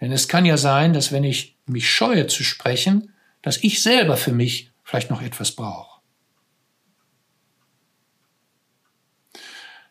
Denn 0.00 0.12
es 0.12 0.28
kann 0.28 0.44
ja 0.44 0.56
sein, 0.56 0.92
dass 0.92 1.12
wenn 1.12 1.24
ich 1.24 1.56
mich 1.66 1.90
scheue 1.90 2.26
zu 2.26 2.44
sprechen, 2.44 3.12
dass 3.42 3.58
ich 3.58 3.82
selber 3.82 4.16
für 4.16 4.32
mich 4.32 4.70
vielleicht 4.84 5.10
noch 5.10 5.22
etwas 5.22 5.52
brauche. 5.52 6.00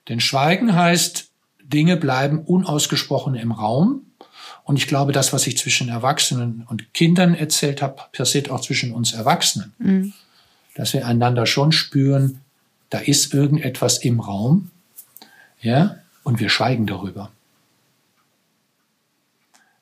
Denn 0.08 0.20
Schweigen 0.20 0.76
heißt, 0.76 1.30
Dinge 1.62 1.98
bleiben 1.98 2.40
unausgesprochen 2.40 3.36
im 3.36 3.52
Raum. 3.52 4.08
Und 4.64 4.78
ich 4.78 4.88
glaube, 4.88 5.12
das, 5.12 5.34
was 5.34 5.46
ich 5.46 5.58
zwischen 5.58 5.90
Erwachsenen 5.90 6.66
und 6.68 6.94
Kindern 6.94 7.36
erzählt 7.36 7.82
habe, 7.82 8.02
passiert 8.12 8.50
auch 8.50 8.62
zwischen 8.62 8.94
uns 8.94 9.14
Erwachsenen. 9.14 9.74
Mhm. 9.78 10.14
Dass 10.80 10.94
wir 10.94 11.06
einander 11.06 11.46
schon 11.46 11.74
spüren, 11.74 12.40
da 12.90 13.00
ist 13.00 13.34
irgendetwas 13.34 13.98
im 13.98 14.22
Raum, 14.22 14.72
ja, 15.60 15.98
und 16.24 16.40
wir 16.40 16.48
schweigen 16.48 16.88
darüber. 16.88 17.34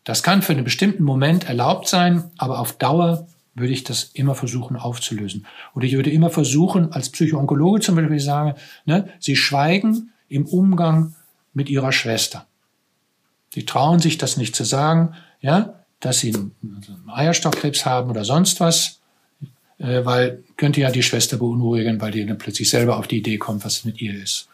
Das 0.03 0.23
kann 0.23 0.41
für 0.41 0.53
einen 0.53 0.63
bestimmten 0.63 1.03
Moment 1.03 1.47
erlaubt 1.47 1.87
sein, 1.87 2.31
aber 2.39 2.57
auf 2.57 2.73
Dauer 2.79 3.27
würde 3.53 3.73
ich 3.73 3.83
das 3.83 4.09
immer 4.15 4.33
versuchen 4.33 4.75
aufzulösen. 4.75 5.45
Oder 5.75 5.85
ich 5.85 5.93
würde 5.93 6.09
immer 6.09 6.31
versuchen, 6.31 6.91
als 6.91 7.11
Psychoonkologe 7.11 7.79
zum 7.79 7.95
Beispiel 7.95 8.19
sagen, 8.19 8.55
ne, 8.85 9.07
Sie 9.19 9.35
schweigen 9.35 10.11
im 10.29 10.47
Umgang 10.47 11.13
mit 11.53 11.69
Ihrer 11.69 11.91
Schwester. 11.91 12.47
Sie 13.53 13.65
trauen 13.65 13.99
sich 13.99 14.17
das 14.17 14.35
nicht 14.35 14.55
zu 14.55 14.63
sagen, 14.63 15.13
ja, 15.41 15.75
dass 15.99 16.21
Sie 16.21 16.33
einen 16.33 16.55
Eierstockkrebs 17.07 17.85
haben 17.85 18.09
oder 18.09 18.25
sonst 18.25 18.59
was, 18.59 18.97
äh, 19.79 20.03
weil 20.05 20.43
könnte 20.57 20.81
ja 20.81 20.91
die 20.91 21.03
Schwester 21.03 21.37
beunruhigen, 21.37 22.01
weil 22.01 22.11
die 22.11 22.25
dann 22.25 22.37
plötzlich 22.37 22.69
selber 22.69 22.97
auf 22.97 23.07
die 23.07 23.17
Idee 23.17 23.37
kommt, 23.37 23.63
was 23.65 23.85
mit 23.85 24.01
ihr 24.01 24.21
ist. 24.21 24.47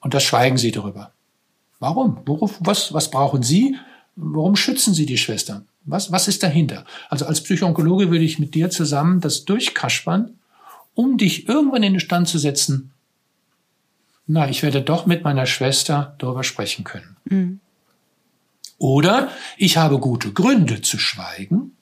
Und 0.00 0.14
das 0.14 0.22
schweigen 0.22 0.58
Sie 0.58 0.70
darüber. 0.70 1.12
Warum? 1.78 2.18
Worauf, 2.26 2.58
was, 2.60 2.92
was 2.92 3.10
brauchen 3.10 3.42
Sie? 3.42 3.76
Warum 4.16 4.56
schützen 4.56 4.94
Sie 4.94 5.06
die 5.06 5.18
Schwestern? 5.18 5.66
Was, 5.84 6.12
was 6.12 6.28
ist 6.28 6.42
dahinter? 6.42 6.84
Also 7.08 7.26
als 7.26 7.42
Psychoonkologe 7.42 8.10
würde 8.10 8.24
ich 8.24 8.38
mit 8.38 8.54
dir 8.54 8.70
zusammen 8.70 9.20
das 9.20 9.44
durchkaspern, 9.44 10.34
um 10.94 11.16
dich 11.16 11.48
irgendwann 11.48 11.82
in 11.82 11.94
den 11.94 12.00
Stand 12.00 12.28
zu 12.28 12.38
setzen, 12.38 12.92
na, 14.26 14.48
ich 14.48 14.62
werde 14.62 14.82
doch 14.82 15.06
mit 15.06 15.24
meiner 15.24 15.46
Schwester 15.46 16.14
darüber 16.18 16.44
sprechen 16.44 16.84
können. 16.84 17.16
Mhm. 17.24 17.60
Oder 18.78 19.30
ich 19.56 19.76
habe 19.76 19.98
gute 19.98 20.32
Gründe 20.32 20.82
zu 20.82 20.98
schweigen, 20.98 21.76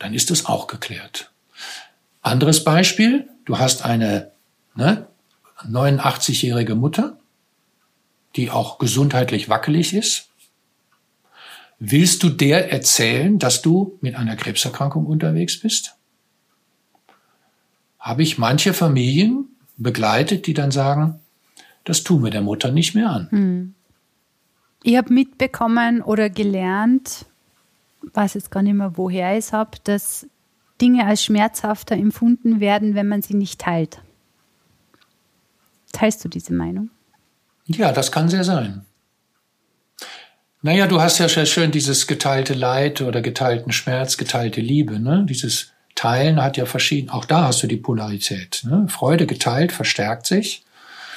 dann 0.00 0.12
ist 0.12 0.30
das 0.30 0.46
auch 0.46 0.66
geklärt. 0.66 1.30
Anderes 2.20 2.64
Beispiel, 2.64 3.28
du 3.44 3.58
hast 3.58 3.84
eine 3.84 4.32
ne, 4.74 5.06
89-jährige 5.64 6.74
Mutter, 6.74 7.18
die 8.34 8.50
auch 8.50 8.78
gesundheitlich 8.78 9.48
wackelig 9.48 9.94
ist, 9.94 10.30
Willst 11.82 12.22
du 12.22 12.28
der 12.28 12.70
erzählen, 12.70 13.38
dass 13.38 13.62
du 13.62 13.98
mit 14.02 14.14
einer 14.14 14.36
Krebserkrankung 14.36 15.06
unterwegs 15.06 15.58
bist? 15.58 15.96
Habe 17.98 18.22
ich 18.22 18.36
manche 18.36 18.74
Familien 18.74 19.46
begleitet, 19.78 20.46
die 20.46 20.52
dann 20.52 20.70
sagen, 20.70 21.20
das 21.84 22.04
tun 22.04 22.22
wir 22.22 22.30
der 22.30 22.42
Mutter 22.42 22.70
nicht 22.70 22.94
mehr 22.94 23.08
an. 23.08 23.30
Hm. 23.30 23.74
Ich 24.82 24.96
habe 24.98 25.12
mitbekommen 25.12 26.02
oder 26.02 26.28
gelernt, 26.28 27.24
weiß 28.14 28.34
jetzt 28.34 28.50
gar 28.50 28.62
nicht 28.62 28.74
mehr, 28.74 28.96
woher 28.96 29.32
ich 29.32 29.46
es 29.46 29.52
habe, 29.52 29.78
dass 29.84 30.26
Dinge 30.80 31.06
als 31.06 31.22
schmerzhafter 31.22 31.94
empfunden 31.94 32.60
werden, 32.60 32.94
wenn 32.94 33.08
man 33.08 33.22
sie 33.22 33.34
nicht 33.34 33.60
teilt. 33.60 34.00
Teilst 35.92 36.24
du 36.24 36.28
diese 36.28 36.52
Meinung? 36.52 36.90
Ja, 37.66 37.92
das 37.92 38.10
kann 38.10 38.28
sehr 38.28 38.44
sein. 38.44 38.84
Naja, 40.62 40.86
du 40.86 41.00
hast 41.00 41.18
ja 41.18 41.28
sehr 41.28 41.46
schön 41.46 41.70
dieses 41.70 42.06
geteilte 42.06 42.52
Leid 42.52 43.00
oder 43.00 43.22
geteilten 43.22 43.72
Schmerz, 43.72 44.18
geteilte 44.18 44.60
Liebe. 44.60 45.00
Ne? 45.00 45.24
Dieses 45.28 45.72
Teilen 45.94 46.42
hat 46.42 46.56
ja 46.56 46.66
verschieden, 46.66 47.10
auch 47.10 47.24
da 47.24 47.44
hast 47.44 47.62
du 47.62 47.66
die 47.66 47.78
Polarität. 47.78 48.62
Ne? 48.64 48.86
Freude 48.88 49.26
geteilt 49.26 49.72
verstärkt 49.72 50.26
sich, 50.26 50.64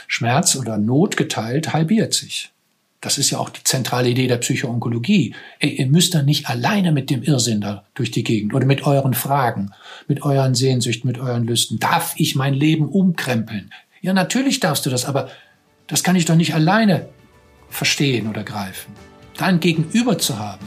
Schmerz 0.08 0.56
oder 0.56 0.78
Not 0.78 1.18
geteilt 1.18 1.74
halbiert 1.74 2.14
sich. 2.14 2.53
Das 3.04 3.18
ist 3.18 3.32
ja 3.32 3.38
auch 3.38 3.50
die 3.50 3.66
zentrale 3.66 4.08
Idee 4.08 4.28
der 4.28 4.38
Psychoonkologie. 4.38 5.36
Ey, 5.60 5.72
ihr 5.72 5.88
müsst 5.88 6.16
da 6.16 6.24
nicht 6.24 6.48
alleine 6.48 6.94
mit 6.94 7.10
dem 7.10 7.22
Irrsinn 7.22 7.60
da 7.60 7.84
durch 7.96 8.12
die 8.12 8.24
Gegend 8.24 8.54
oder 8.54 8.66
mit 8.66 8.88
euren 8.88 9.14
Fragen, 9.14 9.72
mit 10.08 10.24
euren 10.24 10.56
Sehnsüchten, 10.56 11.10
mit 11.10 11.20
euren 11.20 11.44
Lüsten. 11.44 11.80
Darf 11.80 12.14
ich 12.16 12.38
mein 12.38 12.54
Leben 12.54 12.88
umkrempeln? 12.88 13.72
Ja, 14.02 14.14
natürlich 14.14 14.62
darfst 14.62 14.86
du 14.86 14.90
das, 14.90 15.04
aber 15.04 15.30
das 15.88 16.02
kann 16.04 16.16
ich 16.16 16.24
doch 16.24 16.36
nicht 16.36 16.56
alleine 16.56 17.10
verstehen 17.68 18.30
oder 18.30 18.46
greifen. 18.46 18.94
Da 19.36 19.52
Gegenüber 19.52 20.18
zu 20.18 20.40
haben. 20.40 20.66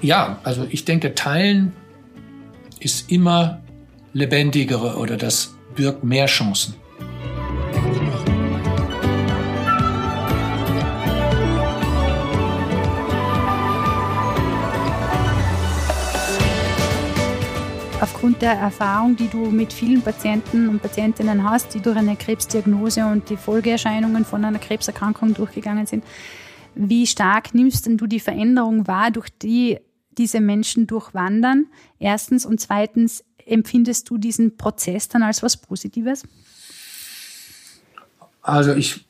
Ja, 0.00 0.38
also 0.42 0.66
ich 0.70 0.86
denke, 0.86 1.14
teilen 1.14 1.74
ist 2.80 3.12
immer 3.12 3.60
lebendigere 4.14 4.96
oder 4.96 5.18
das 5.18 5.54
birgt 5.74 6.02
mehr 6.02 6.26
Chancen. 6.26 6.76
Aufgrund 18.18 18.42
der 18.42 18.54
Erfahrung, 18.54 19.14
die 19.14 19.28
du 19.28 19.48
mit 19.48 19.72
vielen 19.72 20.02
Patienten 20.02 20.68
und 20.68 20.82
Patientinnen 20.82 21.48
hast, 21.48 21.72
die 21.74 21.80
durch 21.80 21.96
eine 21.96 22.16
Krebsdiagnose 22.16 23.06
und 23.06 23.30
die 23.30 23.36
Folgeerscheinungen 23.36 24.24
von 24.24 24.44
einer 24.44 24.58
Krebserkrankung 24.58 25.34
durchgegangen 25.34 25.86
sind, 25.86 26.02
wie 26.74 27.06
stark 27.06 27.54
nimmst 27.54 27.86
denn 27.86 27.96
du 27.96 28.08
die 28.08 28.18
Veränderung 28.18 28.88
wahr, 28.88 29.12
durch 29.12 29.28
die 29.30 29.78
diese 30.10 30.40
Menschen 30.40 30.88
durchwandern? 30.88 31.66
Erstens 32.00 32.44
und 32.44 32.60
zweitens, 32.60 33.22
empfindest 33.46 34.10
du 34.10 34.18
diesen 34.18 34.56
Prozess 34.56 35.06
dann 35.06 35.22
als 35.22 35.44
was 35.44 35.56
Positives? 35.56 36.24
Also 38.42 38.74
ich, 38.74 39.06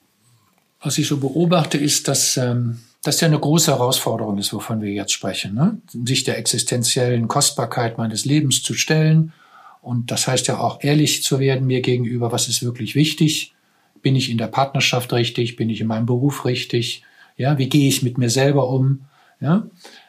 was 0.83 0.99
ich 0.99 1.09
so 1.09 1.17
beobachte, 1.17 1.79
ist, 1.79 2.09
dass 2.09 2.37
ähm, 2.37 2.81
das 3.03 3.21
ja 3.21 3.29
eine 3.29 3.39
große 3.39 3.71
Herausforderung 3.71 4.39
ist, 4.39 4.53
wovon 4.53 4.81
wir 4.81 4.93
jetzt 4.93 5.13
sprechen, 5.13 5.55
ne? 5.55 5.81
sich 6.05 6.25
der 6.25 6.39
existenziellen 6.39 7.29
Kostbarkeit 7.29 7.97
meines 7.97 8.25
Lebens 8.25 8.63
zu 8.63 8.75
stellen. 8.75 9.33
Und 9.81 10.11
das 10.11 10.27
heißt 10.27 10.49
ja 10.49 10.59
auch 10.59 10.83
ehrlich 10.83 11.23
zu 11.23 11.39
werden 11.39 11.67
mir 11.67 11.81
gegenüber, 11.81 12.33
was 12.33 12.49
ist 12.49 12.63
wirklich 12.63 12.95
wichtig? 12.95 13.55
Bin 14.03 14.17
ich 14.17 14.31
in 14.31 14.39
der 14.39 14.49
Partnerschaft 14.49 15.13
richtig? 15.13 15.57
Bin 15.57 15.71
ich 15.71 15.81
in 15.81 15.87
meinem 15.87 16.07
Beruf 16.07 16.45
richtig? 16.45 17.05
Ja, 17.37 17.57
wie 17.59 17.69
gehe 17.69 17.89
ich 17.89 18.03
mit 18.03 18.19
mir 18.19 18.31
selber 18.31 18.69
um? 18.69 19.05
Ja, 19.41 19.67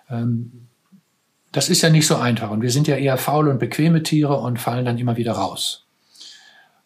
ähm, 0.09 0.67
das 1.51 1.69
ist 1.69 1.81
ja 1.81 1.89
nicht 1.89 2.07
so 2.07 2.15
einfach. 2.15 2.49
Und 2.49 2.61
wir 2.61 2.71
sind 2.71 2.87
ja 2.87 2.95
eher 2.95 3.17
faule 3.17 3.51
und 3.51 3.59
bequeme 3.59 4.03
Tiere 4.03 4.37
und 4.37 4.59
fallen 4.59 4.85
dann 4.85 4.97
immer 4.97 5.17
wieder 5.17 5.33
raus. 5.33 5.85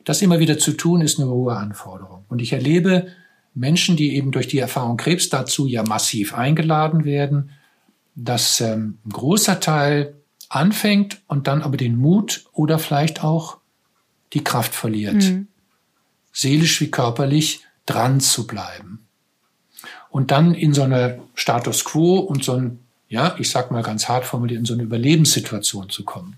Das 0.03 0.21
immer 0.21 0.39
wieder 0.39 0.57
zu 0.57 0.73
tun, 0.73 1.01
ist 1.01 1.19
eine 1.19 1.29
hohe 1.29 1.55
Anforderung. 1.55 2.25
Und 2.27 2.41
ich 2.41 2.51
erlebe 2.51 3.07
Menschen, 3.55 3.95
die 3.95 4.15
eben 4.15 4.31
durch 4.31 4.47
die 4.47 4.59
Erfahrung 4.59 4.97
Krebs 4.97 5.29
dazu 5.29 5.67
ja 5.67 5.83
massiv 5.83 6.33
eingeladen 6.33 7.05
werden, 7.05 7.51
dass 8.15 8.61
ähm, 8.61 8.97
ein 9.05 9.11
großer 9.11 9.59
Teil 9.59 10.15
anfängt 10.49 11.21
und 11.27 11.47
dann 11.47 11.61
aber 11.61 11.77
den 11.77 11.95
Mut 11.95 12.45
oder 12.51 12.79
vielleicht 12.79 13.23
auch 13.23 13.57
die 14.33 14.43
Kraft 14.43 14.73
verliert, 14.73 15.15
mhm. 15.15 15.47
seelisch 16.31 16.79
wie 16.81 16.91
körperlich 16.91 17.61
dran 17.85 18.19
zu 18.19 18.47
bleiben. 18.47 19.05
Und 20.09 20.31
dann 20.31 20.53
in 20.53 20.73
so 20.73 20.83
eine 20.83 21.19
Status 21.33 21.85
quo 21.85 22.19
und 22.19 22.43
so 22.43 22.53
ein, 22.53 22.79
ja, 23.09 23.35
ich 23.39 23.49
sag 23.49 23.71
mal 23.71 23.81
ganz 23.81 24.07
hart 24.07 24.25
formuliert, 24.25 24.59
in 24.59 24.65
so 24.65 24.73
eine 24.73 24.83
Überlebenssituation 24.83 25.89
zu 25.89 26.03
kommen. 26.03 26.37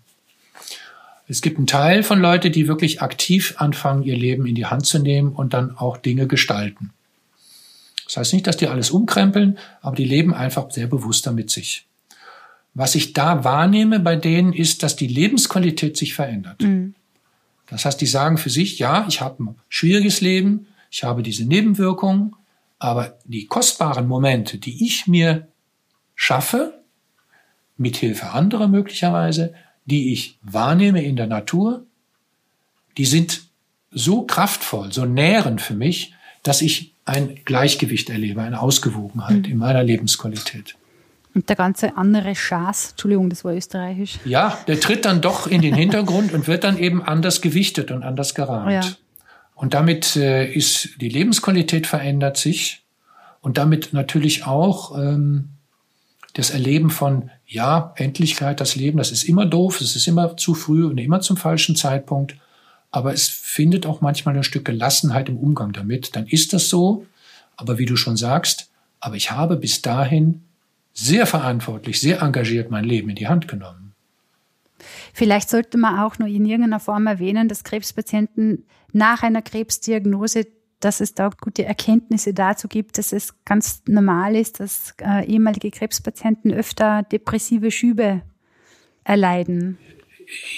Es 1.27 1.41
gibt 1.41 1.57
einen 1.57 1.67
Teil 1.67 2.03
von 2.03 2.19
Leuten, 2.19 2.51
die 2.51 2.67
wirklich 2.67 3.01
aktiv 3.01 3.55
anfangen, 3.57 4.03
ihr 4.03 4.15
Leben 4.15 4.45
in 4.45 4.55
die 4.55 4.67
Hand 4.67 4.85
zu 4.85 4.99
nehmen 4.99 5.33
und 5.33 5.53
dann 5.53 5.75
auch 5.75 5.97
Dinge 5.97 6.27
gestalten. 6.27 6.93
Das 8.05 8.17
heißt 8.17 8.33
nicht, 8.33 8.47
dass 8.47 8.57
die 8.57 8.67
alles 8.67 8.91
umkrempeln, 8.91 9.57
aber 9.81 9.95
die 9.95 10.05
leben 10.05 10.33
einfach 10.33 10.71
sehr 10.71 10.87
bewusster 10.87 11.31
mit 11.31 11.49
sich. 11.49 11.87
Was 12.73 12.95
ich 12.95 13.13
da 13.13 13.43
wahrnehme 13.43 13.99
bei 13.99 14.15
denen 14.15 14.53
ist, 14.53 14.83
dass 14.83 14.95
die 14.95 15.07
Lebensqualität 15.07 15.97
sich 15.97 16.13
verändert. 16.13 16.61
Mhm. 16.61 16.93
Das 17.67 17.85
heißt, 17.85 17.99
die 17.99 18.05
sagen 18.05 18.37
für 18.37 18.49
sich, 18.49 18.77
ja, 18.79 19.05
ich 19.07 19.21
habe 19.21 19.43
ein 19.43 19.55
schwieriges 19.69 20.21
Leben, 20.21 20.67
ich 20.91 21.03
habe 21.03 21.23
diese 21.23 21.45
Nebenwirkungen, 21.45 22.35
aber 22.77 23.17
die 23.25 23.47
kostbaren 23.47 24.07
Momente, 24.07 24.57
die 24.57 24.85
ich 24.85 25.07
mir 25.07 25.47
schaffe, 26.13 26.81
mithilfe 27.77 28.31
anderer 28.31 28.67
möglicherweise, 28.67 29.53
die 29.85 30.13
ich 30.13 30.37
wahrnehme 30.41 31.03
in 31.03 31.15
der 31.15 31.27
Natur, 31.27 31.85
die 32.97 33.05
sind 33.05 33.43
so 33.91 34.23
kraftvoll, 34.23 34.91
so 34.91 35.05
nährend 35.05 35.61
für 35.61 35.73
mich, 35.73 36.13
dass 36.43 36.61
ich 36.61 36.94
ein 37.05 37.39
Gleichgewicht 37.45 38.09
erlebe, 38.09 38.41
eine 38.41 38.61
Ausgewogenheit 38.61 39.37
mhm. 39.37 39.45
in 39.45 39.57
meiner 39.57 39.83
Lebensqualität. 39.83 40.75
Und 41.35 41.49
der 41.49 41.55
ganze 41.55 41.97
andere 41.97 42.33
Schaß, 42.33 42.91
Entschuldigung, 42.91 43.29
das 43.29 43.43
war 43.43 43.53
österreichisch. 43.53 44.19
Ja, 44.25 44.57
der 44.67 44.79
tritt 44.79 45.05
dann 45.05 45.21
doch 45.21 45.47
in 45.47 45.61
den 45.61 45.75
Hintergrund 45.75 46.33
und 46.33 46.47
wird 46.47 46.63
dann 46.63 46.77
eben 46.77 47.03
anders 47.03 47.41
gewichtet 47.41 47.91
und 47.91 48.03
anders 48.03 48.35
gerahmt. 48.35 48.71
Ja. 48.71 48.81
Und 49.53 49.73
damit 49.73 50.15
äh, 50.15 50.51
ist 50.51 51.01
die 51.01 51.09
Lebensqualität 51.09 51.87
verändert 51.87 52.37
sich 52.37 52.83
und 53.41 53.57
damit 53.57 53.93
natürlich 53.93 54.45
auch 54.45 54.97
ähm, 54.97 55.49
das 56.33 56.49
Erleben 56.49 56.89
von, 56.89 57.29
ja, 57.45 57.93
Endlichkeit, 57.95 58.59
das 58.59 58.75
Leben, 58.75 58.97
das 58.97 59.11
ist 59.11 59.23
immer 59.23 59.45
doof, 59.45 59.81
es 59.81 59.95
ist 59.95 60.07
immer 60.07 60.37
zu 60.37 60.53
früh 60.53 60.85
und 60.85 60.97
immer 60.97 61.21
zum 61.21 61.37
falschen 61.37 61.75
Zeitpunkt 61.75 62.35
aber 62.95 63.13
es 63.13 63.27
findet 63.27 63.85
auch 63.85 63.99
manchmal 63.99 64.37
ein 64.37 64.43
Stück 64.43 64.63
Gelassenheit 64.63 65.27
im 65.27 65.37
Umgang 65.37 65.73
damit. 65.73 66.15
Dann 66.15 66.27
ist 66.27 66.53
das 66.53 66.69
so, 66.69 67.05
aber 67.57 67.77
wie 67.77 67.85
du 67.85 67.97
schon 67.97 68.15
sagst, 68.15 68.71
aber 69.01 69.17
ich 69.17 69.31
habe 69.31 69.57
bis 69.57 69.81
dahin 69.81 70.45
sehr 70.93 71.25
verantwortlich, 71.25 71.99
sehr 71.99 72.21
engagiert 72.21 72.71
mein 72.71 72.85
Leben 72.85 73.09
in 73.09 73.17
die 73.17 73.27
Hand 73.27 73.49
genommen. 73.49 73.93
Vielleicht 75.13 75.49
sollte 75.49 75.77
man 75.77 75.99
auch 75.99 76.19
noch 76.19 76.27
in 76.27 76.45
irgendeiner 76.45 76.79
Form 76.79 77.05
erwähnen, 77.07 77.49
dass 77.49 77.65
Krebspatienten 77.65 78.65
nach 78.93 79.23
einer 79.23 79.41
Krebsdiagnose, 79.41 80.47
dass 80.79 81.01
es 81.01 81.13
da 81.13 81.29
gute 81.41 81.65
Erkenntnisse 81.65 82.33
dazu 82.33 82.69
gibt, 82.69 82.97
dass 82.97 83.11
es 83.11 83.33
ganz 83.43 83.83
normal 83.87 84.37
ist, 84.37 84.61
dass 84.61 84.93
äh, 85.01 85.25
ehemalige 85.25 85.69
Krebspatienten 85.69 86.53
öfter 86.53 87.03
depressive 87.03 87.71
Schübe 87.71 88.21
erleiden. 89.03 89.77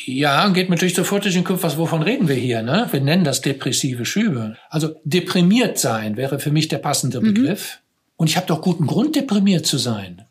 Ja, 0.06 0.48
geht 0.50 0.70
mir 0.70 0.76
natürlich 0.76 0.96
sofort 0.96 1.26
durch 1.26 1.36
den 1.36 1.44
Kopf, 1.44 1.64
was, 1.64 1.78
wovon 1.78 2.02
reden 2.02 2.28
wir 2.28 2.36
hier? 2.36 2.62
Ne? 2.62 2.88
Wir 2.92 3.02
nennen 3.02 3.24
das 3.24 3.42
depressive 3.42 4.06
Schübe. 4.06 4.58
Also 4.70 5.00
deprimiert 5.04 5.78
sein 5.78 6.18
wäre 6.18 6.40
für 6.40 6.52
mich 6.52 6.68
der 6.68 6.78
passende 6.78 7.20
mhm. 7.20 7.34
Begriff. 7.34 7.80
Und 8.16 8.30
ich 8.30 8.38
habe 8.38 8.48
doch 8.48 8.62
guten 8.62 8.88
Grund, 8.88 9.16
deprimiert 9.16 9.66
zu 9.66 9.78
sein. 9.78 10.26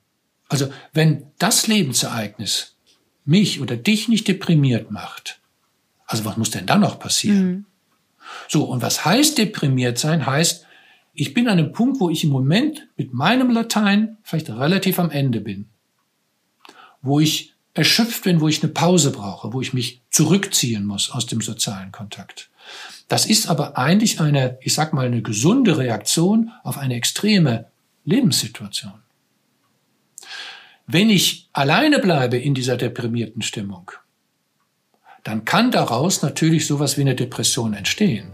Also 0.48 0.68
wenn 0.92 1.26
das 1.38 1.66
Lebensereignis 1.66 2.76
mich 3.24 3.60
oder 3.60 3.76
dich 3.76 4.08
nicht 4.08 4.28
deprimiert 4.28 4.90
macht, 4.90 5.40
also 6.06 6.24
was 6.24 6.36
muss 6.36 6.50
denn 6.50 6.66
dann 6.66 6.80
noch 6.80 6.98
passieren? 6.98 7.46
Mhm. 7.46 7.64
So, 8.48 8.64
und 8.64 8.82
was 8.82 9.04
heißt 9.04 9.38
deprimiert 9.38 9.98
sein? 9.98 10.26
Heißt, 10.26 10.66
ich 11.14 11.32
bin 11.32 11.48
an 11.48 11.58
einem 11.58 11.72
Punkt, 11.72 12.00
wo 12.00 12.10
ich 12.10 12.24
im 12.24 12.30
Moment 12.30 12.88
mit 12.96 13.12
meinem 13.12 13.50
Latein 13.50 14.18
vielleicht 14.22 14.50
relativ 14.50 14.98
am 14.98 15.10
Ende 15.10 15.40
bin. 15.40 15.66
Wo 17.02 17.20
ich 17.20 17.55
erschöpft 17.76 18.24
bin, 18.24 18.40
wo 18.40 18.48
ich 18.48 18.62
eine 18.62 18.72
Pause 18.72 19.12
brauche, 19.12 19.52
wo 19.52 19.60
ich 19.60 19.74
mich 19.74 20.00
zurückziehen 20.10 20.86
muss 20.86 21.10
aus 21.10 21.26
dem 21.26 21.40
sozialen 21.40 21.92
Kontakt. 21.92 22.50
Das 23.08 23.26
ist 23.26 23.48
aber 23.48 23.78
eigentlich 23.78 24.20
eine, 24.20 24.58
ich 24.62 24.74
sag 24.74 24.92
mal, 24.92 25.06
eine 25.06 25.22
gesunde 25.22 25.78
Reaktion 25.78 26.50
auf 26.64 26.78
eine 26.78 26.94
extreme 26.94 27.66
Lebenssituation. 28.04 28.94
Wenn 30.86 31.10
ich 31.10 31.48
alleine 31.52 31.98
bleibe 31.98 32.38
in 32.38 32.54
dieser 32.54 32.76
deprimierten 32.76 33.42
Stimmung, 33.42 33.90
dann 35.22 35.44
kann 35.44 35.70
daraus 35.70 36.22
natürlich 36.22 36.66
sowas 36.66 36.96
wie 36.96 37.02
eine 37.02 37.14
Depression 37.14 37.74
entstehen. 37.74 38.28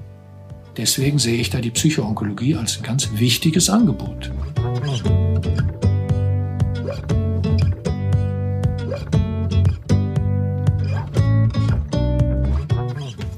Deswegen 0.77 1.19
sehe 1.19 1.41
ich 1.41 1.51
da 1.51 1.61
die 1.61 1.71
Psychoonkologie 1.71 2.55
als 2.55 2.79
ein 2.79 2.83
ganz 2.83 3.11
wichtiges 3.15 3.69
Angebot. 3.69 4.31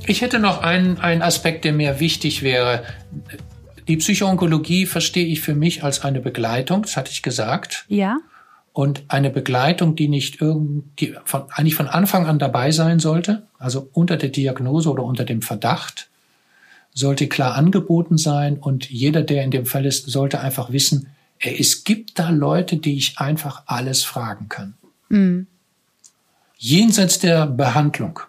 Ich 0.06 0.20
hätte 0.20 0.38
noch 0.38 0.62
einen, 0.62 0.98
einen 0.98 1.22
Aspekt, 1.22 1.64
der 1.64 1.72
mir 1.72 2.00
wichtig 2.00 2.42
wäre. 2.42 2.84
Die 3.88 3.96
Psychoonkologie 3.96 4.86
verstehe 4.86 5.26
ich 5.26 5.40
für 5.40 5.54
mich 5.54 5.84
als 5.84 6.04
eine 6.04 6.20
Begleitung, 6.20 6.82
das 6.82 6.96
hatte 6.96 7.10
ich 7.10 7.22
gesagt. 7.22 7.84
Ja. 7.88 8.18
Und 8.72 9.04
eine 9.08 9.30
Begleitung, 9.30 9.94
die 9.94 10.08
nicht 10.08 10.40
irgendwie, 10.40 11.14
von, 11.24 11.44
eigentlich 11.50 11.76
von 11.76 11.86
Anfang 11.86 12.26
an 12.26 12.38
dabei 12.38 12.72
sein 12.72 12.98
sollte, 12.98 13.46
also 13.58 13.88
unter 13.92 14.16
der 14.16 14.30
Diagnose 14.30 14.90
oder 14.90 15.04
unter 15.04 15.24
dem 15.24 15.42
Verdacht, 15.42 16.08
sollte 16.92 17.28
klar 17.28 17.54
angeboten 17.54 18.18
sein 18.18 18.56
und 18.56 18.88
jeder, 18.90 19.22
der 19.22 19.44
in 19.44 19.50
dem 19.50 19.66
Fall 19.66 19.84
ist, 19.84 20.10
sollte 20.10 20.40
einfach 20.40 20.72
wissen, 20.72 21.08
Es 21.40 21.84
gibt 21.84 22.18
da 22.18 22.30
Leute, 22.30 22.76
die 22.76 22.96
ich 22.96 23.18
einfach 23.18 23.64
alles 23.66 24.04
fragen 24.04 24.48
kann. 24.48 24.74
Mhm. 25.08 25.46
Jenseits 26.56 27.18
der 27.18 27.46
Behandlung. 27.46 28.20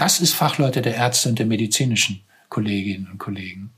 Das 0.00 0.18
ist 0.18 0.32
Fachleute 0.32 0.80
der 0.80 0.94
Ärzte 0.94 1.28
und 1.28 1.38
der 1.38 1.44
medizinischen 1.44 2.22
Kolleginnen 2.48 3.06
und 3.12 3.18
Kollegen. 3.18 3.68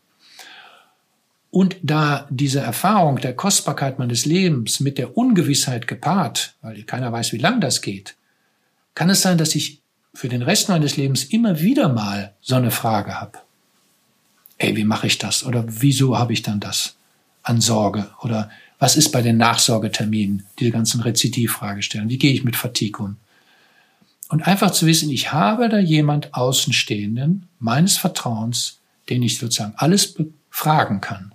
Und 1.50 1.76
da 1.82 2.28
diese 2.30 2.60
Erfahrung 2.60 3.16
der 3.16 3.34
Kostbarkeit 3.34 3.98
meines 3.98 4.24
Lebens 4.24 4.78
mit 4.78 4.98
der 4.98 5.18
Ungewissheit 5.18 5.88
gepaart, 5.88 6.54
weil 6.62 6.84
keiner 6.84 7.10
weiß, 7.10 7.32
wie 7.32 7.38
lang 7.38 7.60
das 7.60 7.82
geht, 7.82 8.14
kann 8.94 9.10
es 9.10 9.20
sein, 9.20 9.36
dass 9.36 9.56
ich 9.56 9.80
für 10.14 10.28
den 10.28 10.42
Rest 10.42 10.68
meines 10.68 10.96
Lebens 10.96 11.24
immer 11.24 11.58
wieder 11.58 11.88
mal 11.88 12.34
so 12.40 12.54
eine 12.54 12.70
Frage 12.70 13.20
habe. 13.20 13.40
Ey, 14.58 14.76
wie 14.76 14.84
mache 14.84 15.08
ich 15.08 15.18
das? 15.18 15.44
Oder 15.44 15.64
wieso 15.66 16.16
habe 16.16 16.34
ich 16.34 16.42
dann 16.42 16.60
das 16.60 16.94
an 17.42 17.60
Sorge? 17.60 18.08
Oder 18.20 18.48
was 18.78 18.96
ist 18.96 19.10
bei 19.10 19.22
den 19.22 19.38
Nachsorgeterminen, 19.38 20.46
diese 20.60 20.70
ganzen 20.70 21.00
Rezidivfragestellen? 21.00 22.08
Wie 22.08 22.18
gehe 22.18 22.32
ich 22.32 22.44
mit 22.44 22.54
Fatigue 22.54 23.04
um? 23.04 23.16
Und 24.32 24.46
einfach 24.46 24.70
zu 24.70 24.86
wissen, 24.86 25.10
ich 25.10 25.30
habe 25.34 25.68
da 25.68 25.78
jemand 25.78 26.32
Außenstehenden 26.32 27.48
meines 27.58 27.98
Vertrauens, 27.98 28.80
den 29.10 29.22
ich 29.22 29.36
sozusagen 29.36 29.74
alles 29.76 30.16
fragen 30.48 31.02
kann. 31.02 31.34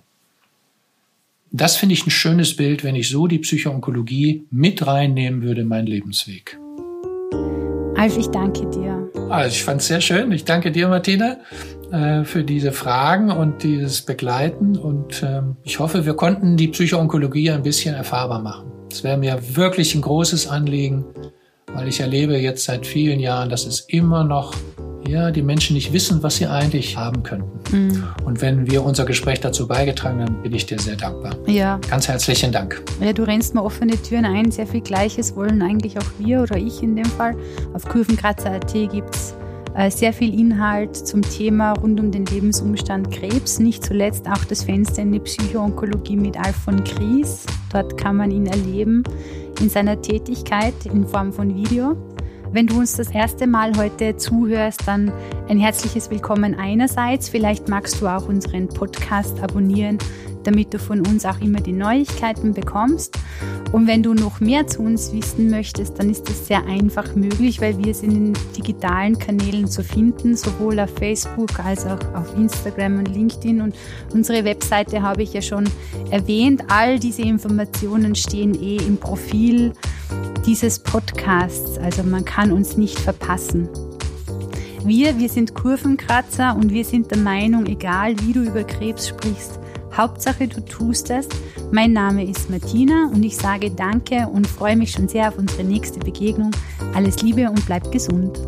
Das 1.52 1.76
finde 1.76 1.92
ich 1.92 2.04
ein 2.04 2.10
schönes 2.10 2.56
Bild, 2.56 2.82
wenn 2.82 2.96
ich 2.96 3.08
so 3.08 3.28
die 3.28 3.38
Psychoonkologie 3.38 4.48
mit 4.50 4.84
reinnehmen 4.84 5.42
würde 5.42 5.60
in 5.60 5.68
meinen 5.68 5.86
Lebensweg. 5.86 6.58
Alf, 7.96 8.18
ich 8.18 8.26
danke 8.30 8.68
dir. 8.68 9.08
Also 9.30 9.54
ich 9.54 9.62
fand 9.62 9.80
es 9.80 9.86
sehr 9.86 10.00
schön. 10.00 10.32
Ich 10.32 10.44
danke 10.44 10.72
dir, 10.72 10.88
Martina, 10.88 11.36
äh, 11.92 12.24
für 12.24 12.42
diese 12.42 12.72
Fragen 12.72 13.30
und 13.30 13.62
dieses 13.62 14.02
Begleiten. 14.02 14.76
Und 14.76 15.22
ähm, 15.22 15.56
ich 15.62 15.78
hoffe, 15.78 16.04
wir 16.04 16.14
konnten 16.14 16.56
die 16.56 16.66
Psychoonkologie 16.66 17.52
ein 17.52 17.62
bisschen 17.62 17.94
erfahrbar 17.94 18.42
machen. 18.42 18.72
Es 18.90 19.04
wäre 19.04 19.18
mir 19.18 19.38
wirklich 19.54 19.94
ein 19.94 20.00
großes 20.00 20.48
Anliegen, 20.48 21.04
weil 21.78 21.86
ich 21.86 22.00
erlebe 22.00 22.36
jetzt 22.36 22.64
seit 22.64 22.84
vielen 22.84 23.20
Jahren, 23.20 23.50
dass 23.50 23.64
es 23.64 23.80
immer 23.82 24.24
noch 24.24 24.52
ja, 25.06 25.30
die 25.30 25.42
Menschen 25.42 25.74
nicht 25.74 25.92
wissen, 25.92 26.24
was 26.24 26.36
sie 26.36 26.46
eigentlich 26.48 26.96
haben 26.96 27.22
könnten. 27.22 27.60
Mhm. 27.70 28.04
Und 28.24 28.42
wenn 28.42 28.68
wir 28.68 28.84
unser 28.84 29.04
Gespräch 29.04 29.40
dazu 29.40 29.68
beigetragen 29.68 30.20
haben, 30.20 30.42
bin 30.42 30.52
ich 30.52 30.66
dir 30.66 30.80
sehr 30.80 30.96
dankbar. 30.96 31.36
Ja. 31.46 31.78
Ganz 31.88 32.08
herzlichen 32.08 32.50
Dank. 32.50 32.82
Ja, 33.00 33.12
du 33.12 33.22
rennst 33.22 33.54
mir 33.54 33.62
offene 33.62 33.92
Türen 34.02 34.24
ein. 34.24 34.50
Sehr 34.50 34.66
viel 34.66 34.80
Gleiches 34.80 35.36
wollen 35.36 35.62
eigentlich 35.62 35.96
auch 35.98 36.10
wir 36.18 36.42
oder 36.42 36.56
ich 36.56 36.82
in 36.82 36.96
dem 36.96 37.04
Fall. 37.04 37.36
Auf 37.74 37.84
Kurvenkratzer.at 37.84 38.72
gibt 38.72 39.14
es 39.14 39.34
äh, 39.76 39.88
sehr 39.88 40.12
viel 40.12 40.38
Inhalt 40.38 40.96
zum 40.96 41.22
Thema 41.22 41.74
rund 41.74 42.00
um 42.00 42.10
den 42.10 42.26
Lebensumstand 42.26 43.12
Krebs. 43.12 43.60
Nicht 43.60 43.84
zuletzt 43.84 44.26
auch 44.26 44.44
das 44.46 44.64
Fenster 44.64 45.02
in 45.02 45.12
die 45.12 45.20
Psychoonkologie 45.20 46.16
mit 46.16 46.36
Alf 46.36 46.56
von 46.56 46.82
Gries. 46.82 47.46
Dort 47.72 47.96
kann 47.96 48.16
man 48.16 48.32
ihn 48.32 48.46
erleben 48.46 49.04
in 49.60 49.68
seiner 49.68 50.00
Tätigkeit 50.00 50.74
in 50.84 51.06
Form 51.06 51.32
von 51.32 51.54
Video. 51.54 51.96
Wenn 52.52 52.66
du 52.66 52.78
uns 52.78 52.96
das 52.96 53.10
erste 53.10 53.46
Mal 53.46 53.76
heute 53.76 54.16
zuhörst, 54.16 54.86
dann 54.86 55.12
ein 55.48 55.58
herzliches 55.58 56.10
Willkommen 56.10 56.54
einerseits. 56.54 57.28
Vielleicht 57.28 57.68
magst 57.68 58.00
du 58.00 58.06
auch 58.06 58.26
unseren 58.28 58.68
Podcast 58.68 59.40
abonnieren, 59.42 59.98
damit 60.44 60.74
du 60.74 60.78
von 60.78 61.06
uns 61.06 61.24
auch 61.24 61.40
immer 61.40 61.60
die 61.60 61.72
Neuigkeiten 61.72 62.54
bekommst. 62.54 63.18
Und 63.72 63.86
wenn 63.86 64.02
du 64.02 64.14
noch 64.14 64.40
mehr 64.40 64.66
zu 64.66 64.80
uns 64.80 65.12
wissen 65.12 65.50
möchtest, 65.50 65.98
dann 65.98 66.10
ist 66.10 66.28
das 66.28 66.46
sehr 66.46 66.64
einfach 66.66 67.14
möglich, 67.14 67.60
weil 67.60 67.76
wir 67.84 67.94
sind 67.94 68.12
in 68.12 68.32
digitalen 68.56 69.18
Kanälen 69.18 69.68
zu 69.68 69.84
finden, 69.84 70.36
sowohl 70.36 70.80
auf 70.80 70.90
Facebook 70.98 71.58
als 71.64 71.84
auch 71.84 72.00
auf 72.14 72.36
Instagram 72.36 72.98
und 72.98 73.14
LinkedIn. 73.14 73.60
Und 73.60 73.74
unsere 74.12 74.44
Webseite 74.44 75.02
habe 75.02 75.22
ich 75.22 75.32
ja 75.32 75.42
schon 75.42 75.64
erwähnt. 76.10 76.64
All 76.68 76.98
diese 76.98 77.22
Informationen 77.22 78.14
stehen 78.14 78.54
eh 78.54 78.76
im 78.76 78.96
Profil 78.96 79.72
dieses 80.46 80.78
Podcasts. 80.78 81.78
Also 81.78 82.02
man 82.02 82.24
kann 82.24 82.52
uns 82.52 82.76
nicht 82.76 82.98
verpassen. 82.98 83.68
Wir, 84.84 85.18
wir 85.18 85.28
sind 85.28 85.54
Kurvenkratzer 85.54 86.56
und 86.56 86.72
wir 86.72 86.84
sind 86.84 87.10
der 87.10 87.18
Meinung, 87.18 87.66
egal 87.66 88.14
wie 88.20 88.32
du 88.32 88.42
über 88.42 88.62
Krebs 88.64 89.08
sprichst, 89.08 89.58
Hauptsache, 89.96 90.48
du 90.48 90.60
tust 90.60 91.10
es. 91.10 91.28
Mein 91.72 91.92
Name 91.92 92.24
ist 92.24 92.50
Martina 92.50 93.10
und 93.12 93.22
ich 93.22 93.36
sage 93.36 93.70
Danke 93.70 94.28
und 94.28 94.46
freue 94.46 94.76
mich 94.76 94.92
schon 94.92 95.08
sehr 95.08 95.28
auf 95.28 95.38
unsere 95.38 95.64
nächste 95.64 95.98
Begegnung. 96.00 96.50
Alles 96.94 97.22
Liebe 97.22 97.48
und 97.50 97.64
bleib 97.66 97.90
gesund. 97.92 98.38